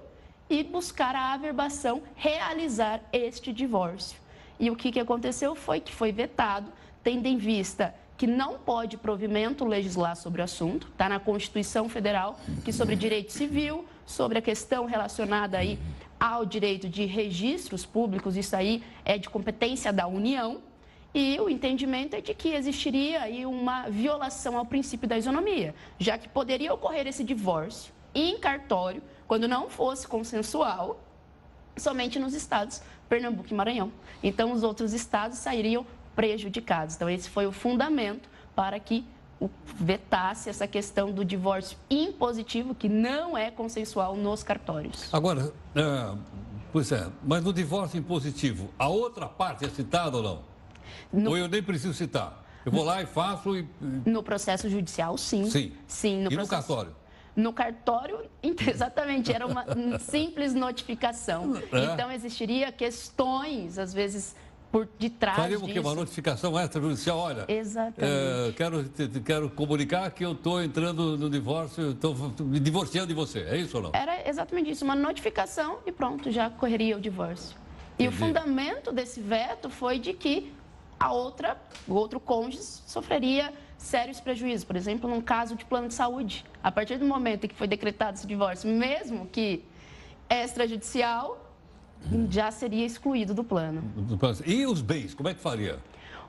e 0.49 0.63
buscar 0.63 1.15
a 1.15 1.33
averbação, 1.33 2.01
realizar 2.15 3.01
este 3.11 3.51
divórcio. 3.51 4.17
E 4.59 4.69
o 4.69 4.75
que, 4.75 4.91
que 4.91 4.99
aconteceu? 4.99 5.55
Foi 5.55 5.79
que 5.79 5.93
foi 5.93 6.11
vetado, 6.11 6.71
tendo 7.03 7.25
em 7.27 7.37
vista 7.37 7.93
que 8.17 8.25
não 8.25 8.57
pode 8.57 8.97
provimento 8.97 9.63
legislar 9.63 10.15
sobre 10.15 10.41
o 10.41 10.43
assunto, 10.43 10.87
está 10.87 11.07
na 11.07 11.19
Constituição 11.19 11.87
Federal, 11.87 12.39
que 12.65 12.73
sobre 12.73 12.95
direito 12.95 13.31
civil, 13.31 13.85
sobre 14.05 14.39
a 14.39 14.41
questão 14.41 14.85
relacionada 14.85 15.57
aí 15.57 15.77
ao 16.19 16.43
direito 16.43 16.89
de 16.89 17.05
registros 17.05 17.85
públicos, 17.85 18.35
isso 18.35 18.55
aí 18.55 18.83
é 19.05 19.19
de 19.19 19.29
competência 19.29 19.93
da 19.93 20.07
União, 20.07 20.61
e 21.13 21.39
o 21.39 21.47
entendimento 21.47 22.15
é 22.15 22.21
de 22.21 22.33
que 22.33 22.49
existiria 22.49 23.21
aí 23.21 23.45
uma 23.45 23.87
violação 23.87 24.57
ao 24.57 24.65
princípio 24.65 25.07
da 25.07 25.17
isonomia, 25.17 25.75
já 25.99 26.17
que 26.17 26.27
poderia 26.27 26.73
ocorrer 26.73 27.05
esse 27.07 27.23
divórcio 27.23 27.93
em 28.15 28.39
cartório, 28.39 29.01
quando 29.27 29.47
não 29.47 29.69
fosse 29.69 30.07
consensual, 30.07 30.99
somente 31.77 32.17
nos 32.17 32.33
estados 32.33 32.81
Pernambuco 33.07 33.47
e 33.51 33.53
Maranhão. 33.53 33.91
Então, 34.21 34.51
os 34.51 34.63
outros 34.63 34.93
estados 34.93 35.37
sairiam 35.37 35.85
prejudicados. 36.15 36.95
Então, 36.95 37.09
esse 37.09 37.29
foi 37.29 37.45
o 37.45 37.51
fundamento 37.51 38.29
para 38.55 38.79
que 38.79 39.05
vetasse 39.75 40.49
essa 40.49 40.67
questão 40.67 41.11
do 41.11 41.23
divórcio 41.23 41.77
impositivo, 41.89 42.73
que 42.73 42.89
não 42.89 43.37
é 43.37 43.51
consensual 43.51 44.15
nos 44.15 44.41
cartórios. 44.41 45.13
Agora, 45.13 45.53
é, 45.75 46.17
pois 46.71 46.91
é, 46.91 47.07
mas 47.23 47.43
no 47.43 47.53
divórcio 47.53 47.99
impositivo, 47.99 48.69
a 48.79 48.87
outra 48.87 49.27
parte 49.27 49.63
é 49.63 49.69
citada 49.69 50.17
ou 50.17 50.23
não? 50.23 50.41
No... 51.13 51.31
Ou 51.31 51.37
eu 51.37 51.47
nem 51.47 51.61
preciso 51.61 51.93
citar? 51.93 52.43
Eu 52.65 52.71
vou 52.71 52.83
lá 52.83 53.01
e 53.01 53.05
faço 53.05 53.55
e... 53.55 53.65
No 54.05 54.21
processo 54.23 54.69
judicial, 54.69 55.17
sim. 55.17 55.49
Sim. 55.49 55.71
sim 55.87 56.23
no 56.23 56.31
e 56.31 56.35
processo... 56.35 56.41
no 56.41 56.47
cartório? 56.47 56.95
No 57.37 57.53
cartório, 57.53 58.19
exatamente, 58.41 59.31
era 59.31 59.45
uma 59.45 59.63
simples 59.99 60.55
notificação. 60.55 61.55
É. 61.71 61.85
Então, 61.93 62.11
existiria 62.11 62.71
questões, 62.71 63.77
às 63.77 63.93
vezes, 63.93 64.35
por 64.71 64.89
detrás 64.97 65.37
Faria 65.37 65.59
o 65.59 65.65
quê? 65.65 65.79
Uma 65.79 65.93
notificação 65.93 66.59
extrajudicial? 66.59 67.19
Olha, 67.19 67.45
Exatamente. 67.47 68.01
É, 68.01 68.51
quero, 68.53 68.89
quero 69.23 69.49
comunicar 69.51 70.09
que 70.09 70.25
eu 70.25 70.31
estou 70.31 70.63
entrando 70.63 71.15
no 71.15 71.29
divórcio, 71.29 71.91
estou 71.91 72.15
me 72.39 72.59
divorciando 72.59 73.07
de 73.07 73.13
você. 73.13 73.41
É 73.41 73.55
isso 73.55 73.77
ou 73.77 73.83
não? 73.83 73.91
Era 73.93 74.27
exatamente 74.27 74.71
isso, 74.71 74.83
uma 74.83 74.95
notificação 74.95 75.77
e 75.85 75.91
pronto, 75.91 76.31
já 76.31 76.49
correria 76.49 76.97
o 76.97 76.99
divórcio. 76.99 77.55
E 77.99 78.03
Entendi. 78.03 78.15
o 78.15 78.27
fundamento 78.27 78.91
desse 78.91 79.21
veto 79.21 79.69
foi 79.69 79.99
de 79.99 80.13
que 80.13 80.51
a 80.99 81.13
outra, 81.13 81.55
o 81.87 81.93
outro 81.93 82.19
cônjuge 82.19 82.63
sofreria 82.63 83.53
sérios 83.87 84.19
prejuízos. 84.19 84.65
Por 84.65 84.75
exemplo, 84.75 85.09
num 85.09 85.21
caso 85.21 85.55
de 85.55 85.65
plano 85.65 85.87
de 85.87 85.93
saúde. 85.93 86.45
A 86.61 86.71
partir 86.71 86.97
do 86.97 87.05
momento 87.05 87.45
em 87.45 87.47
que 87.47 87.55
foi 87.55 87.67
decretado 87.67 88.17
esse 88.17 88.27
divórcio, 88.27 88.69
mesmo 88.69 89.25
que 89.27 89.63
extrajudicial, 90.29 91.43
já 92.29 92.51
seria 92.51 92.85
excluído 92.85 93.33
do 93.33 93.43
plano. 93.43 93.81
E 94.45 94.65
os 94.65 94.81
bens, 94.81 95.13
como 95.13 95.29
é 95.29 95.33
que 95.33 95.39
faria? 95.39 95.79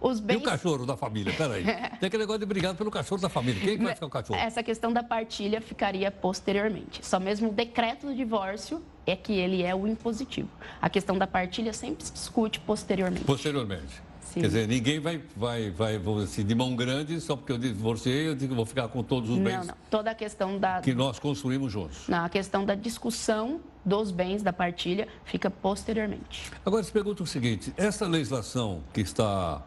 Os 0.00 0.20
bens... 0.20 0.36
E 0.36 0.38
o 0.38 0.42
cachorro 0.42 0.86
da 0.86 0.96
família? 0.96 1.32
Peraí. 1.36 1.64
Tem 1.98 2.06
aquele 2.06 2.22
negócio 2.22 2.38
de 2.38 2.46
brigado 2.46 2.78
pelo 2.78 2.90
cachorro 2.90 3.20
da 3.20 3.28
família. 3.28 3.60
Quem 3.60 3.74
é 3.74 3.76
que 3.76 3.82
vai 3.82 3.94
ficar 3.94 4.06
o 4.06 4.10
cachorro? 4.10 4.38
Essa 4.38 4.62
questão 4.62 4.92
da 4.92 5.02
partilha 5.02 5.60
ficaria 5.60 6.08
posteriormente. 6.10 7.04
Só 7.04 7.18
mesmo 7.18 7.48
o 7.48 7.52
decreto 7.52 8.06
do 8.06 8.14
divórcio 8.14 8.80
é 9.04 9.16
que 9.16 9.32
ele 9.32 9.64
é 9.64 9.74
o 9.74 9.88
impositivo. 9.88 10.48
A 10.80 10.88
questão 10.88 11.18
da 11.18 11.26
partilha 11.26 11.72
sempre 11.72 12.04
se 12.04 12.12
discute 12.12 12.60
posteriormente. 12.60 13.24
Posteriormente. 13.24 14.07
Sim. 14.20 14.40
Quer 14.40 14.46
dizer, 14.46 14.68
ninguém 14.68 15.00
vai, 15.00 15.22
vai, 15.36 15.70
vai 15.70 15.96
assim, 16.22 16.44
de 16.44 16.54
mão 16.54 16.76
grande 16.76 17.20
só 17.20 17.36
porque 17.36 17.52
eu 17.52 17.58
divorciei, 17.58 18.28
eu 18.28 18.34
digo, 18.34 18.54
vou 18.54 18.66
ficar 18.66 18.88
com 18.88 19.02
todos 19.02 19.30
os 19.30 19.38
bens. 19.38 19.58
Não, 19.58 19.64
não. 19.66 19.74
Toda 19.90 20.10
a 20.10 20.14
questão 20.14 20.58
da. 20.58 20.80
Que 20.80 20.94
nós 20.94 21.18
construímos 21.18 21.72
juntos. 21.72 22.08
Não, 22.08 22.24
a 22.24 22.28
questão 22.28 22.64
da 22.64 22.74
discussão 22.74 23.60
dos 23.84 24.10
bens 24.10 24.42
da 24.42 24.52
partilha 24.52 25.08
fica 25.24 25.50
posteriormente. 25.50 26.50
Agora, 26.64 26.82
te 26.82 26.92
pergunto 26.92 27.22
o 27.22 27.26
seguinte: 27.26 27.72
essa 27.76 28.06
legislação 28.06 28.82
que 28.92 29.00
está 29.00 29.62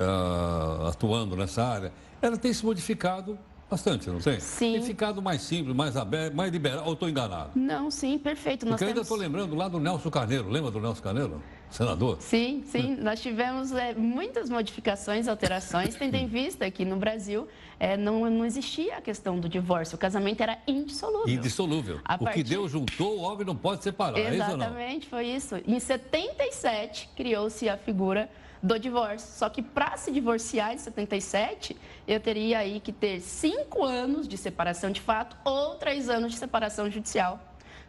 uh, 0.00 0.86
atuando 0.86 1.36
nessa 1.36 1.64
área, 1.64 1.92
ela 2.22 2.36
tem 2.36 2.52
se 2.52 2.64
modificado 2.64 3.38
Bastante, 3.70 4.08
não 4.08 4.18
tem? 4.18 4.40
Sim. 4.40 4.72
Tem 4.72 4.82
ficado 4.82 5.20
mais 5.20 5.42
simples, 5.42 5.76
mais 5.76 5.94
aberto, 5.94 6.34
mais 6.34 6.50
liberal, 6.50 6.86
ou 6.86 6.94
estou 6.94 7.08
enganado? 7.08 7.50
Não, 7.54 7.90
sim, 7.90 8.18
perfeito. 8.18 8.64
Nós 8.64 8.72
Porque 8.72 8.84
eu 8.84 8.88
ainda 8.88 9.00
estou 9.02 9.16
lembrando 9.16 9.54
lá 9.54 9.68
do 9.68 9.78
Nelson 9.78 10.10
Carneiro. 10.10 10.48
Lembra 10.48 10.70
do 10.70 10.80
Nelson 10.80 11.02
Carneiro? 11.02 11.42
Senador? 11.70 12.16
Sim, 12.20 12.62
sim. 12.64 12.96
Nós 12.96 13.20
tivemos 13.20 13.72
é, 13.72 13.94
muitas 13.94 14.48
modificações, 14.48 15.28
alterações, 15.28 15.94
tendo 15.96 16.14
em 16.14 16.26
vista 16.26 16.70
que 16.70 16.82
no 16.82 16.96
Brasil 16.96 17.46
é, 17.78 17.94
não, 17.94 18.28
não 18.30 18.44
existia 18.44 18.96
a 18.96 19.00
questão 19.02 19.38
do 19.38 19.50
divórcio. 19.50 19.96
O 19.96 19.98
casamento 19.98 20.42
era 20.42 20.58
indissolúvel. 20.66 21.28
Indissolúvel. 21.28 22.00
A 22.06 22.14
o 22.14 22.20
partir... 22.20 22.42
que 22.42 22.48
Deus 22.48 22.70
juntou, 22.70 23.18
o 23.18 23.20
homem 23.20 23.44
não 23.44 23.54
pode 23.54 23.82
separar. 23.82 24.18
Exatamente, 24.18 25.06
é 25.08 25.10
foi 25.10 25.26
isso. 25.26 25.56
Em 25.66 25.78
77, 25.78 27.10
criou-se 27.14 27.68
a 27.68 27.76
figura 27.76 28.30
do 28.62 28.78
divórcio. 28.78 29.28
Só 29.30 29.48
que 29.48 29.62
para 29.62 29.96
se 29.96 30.10
divorciar 30.10 30.72
em 30.72 30.78
77, 30.78 31.76
eu 32.06 32.20
teria 32.20 32.58
aí 32.58 32.80
que 32.80 32.92
ter 32.92 33.20
cinco 33.20 33.84
anos 33.84 34.26
de 34.26 34.36
separação 34.36 34.90
de 34.90 35.00
fato 35.00 35.36
ou 35.44 35.76
três 35.76 36.08
anos 36.08 36.32
de 36.32 36.38
separação 36.38 36.90
judicial. 36.90 37.40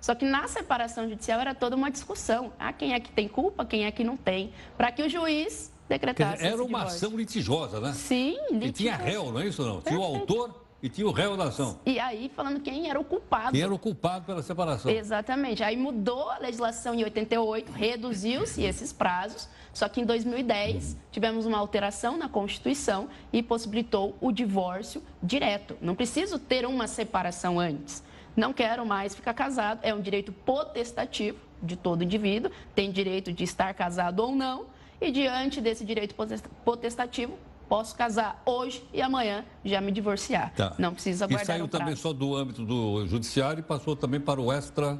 Só 0.01 0.15
que 0.15 0.25
na 0.25 0.47
separação 0.47 1.09
judicial 1.09 1.39
era 1.39 1.53
toda 1.53 1.75
uma 1.75 1.91
discussão. 1.91 2.53
Ah, 2.57 2.71
quem 2.71 2.93
é 2.93 2.99
que 2.99 3.11
tem 3.11 3.27
culpa, 3.27 3.65
quem 3.65 3.85
é 3.85 3.91
que 3.91 4.03
não 4.03 4.15
tem. 4.15 4.53
Para 4.77 4.91
que 4.91 5.03
o 5.03 5.09
juiz 5.09 5.71
decretasse 5.89 6.37
dizer, 6.37 6.53
Era 6.53 6.63
uma 6.63 6.83
ação 6.83 7.17
litigiosa, 7.17 7.79
né? 7.79 7.93
Sim, 7.93 8.37
litigiosa. 8.51 8.65
E 8.65 8.71
tinha 8.71 8.95
réu, 8.95 9.31
não 9.31 9.41
é 9.41 9.47
isso 9.47 9.65
não? 9.65 9.81
Tinha 9.81 9.99
o 9.99 10.03
autor 10.03 10.63
e 10.81 10.87
tinha 10.87 11.05
o 11.05 11.11
réu 11.11 11.35
da 11.35 11.45
ação. 11.45 11.79
E 11.85 11.99
aí, 11.99 12.31
falando 12.33 12.61
quem 12.61 12.89
era 12.89 12.99
o 12.99 13.03
culpado. 13.03 13.51
Quem 13.51 13.61
era 13.61 13.73
o 13.73 13.79
culpado 13.79 14.25
pela 14.25 14.41
separação. 14.41 14.89
Exatamente. 14.89 15.61
Aí 15.61 15.75
mudou 15.75 16.29
a 16.29 16.37
legislação 16.37 16.93
em 16.93 17.03
88, 17.03 17.71
reduziu-se 17.71 18.63
esses 18.63 18.93
prazos, 18.93 19.49
só 19.73 19.87
que 19.87 20.01
em 20.01 20.05
2010 20.05 20.97
tivemos 21.11 21.45
uma 21.45 21.57
alteração 21.57 22.17
na 22.17 22.27
Constituição 22.27 23.07
e 23.31 23.41
possibilitou 23.43 24.15
o 24.19 24.31
divórcio 24.31 25.01
direto. 25.21 25.77
Não 25.81 25.95
preciso 25.95 26.39
ter 26.39 26.65
uma 26.65 26.87
separação 26.87 27.59
antes. 27.59 28.03
Não 28.35 28.53
quero 28.53 28.85
mais 28.85 29.15
ficar 29.15 29.33
casado, 29.33 29.79
é 29.83 29.93
um 29.93 30.01
direito 30.01 30.31
potestativo 30.31 31.37
de 31.61 31.75
todo 31.75 32.03
indivíduo, 32.03 32.51
tem 32.73 32.91
direito 32.91 33.33
de 33.33 33.43
estar 33.43 33.73
casado 33.73 34.21
ou 34.21 34.33
não, 34.33 34.65
e 35.01 35.11
diante 35.11 35.61
desse 35.61 35.85
direito 35.85 36.15
potestativo, 36.63 37.37
posso 37.67 37.95
casar 37.95 38.41
hoje 38.45 38.83
e 38.91 39.01
amanhã 39.01 39.45
já 39.63 39.79
me 39.79 39.91
divorciar. 39.91 40.51
Tá. 40.55 40.73
Não 40.77 40.93
precisa 40.93 41.25
aguardar 41.25 41.43
E 41.43 41.45
saiu 41.45 41.67
também 41.67 41.95
só 41.95 42.11
do 42.11 42.35
âmbito 42.35 42.65
do 42.65 43.05
judiciário 43.05 43.59
e 43.59 43.63
passou 43.63 43.95
também 43.95 44.19
para 44.19 44.41
o 44.41 44.51
extra 44.51 44.99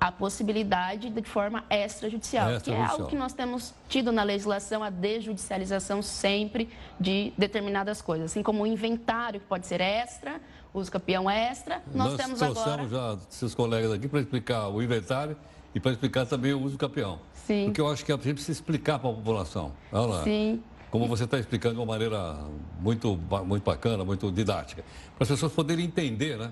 a 0.00 0.12
possibilidade 0.12 1.10
de 1.10 1.22
forma 1.22 1.64
extrajudicial, 1.70 2.52
extrajudicial, 2.52 2.76
que 2.76 2.82
é 2.82 2.84
algo 2.84 3.06
que 3.06 3.16
nós 3.16 3.32
temos 3.32 3.74
tido 3.88 4.12
na 4.12 4.22
legislação, 4.22 4.82
a 4.82 4.90
desjudicialização 4.90 6.02
sempre 6.02 6.68
de 6.98 7.32
determinadas 7.36 8.02
coisas, 8.02 8.30
assim 8.30 8.42
como 8.42 8.62
o 8.62 8.66
inventário, 8.66 9.40
que 9.40 9.46
pode 9.46 9.66
ser 9.66 9.80
extra, 9.80 10.40
uso 10.72 10.90
capião 10.90 11.30
extra, 11.30 11.82
nós, 11.94 12.12
nós 12.12 12.16
temos 12.16 12.42
agora... 12.42 12.82
Nós 12.82 12.90
já 12.90 13.18
seus 13.30 13.54
colegas 13.54 13.92
aqui 13.92 14.08
para 14.08 14.20
explicar 14.20 14.68
o 14.68 14.82
inventário 14.82 15.36
e 15.74 15.80
para 15.80 15.92
explicar 15.92 16.26
também 16.26 16.52
o 16.52 16.62
uso 16.62 16.76
capião. 16.76 17.18
Sim. 17.46 17.66
Porque 17.66 17.80
eu 17.80 17.88
acho 17.88 18.04
que 18.04 18.12
a 18.12 18.16
gente 18.16 18.34
precisa 18.34 18.52
explicar 18.52 18.98
para 18.98 19.10
a 19.10 19.12
população. 19.14 19.72
Olha 19.92 20.06
lá. 20.06 20.24
Sim. 20.24 20.62
Como 20.90 21.06
você 21.06 21.24
está 21.24 21.38
explicando 21.38 21.74
de 21.74 21.80
uma 21.80 21.86
maneira 21.86 22.36
muito, 22.80 23.18
muito 23.44 23.64
bacana, 23.64 24.04
muito 24.04 24.30
didática. 24.32 24.84
Para 25.16 25.24
as 25.24 25.28
pessoas 25.28 25.52
poderem 25.52 25.84
entender, 25.84 26.38
né? 26.38 26.50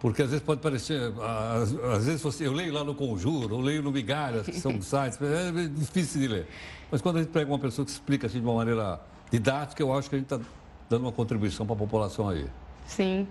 Porque 0.00 0.22
às 0.22 0.30
vezes 0.30 0.44
pode 0.44 0.60
parecer, 0.60 1.00
às, 1.20 1.72
às 1.72 2.06
vezes 2.06 2.22
você, 2.22 2.46
eu 2.46 2.52
leio 2.52 2.72
lá 2.72 2.84
no 2.84 2.94
Conjuro, 2.94 3.54
eu 3.56 3.60
leio 3.60 3.82
no 3.82 3.90
Migalhas, 3.90 4.46
que 4.46 4.60
são 4.60 4.72
sites, 4.82 5.18
é 5.22 5.68
difícil 5.68 6.20
de 6.20 6.28
ler. 6.28 6.46
Mas 6.90 7.00
quando 7.00 7.16
a 7.16 7.22
gente 7.22 7.30
pega 7.30 7.50
uma 7.50 7.58
pessoa 7.58 7.84
que 7.84 7.90
explica 7.90 8.26
assim 8.26 8.38
de 8.38 8.44
uma 8.44 8.54
maneira 8.54 9.00
didática, 9.30 9.82
eu 9.82 9.92
acho 9.92 10.08
que 10.08 10.16
a 10.16 10.18
gente 10.18 10.32
está 10.32 10.44
dando 10.88 11.02
uma 11.02 11.12
contribuição 11.12 11.66
para 11.66 11.74
a 11.74 11.78
população 11.78 12.28
aí. 12.28 12.46
Sim. 12.86 13.26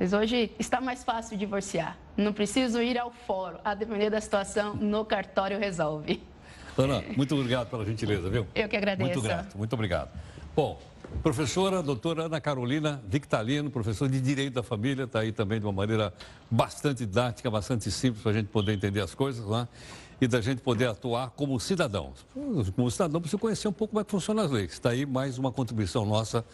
Mas 0.00 0.12
hoje 0.12 0.50
está 0.58 0.80
mais 0.80 1.04
fácil 1.04 1.36
divorciar. 1.36 1.96
Não 2.16 2.32
preciso 2.32 2.82
ir 2.82 2.98
ao 2.98 3.12
fórum. 3.12 3.58
A 3.64 3.74
depender 3.74 4.10
da 4.10 4.20
situação, 4.20 4.74
no 4.74 5.04
cartório 5.04 5.58
resolve. 5.58 6.22
Ana, 6.76 7.04
muito 7.16 7.34
obrigado 7.34 7.68
pela 7.68 7.84
gentileza, 7.84 8.28
viu? 8.30 8.46
Eu 8.54 8.68
que 8.68 8.76
agradeço. 8.76 9.10
Muito 9.10 9.22
grato, 9.22 9.58
muito 9.58 9.72
obrigado. 9.74 10.10
Bom, 10.56 10.80
Professora 11.20 11.82
doutora 11.82 12.24
Ana 12.24 12.40
Carolina 12.40 13.02
Victalino, 13.06 13.70
professora 13.70 14.10
de 14.10 14.20
Direito 14.20 14.54
da 14.54 14.62
Família, 14.62 15.04
está 15.04 15.20
aí 15.20 15.32
também 15.32 15.60
de 15.60 15.66
uma 15.66 15.72
maneira 15.72 16.12
bastante 16.50 17.06
didática, 17.06 17.50
bastante 17.50 17.90
simples 17.90 18.22
para 18.22 18.32
a 18.32 18.34
gente 18.34 18.46
poder 18.46 18.72
entender 18.72 19.00
as 19.00 19.14
coisas, 19.14 19.46
né? 19.46 19.68
E 20.20 20.26
da 20.26 20.40
gente 20.40 20.62
poder 20.62 20.88
atuar 20.88 21.30
como 21.30 21.58
cidadão. 21.58 22.12
Como 22.74 22.90
cidadão, 22.90 23.20
precisa 23.20 23.40
conhecer 23.40 23.68
um 23.68 23.72
pouco 23.72 23.92
como 23.92 24.00
é 24.00 24.04
que 24.04 24.10
funcionam 24.10 24.44
as 24.44 24.50
leis. 24.50 24.72
Está 24.72 24.90
aí 24.90 25.04
mais 25.04 25.38
uma 25.38 25.50
contribuição 25.50 26.04
nossa 26.06 26.44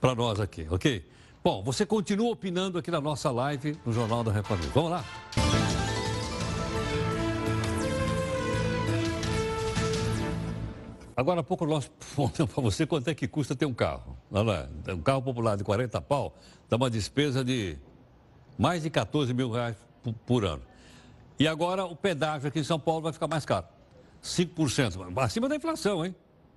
para 0.00 0.14
nós 0.14 0.40
aqui, 0.40 0.66
ok? 0.70 1.04
Bom, 1.42 1.62
você 1.62 1.86
continua 1.86 2.30
opinando 2.30 2.78
aqui 2.78 2.90
na 2.90 3.00
nossa 3.00 3.30
live 3.30 3.76
no 3.84 3.92
Jornal 3.92 4.22
da 4.22 4.32
República. 4.32 4.70
Vamos 4.74 4.90
lá? 4.90 5.04
Agora 11.16 11.40
há 11.40 11.42
pouco 11.42 11.66
nós 11.66 11.90
falamos 11.98 12.36
para 12.54 12.62
você 12.62 12.86
quanto 12.86 13.08
é 13.08 13.14
que 13.14 13.28
custa 13.28 13.54
ter 13.54 13.66
um 13.66 13.74
carro. 13.74 14.16
Não 14.30 14.50
é? 14.50 14.68
Um 14.88 15.02
carro 15.02 15.22
popular 15.22 15.56
de 15.56 15.64
40 15.64 16.00
pau 16.00 16.34
dá 16.68 16.76
uma 16.76 16.90
despesa 16.90 17.44
de 17.44 17.76
mais 18.58 18.82
de 18.82 18.90
14 18.90 19.32
mil 19.32 19.50
reais 19.50 19.76
por 20.26 20.44
ano. 20.44 20.62
E 21.38 21.48
agora 21.48 21.84
o 21.84 21.96
pedágio 21.96 22.48
aqui 22.48 22.60
em 22.60 22.64
São 22.64 22.78
Paulo 22.78 23.02
vai 23.02 23.12
ficar 23.12 23.26
mais 23.26 23.44
caro. 23.44 23.66
5%, 24.22 25.18
acima 25.18 25.48
da 25.48 25.56
inflação, 25.56 26.04
hein? 26.04 26.14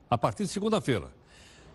A 0.09 0.17
partir 0.17 0.43
de 0.43 0.49
segunda-feira. 0.49 1.07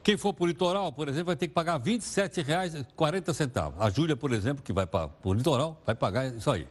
Quem 0.03 0.17
for 0.17 0.33
para 0.33 0.45
o 0.45 0.47
litoral, 0.47 0.93
por 0.93 1.09
exemplo, 1.09 1.27
vai 1.27 1.37
ter 1.37 1.49
que 1.49 1.55
pagar 1.55 1.81
R$ 1.81 1.99
27,40. 1.99 3.75
A 3.79 3.91
Júlia, 3.91 4.17
por 4.17 4.33
exemplo, 4.33 4.63
que 4.63 4.73
vai 4.73 4.87
para 4.87 5.11
o 5.25 5.33
litoral, 5.33 5.81
vai 5.85 5.95
pagar 5.95 6.27
isso 6.27 6.51
aí. 6.51 6.67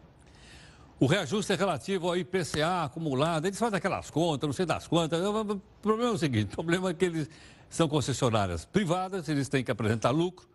O 0.99 1.05
reajuste 1.05 1.53
é 1.53 1.55
relativo 1.55 2.07
ao 2.07 2.17
IPCA 2.17 2.85
acumulado. 2.85 3.45
Eles 3.45 3.59
fazem 3.59 3.77
aquelas 3.77 4.09
contas, 4.09 4.47
não 4.47 4.53
sei 4.53 4.65
das 4.65 4.87
quantas. 4.87 5.23
O 5.23 5.61
problema 5.81 6.11
é 6.11 6.13
o 6.13 6.17
seguinte: 6.17 6.53
o 6.53 6.55
problema 6.55 6.89
é 6.89 6.93
que 6.93 7.05
eles 7.05 7.29
são 7.69 7.87
concessionárias 7.87 8.65
privadas, 8.65 9.29
eles 9.29 9.47
têm 9.47 9.63
que 9.63 9.69
apresentar 9.69 10.09
lucro, 10.09 10.47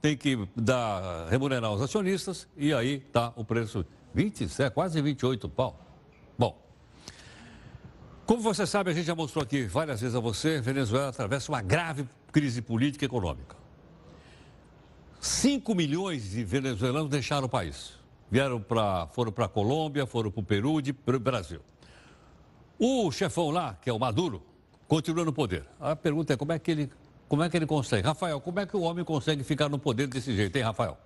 têm 0.00 0.16
que 0.16 0.48
dar, 0.56 1.28
remunerar 1.28 1.70
os 1.72 1.82
acionistas, 1.82 2.48
e 2.56 2.72
aí 2.72 3.04
está 3.06 3.32
o 3.36 3.44
preço 3.44 3.84
27, 4.14 4.72
quase 4.72 5.02
28 5.02 5.48
pau. 5.50 5.78
Bom, 6.38 6.58
como 8.24 8.40
você 8.40 8.66
sabe, 8.66 8.92
a 8.92 8.94
gente 8.94 9.04
já 9.06 9.14
mostrou 9.14 9.42
aqui 9.42 9.64
várias 9.64 10.00
vezes 10.00 10.16
a 10.16 10.20
você, 10.20 10.62
Venezuela 10.62 11.10
atravessa 11.10 11.52
uma 11.52 11.60
grave 11.60 12.08
crise 12.32 12.62
política 12.62 13.04
e 13.04 13.06
econômica. 13.06 13.54
5 15.20 15.74
milhões 15.74 16.30
de 16.30 16.42
venezuelanos 16.42 17.10
deixaram 17.10 17.44
o 17.44 17.48
país 17.50 17.99
vieram 18.30 18.60
para, 18.60 19.08
foram 19.08 19.32
para 19.32 19.46
a 19.46 19.48
Colômbia, 19.48 20.06
foram 20.06 20.30
para 20.30 20.40
o 20.40 20.44
Peru 20.44 20.80
e 20.80 20.92
para 20.92 21.16
o 21.16 21.20
Brasil. 21.20 21.60
O 22.78 23.10
chefão 23.10 23.50
lá, 23.50 23.76
que 23.80 23.90
é 23.90 23.92
o 23.92 23.98
Maduro, 23.98 24.42
continua 24.86 25.24
no 25.24 25.32
poder. 25.32 25.64
A 25.78 25.94
pergunta 25.96 26.32
é 26.32 26.36
como 26.36 26.52
é 26.52 26.58
que 26.58 26.70
ele, 26.70 26.90
como 27.28 27.42
é 27.42 27.50
que 27.50 27.56
ele 27.56 27.66
consegue? 27.66 28.06
Rafael, 28.06 28.40
como 28.40 28.60
é 28.60 28.66
que 28.66 28.76
o 28.76 28.80
homem 28.82 29.04
consegue 29.04 29.42
ficar 29.44 29.68
no 29.68 29.78
poder 29.78 30.06
desse 30.06 30.34
jeito, 30.34 30.56
hein, 30.56 30.62
Rafael? 30.62 30.96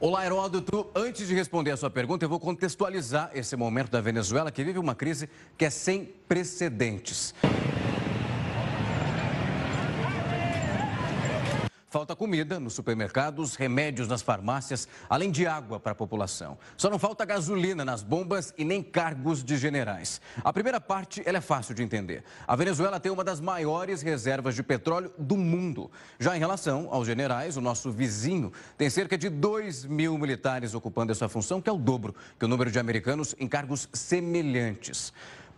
Olá, 0.00 0.26
Heródoto. 0.26 0.90
Antes 0.96 1.28
de 1.28 1.34
responder 1.34 1.70
a 1.70 1.76
sua 1.76 1.88
pergunta, 1.88 2.24
eu 2.24 2.28
vou 2.28 2.40
contextualizar 2.40 3.30
esse 3.34 3.54
momento 3.54 3.88
da 3.88 4.00
Venezuela, 4.00 4.50
que 4.50 4.64
vive 4.64 4.80
uma 4.80 4.96
crise 4.96 5.30
que 5.56 5.64
é 5.64 5.70
sem 5.70 6.04
precedentes. 6.04 7.32
Falta 11.92 12.16
comida 12.16 12.58
nos 12.58 12.72
supermercados, 12.72 13.54
remédios 13.54 14.08
nas 14.08 14.22
farmácias, 14.22 14.88
além 15.10 15.30
de 15.30 15.46
água 15.46 15.78
para 15.78 15.92
a 15.92 15.94
população. 15.94 16.56
Só 16.74 16.88
não 16.88 16.98
falta 16.98 17.22
gasolina 17.22 17.84
nas 17.84 18.02
bombas 18.02 18.54
e 18.56 18.64
nem 18.64 18.82
cargos 18.82 19.44
de 19.44 19.58
generais. 19.58 20.18
A 20.42 20.50
primeira 20.54 20.80
parte 20.80 21.22
é 21.22 21.38
fácil 21.38 21.74
de 21.74 21.82
entender. 21.82 22.24
A 22.48 22.56
Venezuela 22.56 22.98
tem 22.98 23.12
uma 23.12 23.22
das 23.22 23.42
maiores 23.42 24.00
reservas 24.00 24.54
de 24.54 24.62
petróleo 24.62 25.12
do 25.18 25.36
mundo. 25.36 25.90
Já 26.18 26.34
em 26.34 26.40
relação 26.40 26.88
aos 26.90 27.06
generais, 27.06 27.58
o 27.58 27.60
nosso 27.60 27.90
vizinho 27.92 28.50
tem 28.78 28.88
cerca 28.88 29.18
de 29.18 29.28
2 29.28 29.84
mil 29.84 30.16
militares 30.16 30.72
ocupando 30.72 31.12
essa 31.12 31.28
função, 31.28 31.60
que 31.60 31.68
é 31.68 31.72
o 31.74 31.76
dobro 31.76 32.14
que 32.38 32.46
o 32.46 32.48
número 32.48 32.70
de 32.70 32.78
americanos 32.78 33.36
em 33.38 33.46
cargos 33.46 33.86
semelhantes. 33.92 35.12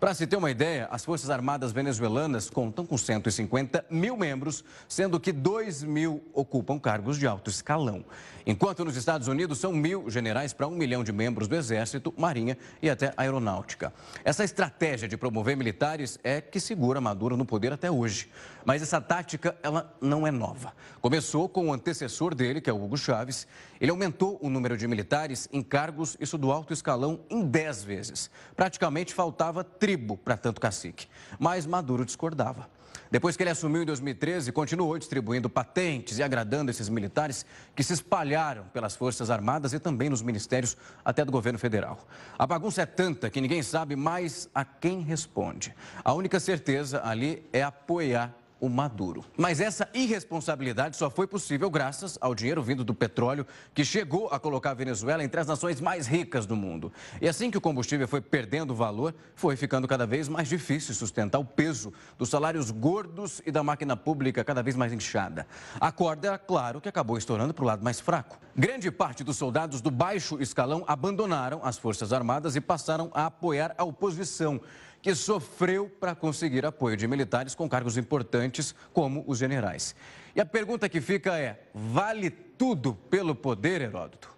Para 0.05 0.13
se 0.13 0.27
ter 0.27 0.37
uma 0.37 0.51
ideia, 0.51 0.87
as 0.91 1.03
Forças 1.03 1.31
Armadas 1.31 1.73
venezuelanas 1.73 2.51
contam 2.51 2.85
com 2.85 2.99
150 2.99 3.87
mil 3.89 4.19
membros, 4.19 4.63
sendo 4.87 5.19
que 5.19 5.33
2 5.33 5.83
mil 5.83 6.23
ocupam 6.35 6.79
cargos 6.79 7.19
de 7.19 7.27
alto 7.27 7.49
escalão. 7.49 8.05
Enquanto 8.47 8.85
nos 8.85 8.99
Estados 8.99 9.29
Unidos 9.29 9.59
são 9.59 9.73
mil 9.73 10.11
generais 10.11 10.53
para 10.53 10.69
um 10.69 10.73
milhão 10.73 11.03
de 11.03 11.11
membros 11.11 11.49
do 11.49 11.57
Exército, 11.57 12.13
Marinha 12.19 12.59
e 12.83 12.91
até 12.91 13.15
Aeronáutica. 13.17 13.95
Essa 14.23 14.45
estratégia 14.45 15.09
de 15.09 15.17
promover 15.17 15.57
militares 15.57 16.19
é 16.23 16.43
que 16.43 16.61
segura 16.61 17.01
Maduro 17.01 17.39
no 17.39 17.47
poder 17.47 17.73
até 17.73 17.91
hoje. 17.91 18.29
Mas 18.63 18.83
essa 18.83 19.01
tática, 19.01 19.57
ela 19.63 19.95
não 20.01 20.27
é 20.27 20.31
nova. 20.31 20.75
Começou 21.01 21.49
com 21.49 21.69
o 21.69 21.73
antecessor 21.73 22.35
dele, 22.35 22.61
que 22.61 22.69
é 22.69 22.73
o 22.73 22.83
Hugo 22.83 22.99
Chávez. 22.99 23.47
Ele 23.81 23.91
aumentou 23.91 24.39
o 24.43 24.51
número 24.51 24.77
de 24.77 24.87
militares 24.87 25.49
em 25.51 25.63
cargos, 25.63 26.17
isso 26.21 26.37
do 26.37 26.53
alto 26.53 26.73
escalão, 26.73 27.21
em 27.31 27.43
10 27.43 27.85
vezes. 27.85 28.31
Praticamente 28.55 29.15
faltava 29.15 29.65
tribo 29.95 30.17
para 30.17 30.37
tanto 30.37 30.61
cacique. 30.61 31.07
Mas 31.39 31.67
Maduro 31.67 32.05
discordava. 32.05 32.69
Depois 33.11 33.37
que 33.37 33.45
ele 33.45 33.51
assumiu 33.51 33.83
em 33.83 33.87
2013, 33.87 34.51
continuou 34.51 34.99
distribuindo 34.99 35.49
patentes 35.49 36.19
e 36.19 36.23
agradando 36.23 36.71
esses 36.71 36.89
militares 36.89 37.47
que 37.77 37.85
se 37.85 37.93
espalharam 37.93 38.65
pelas 38.73 38.97
Forças 38.97 39.31
Armadas 39.31 39.73
e 39.73 39.79
também 39.79 40.11
nos 40.11 40.21
ministérios 40.21 40.77
até 41.05 41.25
do 41.25 41.31
governo 41.31 41.59
federal. 41.59 42.09
A 42.37 42.45
bagunça 42.45 42.83
é 42.83 42.87
tanta 42.87 43.31
que 43.31 43.41
ninguém 43.41 43.63
sabe 43.63 43.95
mais 43.95 44.49
a 44.53 44.65
quem 44.65 45.01
responde. 45.01 45.73
A 46.03 46.13
única 46.13 46.41
certeza 46.41 47.03
ali 47.05 47.47
é 47.53 47.63
apoiar 47.63 48.35
o 48.61 48.69
Maduro. 48.69 49.25
Mas 49.37 49.61
essa 49.61 49.89
irresponsabilidade 49.93 50.97
só 50.97 51.11
foi 51.11 51.27
possível 51.27 51.69
graças 51.71 52.17
ao 52.21 52.35
dinheiro 52.35 52.63
vindo 52.63 52.85
do 52.85 52.95
petróleo, 52.95 53.47
que 53.75 53.85
chegou 53.85 54.29
a 54.29 54.39
colocar 54.39 54.71
a 54.71 54.75
Venezuela 54.75 55.23
entre 55.23 55.41
as 55.41 55.47
nações 55.47 55.81
mais 55.81 56.07
ricas 56.07 56.47
do 56.47 56.57
mundo. 56.57 56.93
E 57.21 57.29
assim 57.29 57.51
que 57.51 57.59
o 57.59 57.61
combustível 57.61 58.09
foi 58.09 58.21
perdendo 58.21 58.75
valor, 58.75 59.15
foi 59.35 59.57
ficando 59.57 59.87
cada 59.87 60.07
vez 60.07 60.29
mais 60.29 60.49
difícil 60.49 60.95
sustentar 60.95 61.39
o 61.39 61.45
peso 61.45 61.93
dos 62.17 62.29
salários 62.29 62.71
gordos 62.71 63.43
e 63.45 63.51
da 63.51 63.63
máquina 63.63 63.97
pública 63.97 64.45
cada 64.45 64.63
vez 64.63 64.77
mais 64.77 64.93
inchada. 64.93 65.47
A 65.81 65.93
corda, 65.93 66.39
claro, 66.39 66.81
que 66.81 66.89
acabou 66.89 67.19
estourando 67.19 67.53
para 67.53 67.65
o 67.65 67.67
lado 67.67 67.85
mais 67.85 68.01
fraco. 68.01 68.39
Grande 68.57 68.91
parte 68.91 69.25
dos 69.25 69.37
soldados 69.37 69.81
do 69.81 69.91
baixo 69.91 70.41
escalão 70.41 70.85
abandonaram 70.87 71.61
as 71.65 71.77
Forças 71.77 72.13
Armadas 72.13 72.57
e 72.57 72.61
passaram 72.61 73.11
a 73.13 73.27
apoiar 73.27 73.75
a 73.77 73.85
oposição 73.85 74.61
que 75.05 75.15
sofreu 75.15 75.87
para 76.01 76.15
conseguir 76.15 76.65
apoio 76.65 76.97
de 76.97 77.07
militares 77.07 77.55
com 77.55 77.69
cargos 77.69 77.99
importantes, 77.99 78.75
como 78.91 79.23
os 79.27 79.37
generais. 79.37 79.95
E 80.35 80.41
a 80.41 80.47
pergunta 80.47 80.89
que 80.89 80.99
fica 80.99 81.39
é: 81.39 81.69
vale 81.75 82.31
tudo 82.31 82.95
pelo 82.95 83.35
poder, 83.35 83.83
Heródoto? 83.83 84.31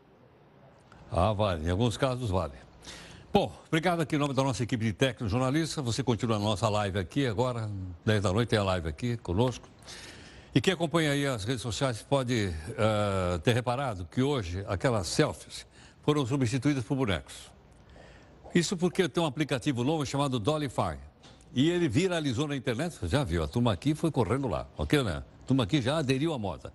Ah, 1.08 1.32
vale. 1.32 1.68
Em 1.68 1.70
alguns 1.70 1.96
casos, 1.96 2.30
vale. 2.30 2.54
Bom, 3.32 3.56
obrigado 3.68 4.00
aqui 4.00 4.16
em 4.16 4.18
nome 4.18 4.34
da 4.34 4.42
nossa 4.42 4.64
equipe 4.64 4.84
de 4.84 4.92
técnicos 4.92 5.30
jornalistas. 5.30 5.84
Você 5.84 6.02
continua 6.02 6.34
a 6.34 6.40
nossa 6.40 6.68
live 6.68 6.98
aqui 6.98 7.28
agora, 7.28 7.70
10 8.04 8.24
da 8.24 8.32
noite 8.32 8.48
tem 8.48 8.58
a 8.58 8.64
live 8.64 8.88
aqui 8.88 9.16
conosco. 9.18 9.68
E 10.52 10.60
quem 10.60 10.74
acompanha 10.74 11.12
aí 11.12 11.28
as 11.28 11.44
redes 11.44 11.62
sociais 11.62 12.02
pode 12.02 12.52
uh, 12.70 13.38
ter 13.38 13.54
reparado 13.54 14.04
que 14.10 14.20
hoje 14.20 14.64
aquelas 14.66 15.06
selfies 15.06 15.64
foram 16.02 16.26
substituídas 16.26 16.82
por 16.82 16.96
bonecos. 16.96 17.54
Isso 18.54 18.76
porque 18.76 19.08
tem 19.08 19.22
um 19.22 19.26
aplicativo 19.26 19.84
novo 19.84 20.04
chamado 20.06 20.38
Dollyfy. 20.38 20.98
E 21.54 21.70
ele 21.70 21.88
viralizou 21.88 22.46
na 22.46 22.56
internet, 22.56 22.98
já 23.04 23.24
viu, 23.24 23.42
a 23.42 23.48
turma 23.48 23.72
aqui 23.72 23.94
foi 23.94 24.10
correndo 24.10 24.46
lá, 24.46 24.66
ok, 24.76 25.02
né? 25.02 25.22
A 25.42 25.46
turma 25.46 25.64
aqui 25.64 25.80
já 25.80 25.98
aderiu 25.98 26.34
à 26.34 26.38
moda. 26.38 26.72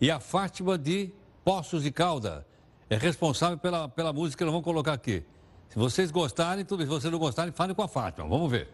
E 0.00 0.10
a 0.10 0.20
Fátima 0.20 0.76
de 0.76 1.10
Poços 1.44 1.82
de 1.82 1.90
Calda 1.90 2.46
é 2.90 2.96
responsável 2.96 3.56
pela, 3.56 3.88
pela 3.88 4.12
música 4.12 4.38
que 4.38 4.44
nós 4.44 4.52
vamos 4.52 4.64
colocar 4.64 4.92
aqui. 4.92 5.24
Se 5.70 5.78
vocês 5.78 6.10
gostarem, 6.10 6.64
tudo 6.64 6.78
bem. 6.78 6.86
Se 6.86 6.92
vocês 6.92 7.12
não 7.12 7.18
gostarem, 7.18 7.52
falem 7.52 7.74
com 7.74 7.82
a 7.82 7.88
Fátima. 7.88 8.28
Vamos 8.28 8.50
ver. 8.50 8.68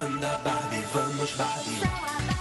Anda, 0.00 0.38
Barbie. 0.38 0.82
vamos, 0.92 1.32
Barbie. 1.32 2.37